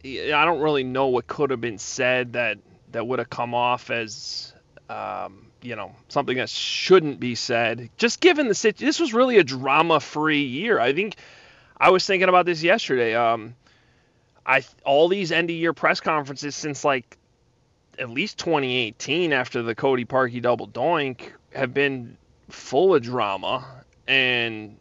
I 0.04 0.46
don't 0.46 0.62
really 0.62 0.84
know 0.84 1.08
what 1.08 1.28
could 1.28 1.52
have 1.52 1.62
been 1.62 1.78
said 1.78 2.34
that 2.34 2.58
that 2.92 3.06
would 3.06 3.20
have 3.20 3.30
come 3.30 3.54
off 3.54 3.92
as 3.92 4.54
um, 4.90 5.48
you 5.62 5.76
know 5.76 5.96
something 6.08 6.38
that 6.38 6.50
shouldn't 6.50 7.20
be 7.20 7.36
said. 7.36 7.90
Just 7.98 8.20
given 8.20 8.48
the 8.48 8.56
situation, 8.56 8.88
this 8.88 9.00
was 9.00 9.14
really 9.14 9.38
a 9.38 9.44
drama-free 9.44 10.44
year. 10.44 10.80
I 10.80 10.94
think 10.94 11.16
I 11.78 11.92
was 11.92 12.06
thinking 12.06 12.30
about 12.30 12.46
this 12.46 12.64
yesterday. 12.64 13.14
Um, 13.14 13.56
I 14.46 14.64
all 14.84 15.08
these 15.08 15.32
end-of-year 15.32 15.74
press 15.74 16.00
conferences 16.00 16.56
since 16.56 16.84
like 16.84 17.18
at 18.00 18.10
least 18.10 18.40
2018 18.40 19.34
after 19.34 19.62
the 19.62 19.76
Cody 19.76 20.06
Parkey 20.06 20.42
double 20.42 20.68
doink 20.68 21.32
have 21.54 21.74
been 21.74 22.18
full 22.50 22.96
of 22.96 23.02
drama 23.04 23.66
and 24.08 24.78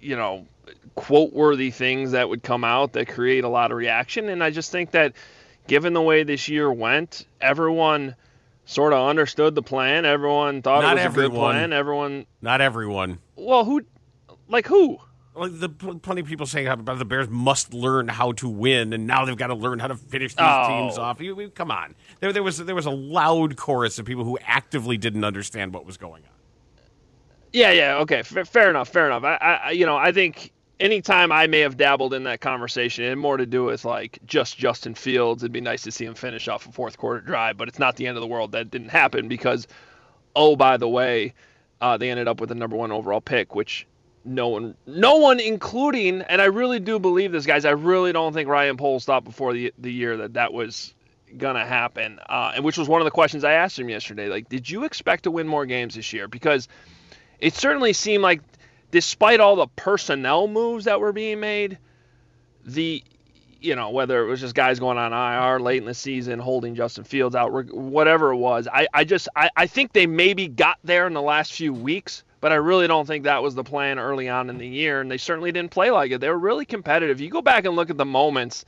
you 0.00 0.16
know 0.16 0.46
quote 0.94 1.32
worthy 1.32 1.70
things 1.70 2.12
that 2.12 2.28
would 2.28 2.42
come 2.42 2.64
out 2.64 2.92
that 2.92 3.08
create 3.08 3.44
a 3.44 3.48
lot 3.48 3.70
of 3.70 3.76
reaction 3.76 4.28
and 4.28 4.42
I 4.42 4.50
just 4.50 4.70
think 4.72 4.90
that 4.92 5.12
given 5.66 5.92
the 5.92 6.02
way 6.02 6.22
this 6.24 6.48
year 6.48 6.72
went 6.72 7.26
everyone 7.40 8.14
sort 8.64 8.92
of 8.92 9.08
understood 9.08 9.54
the 9.54 9.62
plan 9.62 10.04
everyone 10.04 10.62
thought 10.62 10.82
Not 10.82 10.92
it 10.92 10.94
was 10.96 11.04
everyone. 11.04 11.26
a 11.26 11.30
good 11.30 11.38
plan 11.38 11.72
everyone 11.72 12.26
Not 12.42 12.60
everyone. 12.60 13.18
well 13.36 13.64
who 13.64 13.82
like 14.48 14.66
who 14.66 14.98
Like 15.38 15.58
the 15.60 15.68
plenty 15.68 16.20
of 16.20 16.26
people 16.26 16.46
saying 16.46 16.66
about 16.66 16.98
the 16.98 17.04
Bears 17.04 17.28
must 17.28 17.72
learn 17.72 18.08
how 18.08 18.32
to 18.32 18.48
win, 18.48 18.92
and 18.92 19.06
now 19.06 19.24
they've 19.24 19.36
got 19.36 19.46
to 19.48 19.54
learn 19.54 19.78
how 19.78 19.86
to 19.86 19.94
finish 19.96 20.34
these 20.34 20.44
Oh. 20.46 20.68
teams 20.68 20.98
off. 20.98 21.20
You, 21.20 21.40
you- 21.40 21.50
come 21.50 21.70
on, 21.70 21.94
there, 22.20 22.32
there 22.32 22.42
was 22.42 22.58
there 22.58 22.74
was 22.74 22.86
a 22.86 22.90
loud 22.90 23.56
chorus 23.56 23.98
of 23.98 24.06
people 24.06 24.24
who 24.24 24.38
actively 24.44 24.96
didn't 24.96 25.24
understand 25.24 25.72
what 25.72 25.86
was 25.86 25.96
going 25.96 26.24
on. 26.24 26.30
Yeah, 27.52 27.70
yeah, 27.72 27.96
okay, 27.98 28.18
F- 28.18 28.48
fair 28.48 28.68
enough, 28.68 28.88
fair 28.88 29.06
enough. 29.06 29.24
I, 29.24 29.36
I, 29.36 29.70
you 29.70 29.86
know, 29.86 29.96
I 29.96 30.12
think 30.12 30.52
anytime 30.80 31.32
I 31.32 31.46
may 31.46 31.60
have 31.60 31.76
dabbled 31.76 32.12
in 32.14 32.24
that 32.24 32.40
conversation, 32.40 33.04
it 33.04 33.08
had 33.10 33.18
more 33.18 33.36
to 33.36 33.46
do 33.46 33.64
with 33.64 33.84
like 33.84 34.18
just 34.26 34.58
Justin 34.58 34.94
Fields. 34.94 35.42
It'd 35.42 35.52
be 35.52 35.60
nice 35.60 35.82
to 35.82 35.90
see 35.90 36.04
him 36.04 36.14
finish 36.14 36.46
off 36.48 36.66
a 36.66 36.72
fourth 36.72 36.98
quarter 36.98 37.20
drive, 37.20 37.56
but 37.56 37.68
it's 37.68 37.78
not 37.78 37.96
the 37.96 38.06
end 38.06 38.16
of 38.16 38.20
the 38.20 38.26
world 38.26 38.52
that 38.52 38.70
didn't 38.70 38.90
happen 38.90 39.28
because, 39.28 39.66
oh, 40.36 40.56
by 40.56 40.76
the 40.76 40.88
way, 40.88 41.32
uh, 41.80 41.96
they 41.96 42.10
ended 42.10 42.28
up 42.28 42.40
with 42.40 42.50
the 42.50 42.54
number 42.54 42.76
one 42.76 42.92
overall 42.92 43.20
pick, 43.20 43.54
which 43.54 43.86
no 44.24 44.48
one, 44.48 44.74
no 44.86 45.16
one, 45.16 45.40
including, 45.40 46.22
and 46.22 46.40
I 46.42 46.46
really 46.46 46.80
do 46.80 46.98
believe 46.98 47.32
this, 47.32 47.46
guys. 47.46 47.64
I 47.64 47.70
really 47.70 48.12
don't 48.12 48.32
think 48.32 48.48
Ryan 48.48 48.76
Poles 48.76 49.04
thought 49.04 49.24
before 49.24 49.52
the 49.52 49.72
the 49.78 49.92
year 49.92 50.16
that 50.18 50.34
that 50.34 50.52
was 50.52 50.94
gonna 51.36 51.66
happen, 51.66 52.18
uh, 52.28 52.52
and 52.54 52.64
which 52.64 52.78
was 52.78 52.88
one 52.88 53.00
of 53.00 53.04
the 53.04 53.10
questions 53.10 53.44
I 53.44 53.52
asked 53.52 53.78
him 53.78 53.88
yesterday. 53.88 54.28
Like, 54.28 54.48
did 54.48 54.68
you 54.68 54.84
expect 54.84 55.24
to 55.24 55.30
win 55.30 55.46
more 55.46 55.66
games 55.66 55.94
this 55.94 56.12
year? 56.12 56.28
Because 56.28 56.68
it 57.40 57.54
certainly 57.54 57.92
seemed 57.92 58.22
like, 58.22 58.42
despite 58.90 59.40
all 59.40 59.56
the 59.56 59.68
personnel 59.68 60.48
moves 60.48 60.86
that 60.86 61.00
were 61.00 61.12
being 61.12 61.40
made, 61.40 61.78
the 62.64 63.02
you 63.60 63.74
know 63.74 63.90
whether 63.90 64.24
it 64.24 64.28
was 64.28 64.40
just 64.40 64.54
guys 64.54 64.78
going 64.78 64.98
on 64.98 65.12
IR 65.12 65.60
late 65.60 65.78
in 65.78 65.86
the 65.86 65.94
season, 65.94 66.38
holding 66.38 66.74
Justin 66.74 67.04
Fields 67.04 67.34
out, 67.34 67.52
whatever 67.72 68.32
it 68.32 68.36
was, 68.36 68.68
I, 68.72 68.86
I 68.92 69.04
just 69.04 69.28
I, 69.34 69.50
I 69.56 69.66
think 69.66 69.92
they 69.92 70.06
maybe 70.06 70.48
got 70.48 70.78
there 70.84 71.06
in 71.06 71.14
the 71.14 71.22
last 71.22 71.52
few 71.52 71.72
weeks, 71.72 72.24
but 72.40 72.52
I 72.52 72.56
really 72.56 72.86
don't 72.86 73.06
think 73.06 73.24
that 73.24 73.42
was 73.42 73.54
the 73.54 73.64
plan 73.64 73.98
early 73.98 74.28
on 74.28 74.50
in 74.50 74.58
the 74.58 74.66
year, 74.68 75.00
and 75.00 75.10
they 75.10 75.18
certainly 75.18 75.52
didn't 75.52 75.70
play 75.70 75.90
like 75.90 76.10
it. 76.12 76.20
They 76.20 76.28
were 76.28 76.38
really 76.38 76.64
competitive. 76.64 77.20
You 77.20 77.30
go 77.30 77.42
back 77.42 77.64
and 77.64 77.74
look 77.76 77.90
at 77.90 77.96
the 77.96 78.04
moments 78.04 78.64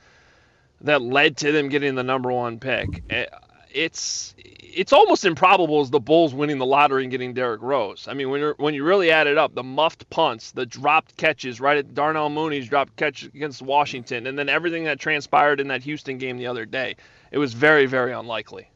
that 0.81 1.01
led 1.01 1.37
to 1.37 1.51
them 1.51 1.69
getting 1.69 1.95
the 1.95 2.03
number 2.03 2.31
one 2.31 2.59
pick. 2.59 3.03
eh, 3.09 3.25
It's 3.73 4.35
it's 4.73 4.93
almost 4.93 5.25
improbable 5.25 5.81
as 5.81 5.89
the 5.89 5.99
Bulls 5.99 6.33
winning 6.33 6.57
the 6.57 6.65
lottery 6.65 7.03
and 7.03 7.11
getting 7.11 7.33
Derrick 7.33 7.61
Rose. 7.61 8.07
I 8.09 8.13
mean, 8.13 8.29
when 8.29 8.41
you 8.41 8.53
when 8.57 8.73
you 8.73 8.83
really 8.83 9.11
add 9.11 9.27
it 9.27 9.37
up, 9.37 9.53
the 9.53 9.63
muffed 9.63 10.09
punts, 10.09 10.51
the 10.51 10.65
dropped 10.65 11.17
catches, 11.17 11.59
right 11.61 11.77
at 11.77 11.93
Darnell 11.93 12.29
Mooney's 12.29 12.67
dropped 12.67 12.95
catch 12.95 13.23
against 13.23 13.61
Washington, 13.61 14.27
and 14.27 14.37
then 14.39 14.49
everything 14.49 14.85
that 14.85 14.99
transpired 14.99 15.59
in 15.59 15.67
that 15.69 15.83
Houston 15.83 16.17
game 16.17 16.37
the 16.37 16.47
other 16.47 16.65
day, 16.65 16.95
it 17.31 17.37
was 17.37 17.53
very 17.53 17.85
very 17.85 18.11
unlikely. 18.13 18.67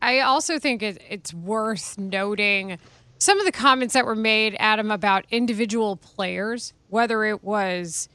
I 0.00 0.20
also 0.20 0.58
think 0.58 0.82
it, 0.82 1.00
it's 1.08 1.32
worth 1.32 1.96
noting 1.96 2.78
some 3.22 3.38
of 3.38 3.46
the 3.46 3.52
comments 3.52 3.94
that 3.94 4.04
were 4.04 4.16
made, 4.16 4.56
Adam, 4.58 4.90
about 4.90 5.24
individual 5.30 5.94
players, 5.94 6.72
whether 6.88 7.24
it 7.24 7.44
was 7.44 8.08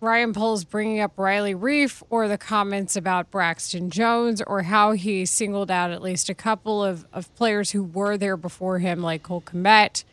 Ryan 0.00 0.32
Poles 0.32 0.64
bringing 0.64 1.00
up 1.00 1.18
Riley 1.18 1.54
Reiff 1.54 2.02
or 2.08 2.26
the 2.26 2.38
comments 2.38 2.96
about 2.96 3.30
Braxton 3.30 3.90
Jones 3.90 4.40
or 4.46 4.62
how 4.62 4.92
he 4.92 5.26
singled 5.26 5.70
out 5.70 5.90
at 5.90 6.00
least 6.00 6.30
a 6.30 6.34
couple 6.34 6.82
of, 6.82 7.04
of 7.12 7.34
players 7.34 7.72
who 7.72 7.82
were 7.82 8.16
there 8.16 8.38
before 8.38 8.78
him, 8.78 9.02
like 9.02 9.22
Cole 9.24 9.42
Kmet. 9.42 10.04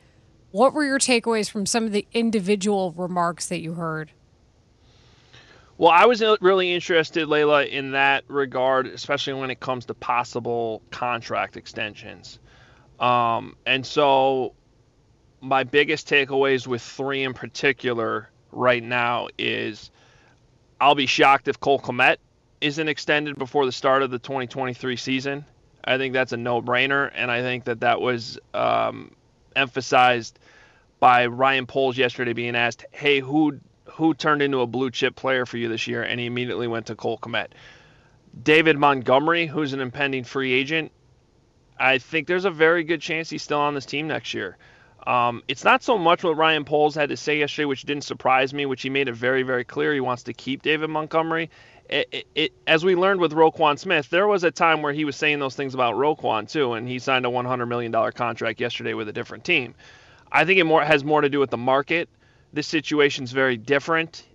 What 0.51 0.73
were 0.73 0.83
your 0.83 0.99
takeaways 0.99 1.49
from 1.49 1.65
some 1.65 1.85
of 1.85 1.93
the 1.93 2.05
individual 2.11 2.91
remarks 2.91 3.47
that 3.47 3.61
you 3.61 3.75
heard? 3.75 4.11
Well, 5.77 5.91
I 5.91 6.07
was 6.07 6.21
really 6.41 6.73
interested, 6.73 7.29
Leila, 7.29 7.63
in 7.67 7.91
that 7.91 8.25
regard, 8.27 8.87
especially 8.87 9.35
when 9.35 9.49
it 9.49 9.61
comes 9.61 9.85
to 9.85 9.93
possible 9.93 10.81
contract 10.91 11.55
extensions. 11.55 12.39
Um, 12.99 13.55
and 13.65 13.85
so, 13.85 14.53
my 15.41 15.63
biggest 15.63 16.09
takeaways 16.09 16.65
with 16.65 16.81
three 16.81 17.23
in 17.23 17.33
particular 17.33 18.29
right 18.51 18.83
now 18.83 19.27
is 19.37 19.91
I'll 20.81 20.95
be 20.95 21.05
shocked 21.05 21.47
if 21.47 21.59
Cole 21.59 21.79
Kmet 21.79 22.17
isn't 22.61 22.87
extended 22.87 23.37
before 23.37 23.65
the 23.65 23.71
start 23.71 24.01
of 24.01 24.09
the 24.09 24.19
2023 24.19 24.95
season. 24.95 25.45
I 25.83 25.97
think 25.97 26.13
that's 26.13 26.33
a 26.33 26.37
no-brainer, 26.37 27.11
and 27.15 27.31
I 27.31 27.41
think 27.41 27.65
that 27.65 27.79
that 27.81 28.01
was 28.01 28.39
um, 28.53 29.11
emphasized 29.55 30.39
by 30.99 31.27
Ryan 31.27 31.65
Poles 31.65 31.97
yesterday, 31.97 32.33
being 32.33 32.55
asked, 32.55 32.85
"Hey, 32.91 33.19
who 33.19 33.59
who 33.85 34.13
turned 34.13 34.41
into 34.41 34.61
a 34.61 34.67
blue 34.67 34.91
chip 34.91 35.15
player 35.15 35.45
for 35.45 35.57
you 35.57 35.69
this 35.69 35.87
year?" 35.87 36.03
And 36.03 36.19
he 36.19 36.25
immediately 36.25 36.67
went 36.67 36.87
to 36.87 36.95
Cole 36.95 37.19
Kmet. 37.19 37.47
David 38.43 38.77
Montgomery, 38.77 39.45
who's 39.47 39.73
an 39.73 39.79
impending 39.79 40.23
free 40.23 40.51
agent, 40.51 40.91
I 41.79 41.97
think 41.97 42.27
there's 42.27 42.45
a 42.45 42.51
very 42.51 42.83
good 42.83 43.01
chance 43.01 43.29
he's 43.29 43.43
still 43.43 43.59
on 43.59 43.73
this 43.73 43.85
team 43.85 44.07
next 44.07 44.33
year. 44.33 44.57
Um, 45.05 45.41
it's 45.47 45.63
not 45.63 45.83
so 45.83 45.97
much 45.97 46.23
what 46.23 46.35
Ryan 46.35 46.65
Poles 46.65 46.93
had 46.93 47.09
to 47.09 47.17
say 47.17 47.39
yesterday, 47.39 47.65
which 47.65 47.83
didn't 47.83 48.03
surprise 48.03 48.53
me, 48.53 48.65
which 48.65 48.81
he 48.81 48.89
made 48.89 49.07
it 49.07 49.13
very, 49.13 49.43
very 49.43 49.63
clear 49.63 49.93
he 49.93 50.01
wants 50.01 50.23
to 50.23 50.33
keep 50.33 50.63
David 50.63 50.89
Montgomery. 50.89 51.49
It, 51.89 52.07
it, 52.11 52.27
it, 52.35 52.53
as 52.67 52.83
we 52.83 52.95
learned 52.95 53.21
with 53.21 53.31
Roquan 53.31 53.79
Smith, 53.79 54.09
there 54.09 54.27
was 54.27 54.43
a 54.43 54.51
time 54.51 54.81
where 54.81 54.91
he 54.91 55.05
was 55.05 55.15
saying 55.15 55.39
those 55.39 55.55
things 55.55 55.73
about 55.73 55.95
Roquan 55.95 56.51
too, 56.51 56.73
and 56.73 56.85
he 56.87 56.99
signed 56.99 57.25
a 57.25 57.29
$100 57.29 57.69
million 57.69 57.93
contract 58.11 58.59
yesterday 58.59 58.93
with 58.93 59.07
a 59.07 59.13
different 59.13 59.45
team. 59.45 59.75
I 60.29 60.43
think 60.43 60.59
it 60.59 60.65
more 60.65 60.83
has 60.83 61.05
more 61.05 61.21
to 61.21 61.29
do 61.29 61.39
with 61.39 61.51
the 61.51 61.57
market. 61.57 62.09
This 62.51 62.67
situation's 62.67 63.31
very 63.31 63.55
different. 63.55 64.25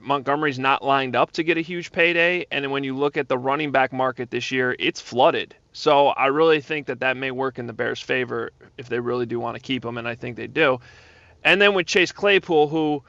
Montgomery's 0.00 0.58
not 0.58 0.82
lined 0.82 1.14
up 1.14 1.32
to 1.32 1.42
get 1.42 1.58
a 1.58 1.60
huge 1.60 1.92
payday, 1.92 2.46
and 2.50 2.70
when 2.72 2.84
you 2.84 2.96
look 2.96 3.16
at 3.16 3.28
the 3.28 3.38
running 3.38 3.70
back 3.70 3.92
market 3.92 4.30
this 4.30 4.50
year, 4.50 4.74
it's 4.78 5.00
flooded. 5.00 5.54
So 5.72 6.08
I 6.08 6.26
really 6.26 6.60
think 6.60 6.86
that 6.86 7.00
that 7.00 7.16
may 7.16 7.30
work 7.30 7.58
in 7.58 7.66
the 7.66 7.72
Bears' 7.72 8.00
favor 8.00 8.50
if 8.78 8.88
they 8.88 8.98
really 8.98 9.26
do 9.26 9.38
want 9.38 9.56
to 9.56 9.60
keep 9.60 9.84
him, 9.84 9.98
and 9.98 10.08
I 10.08 10.14
think 10.14 10.36
they 10.36 10.46
do. 10.46 10.80
And 11.44 11.60
then 11.60 11.74
with 11.74 11.86
Chase 11.86 12.12
Claypool, 12.12 12.68
who 12.68 13.02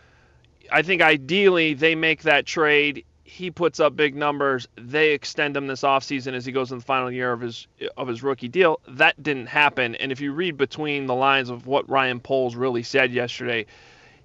I 0.72 0.82
think 0.82 1.02
ideally 1.02 1.74
they 1.74 1.96
make 1.96 2.24
that 2.24 2.46
trade. 2.46 3.06
He 3.24 3.50
puts 3.50 3.80
up 3.80 3.96
big 3.96 4.16
numbers. 4.16 4.68
They 4.76 5.12
extend 5.12 5.56
him 5.56 5.68
this 5.68 5.82
offseason 5.82 6.34
as 6.34 6.46
he 6.46 6.52
goes 6.52 6.72
in 6.72 6.80
the 6.80 6.84
final 6.84 7.12
year 7.12 7.32
of 7.32 7.42
his 7.42 7.68
of 7.98 8.08
his 8.08 8.24
rookie 8.24 8.50
deal. 8.50 8.80
That 8.88 9.22
didn't 9.22 9.48
happen. 9.48 9.96
And 9.96 10.12
if 10.12 10.20
you 10.20 10.34
read 10.34 10.58
between 10.58 11.06
the 11.06 11.16
lines 11.16 11.50
of 11.50 11.66
what 11.66 11.90
Ryan 11.90 12.20
Poles 12.20 12.56
really 12.56 12.84
said 12.84 13.14
yesterday, 13.14 13.66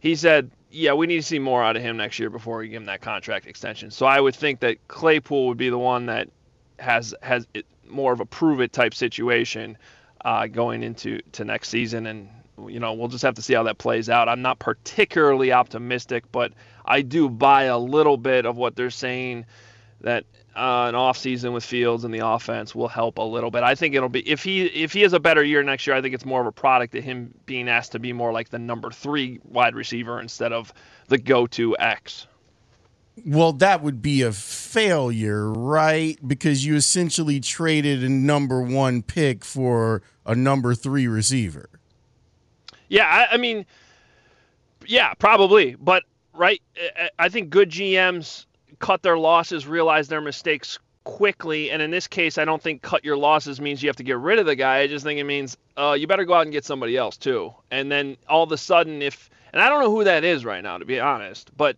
he 0.06 0.14
said, 0.14 0.50
"Yeah, 0.70 0.92
we 0.92 1.06
need 1.06 1.16
to 1.16 1.22
see 1.22 1.38
more 1.38 1.62
out 1.62 1.76
of 1.76 1.82
him 1.82 1.96
next 1.96 2.18
year 2.18 2.30
before 2.30 2.58
we 2.58 2.68
give 2.68 2.82
him 2.82 2.86
that 2.86 3.00
contract 3.00 3.46
extension." 3.46 3.90
So 3.90 4.06
I 4.06 4.20
would 4.20 4.34
think 4.34 4.60
that 4.60 4.86
Claypool 4.88 5.48
would 5.48 5.58
be 5.58 5.68
the 5.68 5.78
one 5.78 6.06
that 6.06 6.28
has 6.78 7.14
has 7.22 7.46
it, 7.54 7.66
more 7.88 8.12
of 8.12 8.20
a 8.20 8.26
prove 8.26 8.60
it 8.60 8.72
type 8.72 8.94
situation 8.94 9.76
uh, 10.24 10.46
going 10.46 10.82
into 10.82 11.20
to 11.32 11.44
next 11.44 11.70
season, 11.70 12.06
and 12.06 12.28
you 12.68 12.78
know 12.78 12.92
we'll 12.94 13.08
just 13.08 13.24
have 13.24 13.34
to 13.34 13.42
see 13.42 13.54
how 13.54 13.64
that 13.64 13.78
plays 13.78 14.08
out. 14.08 14.28
I'm 14.28 14.42
not 14.42 14.58
particularly 14.60 15.52
optimistic, 15.52 16.24
but 16.30 16.52
I 16.84 17.02
do 17.02 17.28
buy 17.28 17.64
a 17.64 17.78
little 17.78 18.16
bit 18.16 18.46
of 18.46 18.56
what 18.56 18.76
they're 18.76 18.90
saying 18.90 19.44
that 20.00 20.24
uh, 20.54 20.86
an 20.88 20.94
off 20.94 21.18
season 21.18 21.52
with 21.52 21.64
Fields 21.64 22.04
and 22.04 22.12
the 22.12 22.26
offense 22.26 22.74
will 22.74 22.88
help 22.88 23.18
a 23.18 23.22
little 23.22 23.50
bit. 23.50 23.62
I 23.62 23.74
think 23.74 23.94
it'll 23.94 24.08
be 24.08 24.28
if 24.28 24.42
he 24.42 24.66
if 24.66 24.92
he 24.92 25.02
has 25.02 25.12
a 25.12 25.20
better 25.20 25.42
year 25.42 25.62
next 25.62 25.86
year, 25.86 25.96
I 25.96 26.02
think 26.02 26.14
it's 26.14 26.24
more 26.24 26.40
of 26.40 26.46
a 26.46 26.52
product 26.52 26.94
of 26.94 27.04
him 27.04 27.34
being 27.46 27.68
asked 27.68 27.92
to 27.92 27.98
be 27.98 28.12
more 28.12 28.32
like 28.32 28.48
the 28.48 28.58
number 28.58 28.90
three 28.90 29.40
wide 29.44 29.74
receiver 29.74 30.20
instead 30.20 30.52
of 30.52 30.72
the 31.08 31.18
go 31.18 31.46
to 31.48 31.76
X. 31.78 32.26
Well, 33.24 33.54
that 33.54 33.82
would 33.82 34.02
be 34.02 34.22
a 34.22 34.32
failure, 34.32 35.50
right? 35.50 36.18
Because 36.26 36.66
you 36.66 36.76
essentially 36.76 37.40
traded 37.40 38.04
a 38.04 38.10
number 38.10 38.60
one 38.60 39.02
pick 39.02 39.44
for 39.44 40.02
a 40.26 40.34
number 40.34 40.74
three 40.74 41.06
receiver. 41.06 41.70
Yeah, 42.88 43.06
I, 43.06 43.34
I 43.34 43.36
mean, 43.38 43.64
yeah, 44.84 45.14
probably. 45.14 45.76
But 45.76 46.04
right? 46.36 46.62
I 47.18 47.28
think 47.28 47.50
good 47.50 47.70
GMs 47.70 48.46
cut 48.78 49.02
their 49.02 49.18
losses, 49.18 49.66
realize 49.66 50.08
their 50.08 50.20
mistakes 50.20 50.78
quickly. 51.04 51.70
And 51.70 51.80
in 51.80 51.90
this 51.90 52.06
case, 52.06 52.36
I 52.36 52.44
don't 52.44 52.62
think 52.62 52.82
cut 52.82 53.04
your 53.04 53.16
losses 53.16 53.60
means 53.60 53.82
you 53.82 53.88
have 53.88 53.96
to 53.96 54.02
get 54.02 54.18
rid 54.18 54.38
of 54.38 54.46
the 54.46 54.56
guy. 54.56 54.78
I 54.78 54.86
just 54.86 55.04
think 55.04 55.20
it 55.20 55.24
means 55.24 55.56
uh, 55.76 55.96
you 55.98 56.06
better 56.06 56.24
go 56.24 56.34
out 56.34 56.42
and 56.42 56.52
get 56.52 56.64
somebody 56.64 56.96
else 56.96 57.16
too. 57.16 57.54
And 57.70 57.90
then 57.90 58.16
all 58.28 58.42
of 58.42 58.52
a 58.52 58.58
sudden, 58.58 59.02
if 59.02 59.30
and 59.52 59.62
I 59.62 59.68
don't 59.68 59.82
know 59.82 59.90
who 59.90 60.04
that 60.04 60.24
is 60.24 60.44
right 60.44 60.62
now, 60.62 60.78
to 60.78 60.84
be 60.84 61.00
honest, 61.00 61.50
but 61.56 61.76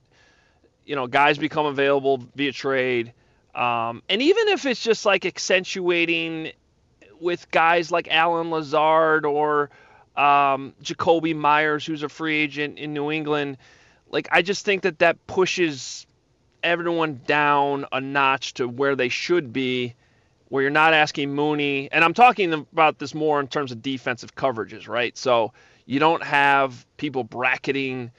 you 0.85 0.97
know, 0.97 1.07
guys 1.07 1.39
become 1.39 1.67
available 1.67 2.25
via 2.35 2.51
trade. 2.51 3.13
Um, 3.55 4.03
and 4.09 4.23
even 4.23 4.49
if 4.49 4.65
it's 4.67 4.83
just 4.83 5.05
like 5.05 5.27
accentuating 5.27 6.53
with 7.21 7.51
guys 7.51 7.93
like 7.93 8.09
Allen 8.11 8.51
Lazard 8.51 9.27
or 9.27 9.71
um, 10.17 10.75
Jakobi 10.83 11.37
Meyers, 11.37 11.85
who's 11.85 12.03
a 12.03 12.09
free 12.09 12.39
agent 12.39 12.79
in 12.79 12.95
New 12.95 13.11
England, 13.11 13.59
like 14.11 14.29
I 14.33 14.43
just 14.43 14.65
think 14.65 14.83
that 14.83 15.01
that 15.01 15.27
pushes 15.27 16.07
everyone 16.63 17.21
down 17.27 17.87
a 17.93 18.01
notch 18.01 18.55
to 18.55 18.69
where 18.69 18.97
they 18.97 19.09
should 19.09 19.53
be, 19.53 19.95
where 20.49 20.63
you're 20.63 20.71
not 20.71 20.95
asking 20.95 21.35
Mooney, 21.35 21.91
and 21.93 22.05
I'm 22.05 22.15
talking 22.15 22.53
about 22.53 22.99
this 22.99 23.15
more 23.15 23.41
in 23.41 23.49
terms 23.49 23.73
of 23.73 23.83
defensive 23.83 24.35
coverages, 24.35 24.89
right? 24.89 25.17
So 25.17 25.53
you 25.87 25.99
don't 26.01 26.23
have 26.23 26.87
people 26.97 27.25
bracketing 27.25 28.11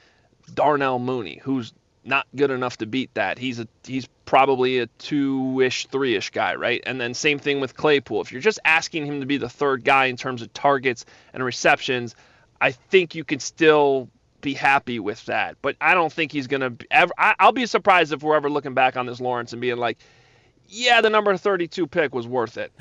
Darnell 0.54 0.98
Mooney, 0.98 1.40
who's 1.42 1.72
not 2.04 2.26
good 2.34 2.50
enough 2.50 2.78
to 2.78 2.86
beat 2.86 3.12
that. 3.14 3.38
He's 3.38 3.60
a 3.60 3.68
he's 3.84 4.08
probably 4.24 4.78
a 4.78 4.86
two-ish, 4.86 5.86
three-ish 5.86 6.30
guy, 6.30 6.54
right? 6.54 6.82
And 6.86 7.00
then 7.00 7.14
same 7.14 7.38
thing 7.38 7.60
with 7.60 7.76
Claypool. 7.76 8.20
If 8.20 8.32
you're 8.32 8.40
just 8.40 8.60
asking 8.64 9.06
him 9.06 9.20
to 9.20 9.26
be 9.26 9.38
the 9.38 9.48
third 9.48 9.84
guy 9.84 10.06
in 10.06 10.16
terms 10.16 10.40
of 10.40 10.52
targets 10.52 11.04
and 11.34 11.44
receptions, 11.44 12.14
I 12.60 12.72
think 12.72 13.14
you 13.14 13.24
can 13.24 13.40
still 13.40 14.08
be 14.40 14.54
happy 14.54 14.98
with 14.98 15.24
that. 15.26 15.56
But 15.62 15.76
I 15.80 15.94
don't 15.94 16.12
think 16.12 16.32
he's 16.32 16.46
going 16.46 16.60
to 16.60 16.86
ever. 16.90 17.12
I, 17.18 17.34
I'll 17.38 17.52
be 17.52 17.66
surprised 17.66 18.12
if 18.12 18.22
we're 18.22 18.36
ever 18.36 18.50
looking 18.50 18.74
back 18.74 18.96
on 18.96 19.06
this 19.06 19.20
Lawrence 19.20 19.52
and 19.52 19.60
being 19.60 19.76
like, 19.76 19.98
yeah, 20.68 21.00
the 21.00 21.10
number 21.10 21.36
32 21.36 21.86
pick 21.86 22.14
was 22.14 22.26
worth 22.26 22.56
it. 22.56 22.72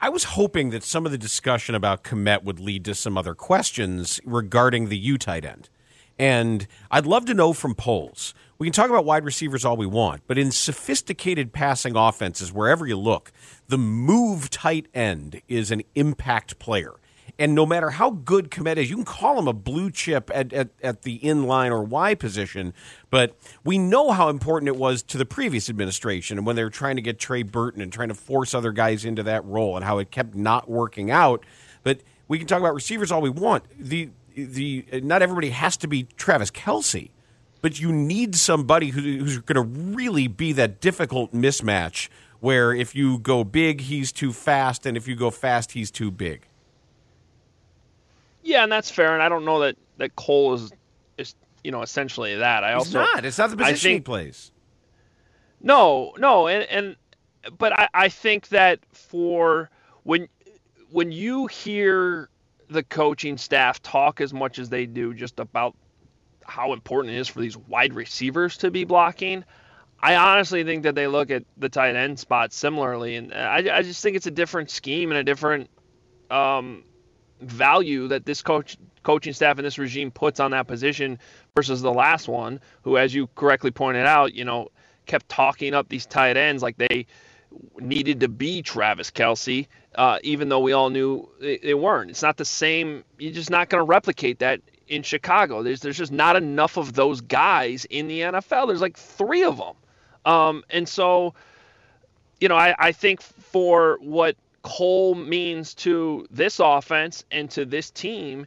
I 0.00 0.10
was 0.10 0.24
hoping 0.24 0.70
that 0.70 0.84
some 0.84 1.06
of 1.06 1.12
the 1.12 1.16
discussion 1.16 1.74
about 1.74 2.04
Kmet 2.04 2.44
would 2.44 2.60
lead 2.60 2.84
to 2.84 2.94
some 2.94 3.16
other 3.16 3.34
questions 3.34 4.20
regarding 4.24 4.88
the 4.88 4.98
U 4.98 5.16
tight 5.16 5.44
end. 5.44 5.70
And 6.18 6.66
I'd 6.90 7.06
love 7.06 7.24
to 7.26 7.34
know 7.34 7.54
from 7.54 7.74
Poles. 7.74 8.34
We 8.58 8.66
can 8.66 8.74
talk 8.74 8.90
about 8.90 9.06
wide 9.06 9.24
receivers 9.24 9.64
all 9.64 9.78
we 9.78 9.86
want, 9.86 10.20
but 10.26 10.36
in 10.36 10.50
sophisticated 10.52 11.54
passing 11.54 11.96
offenses, 11.96 12.52
wherever 12.52 12.86
you 12.86 12.98
look, 12.98 13.32
the 13.68 13.78
move 13.78 14.50
tight 14.50 14.86
end 14.92 15.40
is 15.48 15.70
an 15.70 15.80
impact 15.94 16.58
player. 16.58 16.99
And 17.40 17.54
no 17.54 17.64
matter 17.64 17.88
how 17.88 18.10
good 18.10 18.50
Kmet 18.50 18.76
is, 18.76 18.90
you 18.90 18.96
can 18.96 19.06
call 19.06 19.38
him 19.38 19.48
a 19.48 19.54
blue 19.54 19.90
chip 19.90 20.30
at, 20.34 20.52
at, 20.52 20.68
at 20.82 21.02
the 21.02 21.18
inline 21.20 21.70
or 21.70 21.82
Y 21.82 22.14
position, 22.14 22.74
but 23.08 23.34
we 23.64 23.78
know 23.78 24.10
how 24.10 24.28
important 24.28 24.68
it 24.68 24.76
was 24.76 25.02
to 25.04 25.16
the 25.16 25.24
previous 25.24 25.70
administration 25.70 26.36
and 26.36 26.46
when 26.46 26.54
they 26.54 26.62
were 26.62 26.68
trying 26.68 26.96
to 26.96 27.02
get 27.02 27.18
Trey 27.18 27.42
Burton 27.42 27.80
and 27.80 27.90
trying 27.90 28.08
to 28.08 28.14
force 28.14 28.52
other 28.52 28.72
guys 28.72 29.06
into 29.06 29.22
that 29.22 29.42
role 29.46 29.74
and 29.74 29.86
how 29.86 29.96
it 29.96 30.10
kept 30.10 30.34
not 30.34 30.68
working 30.68 31.10
out. 31.10 31.42
But 31.82 32.02
we 32.28 32.36
can 32.36 32.46
talk 32.46 32.60
about 32.60 32.74
receivers 32.74 33.10
all 33.10 33.22
we 33.22 33.30
want. 33.30 33.64
The 33.78 34.10
the 34.34 34.84
not 35.02 35.22
everybody 35.22 35.48
has 35.48 35.78
to 35.78 35.88
be 35.88 36.02
Travis 36.18 36.50
Kelce, 36.50 37.08
but 37.62 37.80
you 37.80 37.90
need 37.90 38.36
somebody 38.36 38.90
who, 38.90 39.00
who's 39.00 39.38
going 39.38 39.56
to 39.56 39.94
really 39.96 40.28
be 40.28 40.52
that 40.52 40.82
difficult 40.82 41.32
mismatch 41.32 42.10
where 42.40 42.74
if 42.74 42.94
you 42.94 43.18
go 43.18 43.44
big, 43.44 43.80
he's 43.82 44.12
too 44.12 44.34
fast, 44.34 44.84
and 44.84 44.96
if 44.96 45.08
you 45.08 45.16
go 45.16 45.30
fast, 45.30 45.72
he's 45.72 45.90
too 45.90 46.10
big. 46.10 46.46
Yeah, 48.42 48.62
and 48.62 48.72
that's 48.72 48.90
fair. 48.90 49.14
And 49.14 49.22
I 49.22 49.28
don't 49.28 49.44
know 49.44 49.60
that 49.60 49.76
that 49.98 50.16
Cole 50.16 50.54
is 50.54 50.72
is 51.18 51.34
you 51.62 51.70
know 51.70 51.82
essentially 51.82 52.36
that. 52.36 52.64
I 52.64 52.74
also 52.74 53.00
not. 53.00 53.24
It's 53.24 53.38
not 53.38 53.50
the 53.50 53.56
position 53.56 53.88
think, 53.90 53.96
he 53.98 54.00
plays. 54.00 54.52
No, 55.60 56.14
no, 56.18 56.48
and 56.48 56.64
and 56.64 56.96
but 57.58 57.78
I 57.78 57.88
I 57.92 58.08
think 58.08 58.48
that 58.48 58.80
for 58.92 59.70
when 60.04 60.28
when 60.90 61.12
you 61.12 61.46
hear 61.46 62.28
the 62.68 62.82
coaching 62.82 63.36
staff 63.36 63.82
talk 63.82 64.20
as 64.20 64.32
much 64.32 64.58
as 64.58 64.68
they 64.68 64.86
do 64.86 65.12
just 65.12 65.40
about 65.40 65.76
how 66.44 66.72
important 66.72 67.14
it 67.14 67.18
is 67.18 67.28
for 67.28 67.40
these 67.40 67.56
wide 67.56 67.94
receivers 67.94 68.56
to 68.58 68.70
be 68.70 68.84
blocking. 68.84 69.44
I 70.02 70.16
honestly 70.16 70.64
think 70.64 70.84
that 70.84 70.94
they 70.94 71.06
look 71.06 71.30
at 71.30 71.44
the 71.58 71.68
tight 71.68 71.94
end 71.94 72.18
spot 72.18 72.52
similarly, 72.52 73.16
and 73.16 73.34
I, 73.34 73.78
I 73.78 73.82
just 73.82 74.02
think 74.02 74.16
it's 74.16 74.26
a 74.26 74.30
different 74.30 74.70
scheme 74.70 75.10
and 75.10 75.18
a 75.18 75.24
different 75.24 75.68
um, 76.30 76.84
value 77.40 78.08
that 78.08 78.24
this 78.24 78.42
coach 78.42 78.76
coaching 79.02 79.32
staff 79.32 79.58
and 79.58 79.66
this 79.66 79.78
regime 79.78 80.10
puts 80.10 80.40
on 80.40 80.50
that 80.50 80.66
position 80.66 81.18
versus 81.54 81.80
the 81.82 81.92
last 81.92 82.28
one, 82.28 82.60
who, 82.82 82.96
as 82.96 83.14
you 83.14 83.28
correctly 83.34 83.70
pointed 83.70 84.06
out, 84.06 84.34
you 84.34 84.44
know, 84.44 84.68
kept 85.06 85.28
talking 85.28 85.74
up 85.74 85.88
these 85.88 86.06
tight 86.06 86.36
ends 86.36 86.62
like 86.62 86.76
they 86.76 87.06
needed 87.80 88.20
to 88.20 88.28
be 88.28 88.62
Travis 88.62 89.10
Kelce, 89.10 89.66
uh, 89.94 90.18
even 90.22 90.48
though 90.48 90.60
we 90.60 90.72
all 90.72 90.90
knew 90.90 91.28
they, 91.40 91.74
weren't. 91.74 92.10
It's 92.10 92.22
not 92.22 92.36
the 92.36 92.44
same. 92.44 93.04
You're 93.18 93.32
just 93.32 93.50
not 93.50 93.68
going 93.68 93.80
to 93.80 93.86
replicate 93.86 94.38
that 94.40 94.60
in 94.86 95.02
Chicago. 95.02 95.62
There's 95.62 95.80
there's 95.80 95.98
just 95.98 96.12
not 96.12 96.36
enough 96.36 96.76
of 96.76 96.92
those 96.92 97.20
guys 97.20 97.86
in 97.86 98.08
the 98.08 98.20
NFL. 98.20 98.68
There's 98.68 98.80
like 98.80 98.96
three 98.96 99.42
of 99.42 99.56
them, 99.56 99.74
um, 100.24 100.64
and 100.70 100.88
so, 100.88 101.34
you 102.40 102.48
know, 102.48 102.56
I, 102.56 102.74
I 102.78 102.92
think 102.92 103.20
for 103.20 103.98
what 104.00 104.36
Cole 104.62 105.14
means 105.14 105.74
to 105.74 106.26
this 106.30 106.60
offense 106.60 107.24
and 107.30 107.50
to 107.52 107.64
this 107.64 107.90
team, 107.90 108.46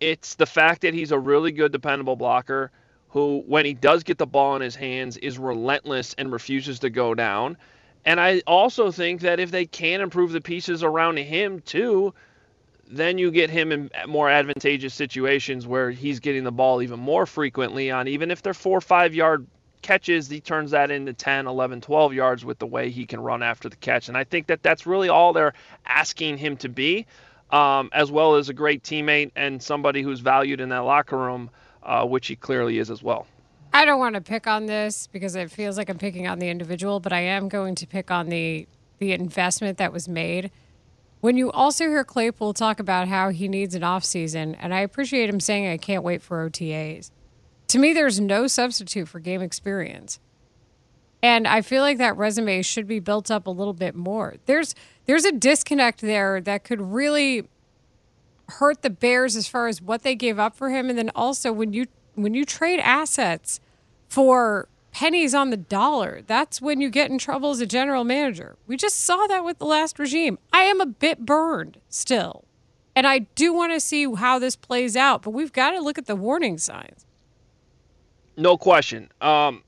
it's 0.00 0.34
the 0.34 0.46
fact 0.46 0.82
that 0.82 0.94
he's 0.94 1.12
a 1.12 1.18
really 1.18 1.52
good, 1.52 1.72
dependable 1.72 2.16
blocker 2.16 2.70
who, 3.08 3.42
when 3.46 3.64
he 3.64 3.74
does 3.74 4.02
get 4.02 4.18
the 4.18 4.26
ball 4.26 4.56
in 4.56 4.62
his 4.62 4.74
hands, 4.74 5.16
is 5.16 5.38
relentless 5.38 6.14
and 6.18 6.32
refuses 6.32 6.80
to 6.80 6.90
go 6.90 7.14
down. 7.14 7.56
And 8.04 8.20
I 8.20 8.42
also 8.46 8.90
think 8.90 9.22
that 9.22 9.40
if 9.40 9.50
they 9.50 9.64
can 9.64 10.00
improve 10.00 10.32
the 10.32 10.40
pieces 10.40 10.82
around 10.82 11.16
him 11.18 11.60
too, 11.60 12.12
then 12.86 13.16
you 13.16 13.30
get 13.30 13.48
him 13.48 13.72
in 13.72 13.90
more 14.06 14.28
advantageous 14.28 14.92
situations 14.92 15.66
where 15.66 15.90
he's 15.90 16.20
getting 16.20 16.44
the 16.44 16.52
ball 16.52 16.82
even 16.82 17.00
more 17.00 17.24
frequently 17.24 17.90
on 17.90 18.08
even 18.08 18.30
if 18.30 18.42
they're 18.42 18.52
four 18.52 18.76
or 18.76 18.82
five 18.82 19.14
yard 19.14 19.46
catches, 19.84 20.28
he 20.28 20.40
turns 20.40 20.72
that 20.72 20.90
into 20.90 21.12
10, 21.12 21.46
11, 21.46 21.82
12 21.82 22.14
yards 22.14 22.44
with 22.44 22.58
the 22.58 22.66
way 22.66 22.90
he 22.90 23.04
can 23.04 23.20
run 23.20 23.42
after 23.42 23.68
the 23.68 23.76
catch. 23.76 24.08
And 24.08 24.16
I 24.16 24.24
think 24.24 24.46
that 24.46 24.62
that's 24.62 24.86
really 24.86 25.10
all 25.10 25.32
they're 25.32 25.52
asking 25.86 26.38
him 26.38 26.56
to 26.56 26.70
be, 26.70 27.06
um, 27.50 27.90
as 27.92 28.10
well 28.10 28.34
as 28.34 28.48
a 28.48 28.54
great 28.54 28.82
teammate 28.82 29.30
and 29.36 29.62
somebody 29.62 30.02
who's 30.02 30.20
valued 30.20 30.60
in 30.60 30.70
that 30.70 30.78
locker 30.78 31.18
room, 31.18 31.50
uh, 31.82 32.04
which 32.06 32.26
he 32.26 32.34
clearly 32.34 32.78
is 32.78 32.90
as 32.90 33.02
well. 33.02 33.26
I 33.74 33.84
don't 33.84 33.98
want 33.98 34.14
to 34.14 34.22
pick 34.22 34.46
on 34.46 34.66
this 34.66 35.06
because 35.08 35.34
it 35.34 35.50
feels 35.50 35.76
like 35.76 35.90
I'm 35.90 35.98
picking 35.98 36.26
on 36.26 36.38
the 36.38 36.48
individual, 36.48 36.98
but 36.98 37.12
I 37.12 37.20
am 37.20 37.48
going 37.48 37.74
to 37.76 37.86
pick 37.86 38.10
on 38.10 38.28
the 38.30 38.66
the 39.00 39.12
investment 39.12 39.76
that 39.78 39.92
was 39.92 40.08
made. 40.08 40.52
When 41.20 41.36
you 41.36 41.50
also 41.50 41.88
hear 41.88 42.04
Claypool 42.04 42.54
talk 42.54 42.78
about 42.78 43.08
how 43.08 43.30
he 43.30 43.48
needs 43.48 43.74
an 43.74 43.82
off 43.82 44.04
season, 44.04 44.54
and 44.54 44.72
I 44.72 44.80
appreciate 44.80 45.28
him 45.28 45.40
saying 45.40 45.66
I 45.66 45.76
can't 45.76 46.04
wait 46.04 46.22
for 46.22 46.48
OTAs 46.48 47.10
to 47.74 47.80
me, 47.80 47.92
there's 47.92 48.20
no 48.20 48.46
substitute 48.46 49.08
for 49.08 49.18
game 49.18 49.42
experience. 49.42 50.20
And 51.24 51.44
I 51.48 51.60
feel 51.60 51.82
like 51.82 51.98
that 51.98 52.16
resume 52.16 52.62
should 52.62 52.86
be 52.86 53.00
built 53.00 53.32
up 53.32 53.48
a 53.48 53.50
little 53.50 53.72
bit 53.72 53.96
more. 53.96 54.36
There's 54.46 54.76
there's 55.06 55.24
a 55.24 55.32
disconnect 55.32 56.00
there 56.00 56.40
that 56.42 56.62
could 56.62 56.80
really 56.80 57.48
hurt 58.48 58.82
the 58.82 58.90
Bears 58.90 59.34
as 59.34 59.48
far 59.48 59.66
as 59.66 59.82
what 59.82 60.04
they 60.04 60.14
gave 60.14 60.38
up 60.38 60.54
for 60.54 60.70
him 60.70 60.88
and 60.88 60.96
then 60.96 61.10
also 61.16 61.52
when 61.52 61.72
you 61.72 61.86
when 62.14 62.32
you 62.32 62.44
trade 62.44 62.78
assets 62.78 63.58
for 64.06 64.68
pennies 64.92 65.34
on 65.34 65.50
the 65.50 65.56
dollar, 65.56 66.22
that's 66.28 66.62
when 66.62 66.80
you 66.80 66.88
get 66.88 67.10
in 67.10 67.18
trouble 67.18 67.50
as 67.50 67.60
a 67.60 67.66
general 67.66 68.04
manager. 68.04 68.56
We 68.68 68.76
just 68.76 69.00
saw 69.00 69.26
that 69.26 69.44
with 69.44 69.58
the 69.58 69.66
last 69.66 69.98
regime. 69.98 70.38
I 70.52 70.62
am 70.62 70.80
a 70.80 70.86
bit 70.86 71.26
burned 71.26 71.80
still. 71.88 72.44
And 72.94 73.04
I 73.04 73.18
do 73.34 73.52
want 73.52 73.72
to 73.72 73.80
see 73.80 74.14
how 74.14 74.38
this 74.38 74.54
plays 74.54 74.96
out, 74.96 75.22
but 75.22 75.30
we've 75.30 75.52
got 75.52 75.72
to 75.72 75.80
look 75.80 75.98
at 75.98 76.06
the 76.06 76.14
warning 76.14 76.56
signs. 76.58 77.04
No 78.36 78.56
question. 78.56 79.10
Um, 79.20 79.62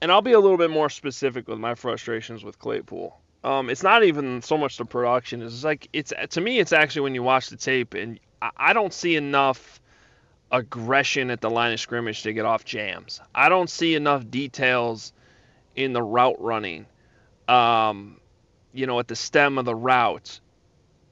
and 0.00 0.12
I'll 0.12 0.22
be 0.22 0.32
a 0.32 0.40
little 0.40 0.58
bit 0.58 0.70
more 0.70 0.90
specific 0.90 1.48
with 1.48 1.58
my 1.58 1.74
frustrations 1.74 2.44
with 2.44 2.58
Claypool. 2.58 3.18
Um, 3.44 3.70
it's 3.70 3.82
not 3.82 4.02
even 4.02 4.42
so 4.42 4.58
much 4.58 4.76
the 4.76 4.84
production. 4.84 5.42
It's 5.42 5.64
like 5.64 5.88
it's 5.92 6.12
to 6.30 6.40
me. 6.40 6.58
It's 6.58 6.72
actually 6.72 7.02
when 7.02 7.14
you 7.14 7.22
watch 7.22 7.48
the 7.48 7.56
tape, 7.56 7.94
and 7.94 8.18
I 8.56 8.72
don't 8.72 8.92
see 8.92 9.16
enough 9.16 9.80
aggression 10.50 11.30
at 11.30 11.40
the 11.40 11.50
line 11.50 11.72
of 11.72 11.80
scrimmage 11.80 12.22
to 12.22 12.32
get 12.32 12.44
off 12.44 12.64
jams. 12.64 13.20
I 13.34 13.48
don't 13.48 13.70
see 13.70 13.94
enough 13.94 14.28
details 14.28 15.12
in 15.74 15.92
the 15.92 16.02
route 16.02 16.40
running. 16.40 16.86
Um, 17.48 18.20
you 18.72 18.86
know, 18.86 18.98
at 18.98 19.08
the 19.08 19.16
stem 19.16 19.58
of 19.58 19.64
the 19.64 19.74
route 19.74 20.40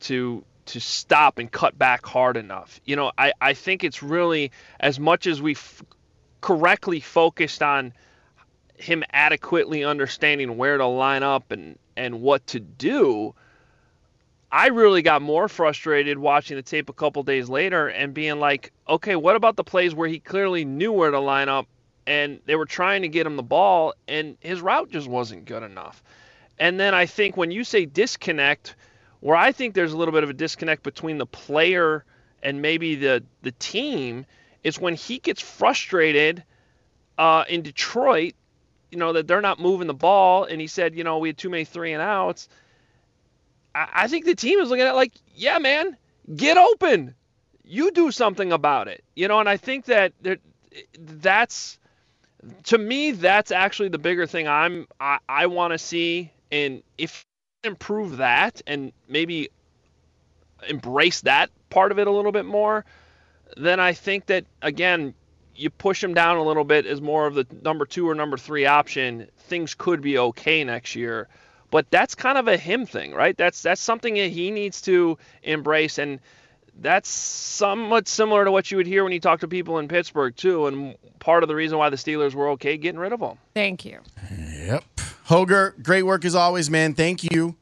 to 0.00 0.44
to 0.66 0.80
stop 0.80 1.38
and 1.38 1.50
cut 1.50 1.78
back 1.78 2.04
hard 2.06 2.36
enough. 2.36 2.80
You 2.84 2.96
know, 2.96 3.12
I, 3.16 3.32
I 3.40 3.54
think 3.54 3.84
it's 3.84 4.02
really 4.02 4.50
as 4.80 4.98
much 4.98 5.26
as 5.26 5.40
we 5.40 5.52
f- 5.52 5.82
correctly 6.44 7.00
focused 7.00 7.62
on 7.62 7.90
him 8.76 9.02
adequately 9.14 9.82
understanding 9.82 10.58
where 10.58 10.76
to 10.76 10.84
line 10.84 11.22
up 11.22 11.50
and 11.50 11.78
and 11.96 12.20
what 12.20 12.46
to 12.46 12.60
do. 12.60 13.34
I 14.52 14.66
really 14.66 15.00
got 15.00 15.22
more 15.22 15.48
frustrated 15.48 16.18
watching 16.18 16.56
the 16.56 16.62
tape 16.62 16.90
a 16.90 16.92
couple 16.92 17.22
days 17.22 17.48
later 17.48 17.88
and 17.88 18.12
being 18.12 18.40
like, 18.40 18.72
okay, 18.86 19.16
what 19.16 19.36
about 19.36 19.56
the 19.56 19.64
plays 19.64 19.94
where 19.94 20.06
he 20.06 20.20
clearly 20.20 20.66
knew 20.66 20.92
where 20.92 21.10
to 21.10 21.18
line 21.18 21.48
up 21.48 21.66
and 22.06 22.40
they 22.44 22.56
were 22.56 22.66
trying 22.66 23.00
to 23.00 23.08
get 23.08 23.26
him 23.26 23.36
the 23.36 23.42
ball, 23.42 23.94
and 24.06 24.36
his 24.40 24.60
route 24.60 24.90
just 24.90 25.08
wasn't 25.08 25.46
good 25.46 25.62
enough. 25.62 26.02
And 26.58 26.78
then 26.78 26.92
I 26.94 27.06
think 27.06 27.38
when 27.38 27.52
you 27.52 27.64
say 27.64 27.86
disconnect, 27.86 28.76
where 29.20 29.36
I 29.36 29.50
think 29.50 29.74
there's 29.74 29.94
a 29.94 29.96
little 29.96 30.12
bit 30.12 30.24
of 30.24 30.28
a 30.28 30.34
disconnect 30.34 30.82
between 30.82 31.16
the 31.16 31.24
player 31.24 32.04
and 32.42 32.60
maybe 32.60 32.96
the 32.96 33.24
the 33.40 33.52
team 33.52 34.26
is 34.64 34.80
when 34.80 34.94
he 34.94 35.18
gets 35.18 35.40
frustrated 35.42 36.42
uh, 37.18 37.44
in 37.48 37.62
Detroit, 37.62 38.34
you 38.90 38.98
know 38.98 39.12
that 39.12 39.28
they're 39.28 39.40
not 39.40 39.60
moving 39.60 39.86
the 39.86 39.94
ball, 39.94 40.44
and 40.44 40.60
he 40.60 40.66
said, 40.66 40.94
you 40.96 41.04
know, 41.04 41.18
we 41.18 41.28
had 41.28 41.38
too 41.38 41.50
many 41.50 41.64
three 41.64 41.92
and 41.92 42.02
outs. 42.02 42.48
I, 43.74 43.88
I 43.94 44.08
think 44.08 44.24
the 44.24 44.34
team 44.34 44.58
is 44.60 44.70
looking 44.70 44.86
at 44.86 44.94
like, 44.94 45.12
yeah, 45.34 45.58
man, 45.58 45.96
get 46.34 46.56
open, 46.56 47.14
you 47.64 47.90
do 47.92 48.10
something 48.10 48.52
about 48.52 48.88
it, 48.88 49.04
you 49.14 49.28
know. 49.28 49.40
And 49.40 49.48
I 49.48 49.56
think 49.56 49.86
that 49.86 50.12
that's 50.98 51.78
to 52.64 52.78
me 52.78 53.12
that's 53.12 53.52
actually 53.52 53.90
the 53.90 53.98
bigger 53.98 54.26
thing 54.26 54.48
I'm 54.48 54.86
I, 55.00 55.18
I 55.28 55.46
want 55.46 55.72
to 55.72 55.78
see, 55.78 56.32
and 56.50 56.82
if 56.98 57.24
improve 57.64 58.18
that 58.18 58.60
and 58.66 58.92
maybe 59.08 59.48
embrace 60.68 61.22
that 61.22 61.50
part 61.70 61.92
of 61.92 61.98
it 61.98 62.06
a 62.06 62.10
little 62.10 62.32
bit 62.32 62.44
more, 62.44 62.84
then 63.56 63.80
I 63.80 63.92
think 63.92 64.26
that 64.26 64.44
again 64.62 65.14
you 65.56 65.70
push 65.70 66.02
him 66.02 66.14
down 66.14 66.36
a 66.36 66.42
little 66.42 66.64
bit 66.64 66.86
as 66.86 67.00
more 67.00 67.26
of 67.26 67.34
the 67.34 67.46
number 67.62 67.86
two 67.86 68.08
or 68.08 68.14
number 68.14 68.36
three 68.36 68.66
option. 68.66 69.28
Things 69.38 69.74
could 69.74 70.00
be 70.00 70.18
okay 70.18 70.64
next 70.64 70.94
year, 70.94 71.28
but 71.70 71.90
that's 71.90 72.14
kind 72.14 72.38
of 72.38 72.48
a 72.48 72.56
him 72.56 72.86
thing, 72.86 73.12
right? 73.12 73.36
That's 73.36 73.62
that's 73.62 73.80
something 73.80 74.14
that 74.14 74.30
he 74.30 74.50
needs 74.50 74.80
to 74.82 75.18
embrace, 75.42 75.98
and 75.98 76.20
that's 76.80 77.08
somewhat 77.08 78.08
similar 78.08 78.44
to 78.44 78.50
what 78.50 78.70
you 78.70 78.76
would 78.76 78.86
hear 78.86 79.04
when 79.04 79.12
you 79.12 79.20
talk 79.20 79.40
to 79.40 79.48
people 79.48 79.78
in 79.78 79.88
Pittsburgh 79.88 80.34
too. 80.34 80.66
And 80.66 80.96
part 81.20 81.42
of 81.42 81.48
the 81.48 81.54
reason 81.54 81.78
why 81.78 81.90
the 81.90 81.96
Steelers 81.96 82.34
were 82.34 82.50
okay 82.50 82.76
getting 82.76 82.98
rid 82.98 83.12
of 83.12 83.20
him. 83.20 83.38
Thank 83.54 83.84
you. 83.84 84.00
Yep, 84.30 84.84
Hoger, 85.28 85.80
great 85.82 86.02
work 86.02 86.24
as 86.24 86.34
always, 86.34 86.70
man. 86.70 86.94
Thank 86.94 87.22
you. 87.24 87.56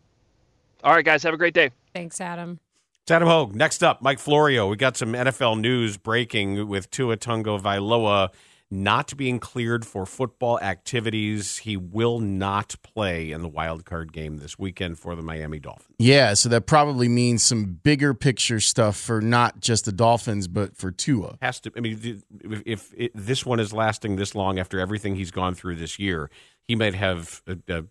All 0.82 0.94
right, 0.94 1.04
guys, 1.04 1.22
have 1.22 1.34
a 1.34 1.38
great 1.38 1.54
day. 1.54 1.70
Thanks, 1.94 2.20
Adam. 2.20 2.58
It's 3.04 3.10
Adam 3.10 3.26
Hoge. 3.26 3.52
Next 3.56 3.82
up, 3.82 4.00
Mike 4.00 4.20
Florio. 4.20 4.68
We 4.68 4.76
got 4.76 4.96
some 4.96 5.12
NFL 5.12 5.58
news 5.58 5.96
breaking 5.96 6.68
with 6.68 6.88
Tua 6.88 7.16
Tagovailoa 7.16 8.28
not 8.70 9.16
being 9.16 9.40
cleared 9.40 9.84
for 9.84 10.06
football 10.06 10.60
activities. 10.60 11.58
He 11.58 11.76
will 11.76 12.20
not 12.20 12.76
play 12.84 13.32
in 13.32 13.42
the 13.42 13.48
wild 13.48 13.84
card 13.84 14.12
game 14.12 14.36
this 14.36 14.56
weekend 14.56 15.00
for 15.00 15.16
the 15.16 15.22
Miami 15.22 15.58
Dolphins. 15.58 15.96
Yeah, 15.98 16.34
so 16.34 16.48
that 16.50 16.66
probably 16.66 17.08
means 17.08 17.42
some 17.42 17.80
bigger 17.82 18.14
picture 18.14 18.60
stuff 18.60 18.96
for 18.96 19.20
not 19.20 19.58
just 19.58 19.84
the 19.84 19.92
Dolphins, 19.92 20.46
but 20.46 20.76
for 20.76 20.92
Tua. 20.92 21.38
Has 21.42 21.58
to. 21.62 21.72
I 21.76 21.80
mean, 21.80 22.22
if, 22.44 22.62
if 22.64 22.94
it, 22.96 23.10
this 23.16 23.44
one 23.44 23.58
is 23.58 23.72
lasting 23.72 24.14
this 24.14 24.36
long 24.36 24.60
after 24.60 24.78
everything 24.78 25.16
he's 25.16 25.32
gone 25.32 25.56
through 25.56 25.74
this 25.74 25.98
year, 25.98 26.30
he 26.68 26.76
might 26.76 26.94
have 26.94 27.42
a, 27.48 27.58
a 27.68 27.82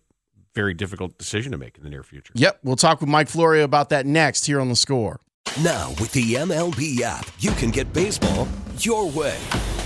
very 0.54 0.74
difficult 0.74 1.18
decision 1.18 1.52
to 1.52 1.58
make 1.58 1.76
in 1.78 1.84
the 1.84 1.90
near 1.90 2.02
future. 2.02 2.32
Yep, 2.36 2.60
we'll 2.62 2.76
talk 2.76 3.00
with 3.00 3.08
Mike 3.08 3.28
Florio 3.28 3.64
about 3.64 3.88
that 3.90 4.06
next 4.06 4.46
here 4.46 4.60
on 4.60 4.68
the 4.68 4.76
score. 4.76 5.20
Now, 5.62 5.90
with 6.00 6.12
the 6.12 6.34
MLB 6.34 7.00
app, 7.02 7.28
you 7.38 7.50
can 7.52 7.70
get 7.70 7.92
baseball 7.92 8.48
your 8.78 9.10
way. 9.10 9.38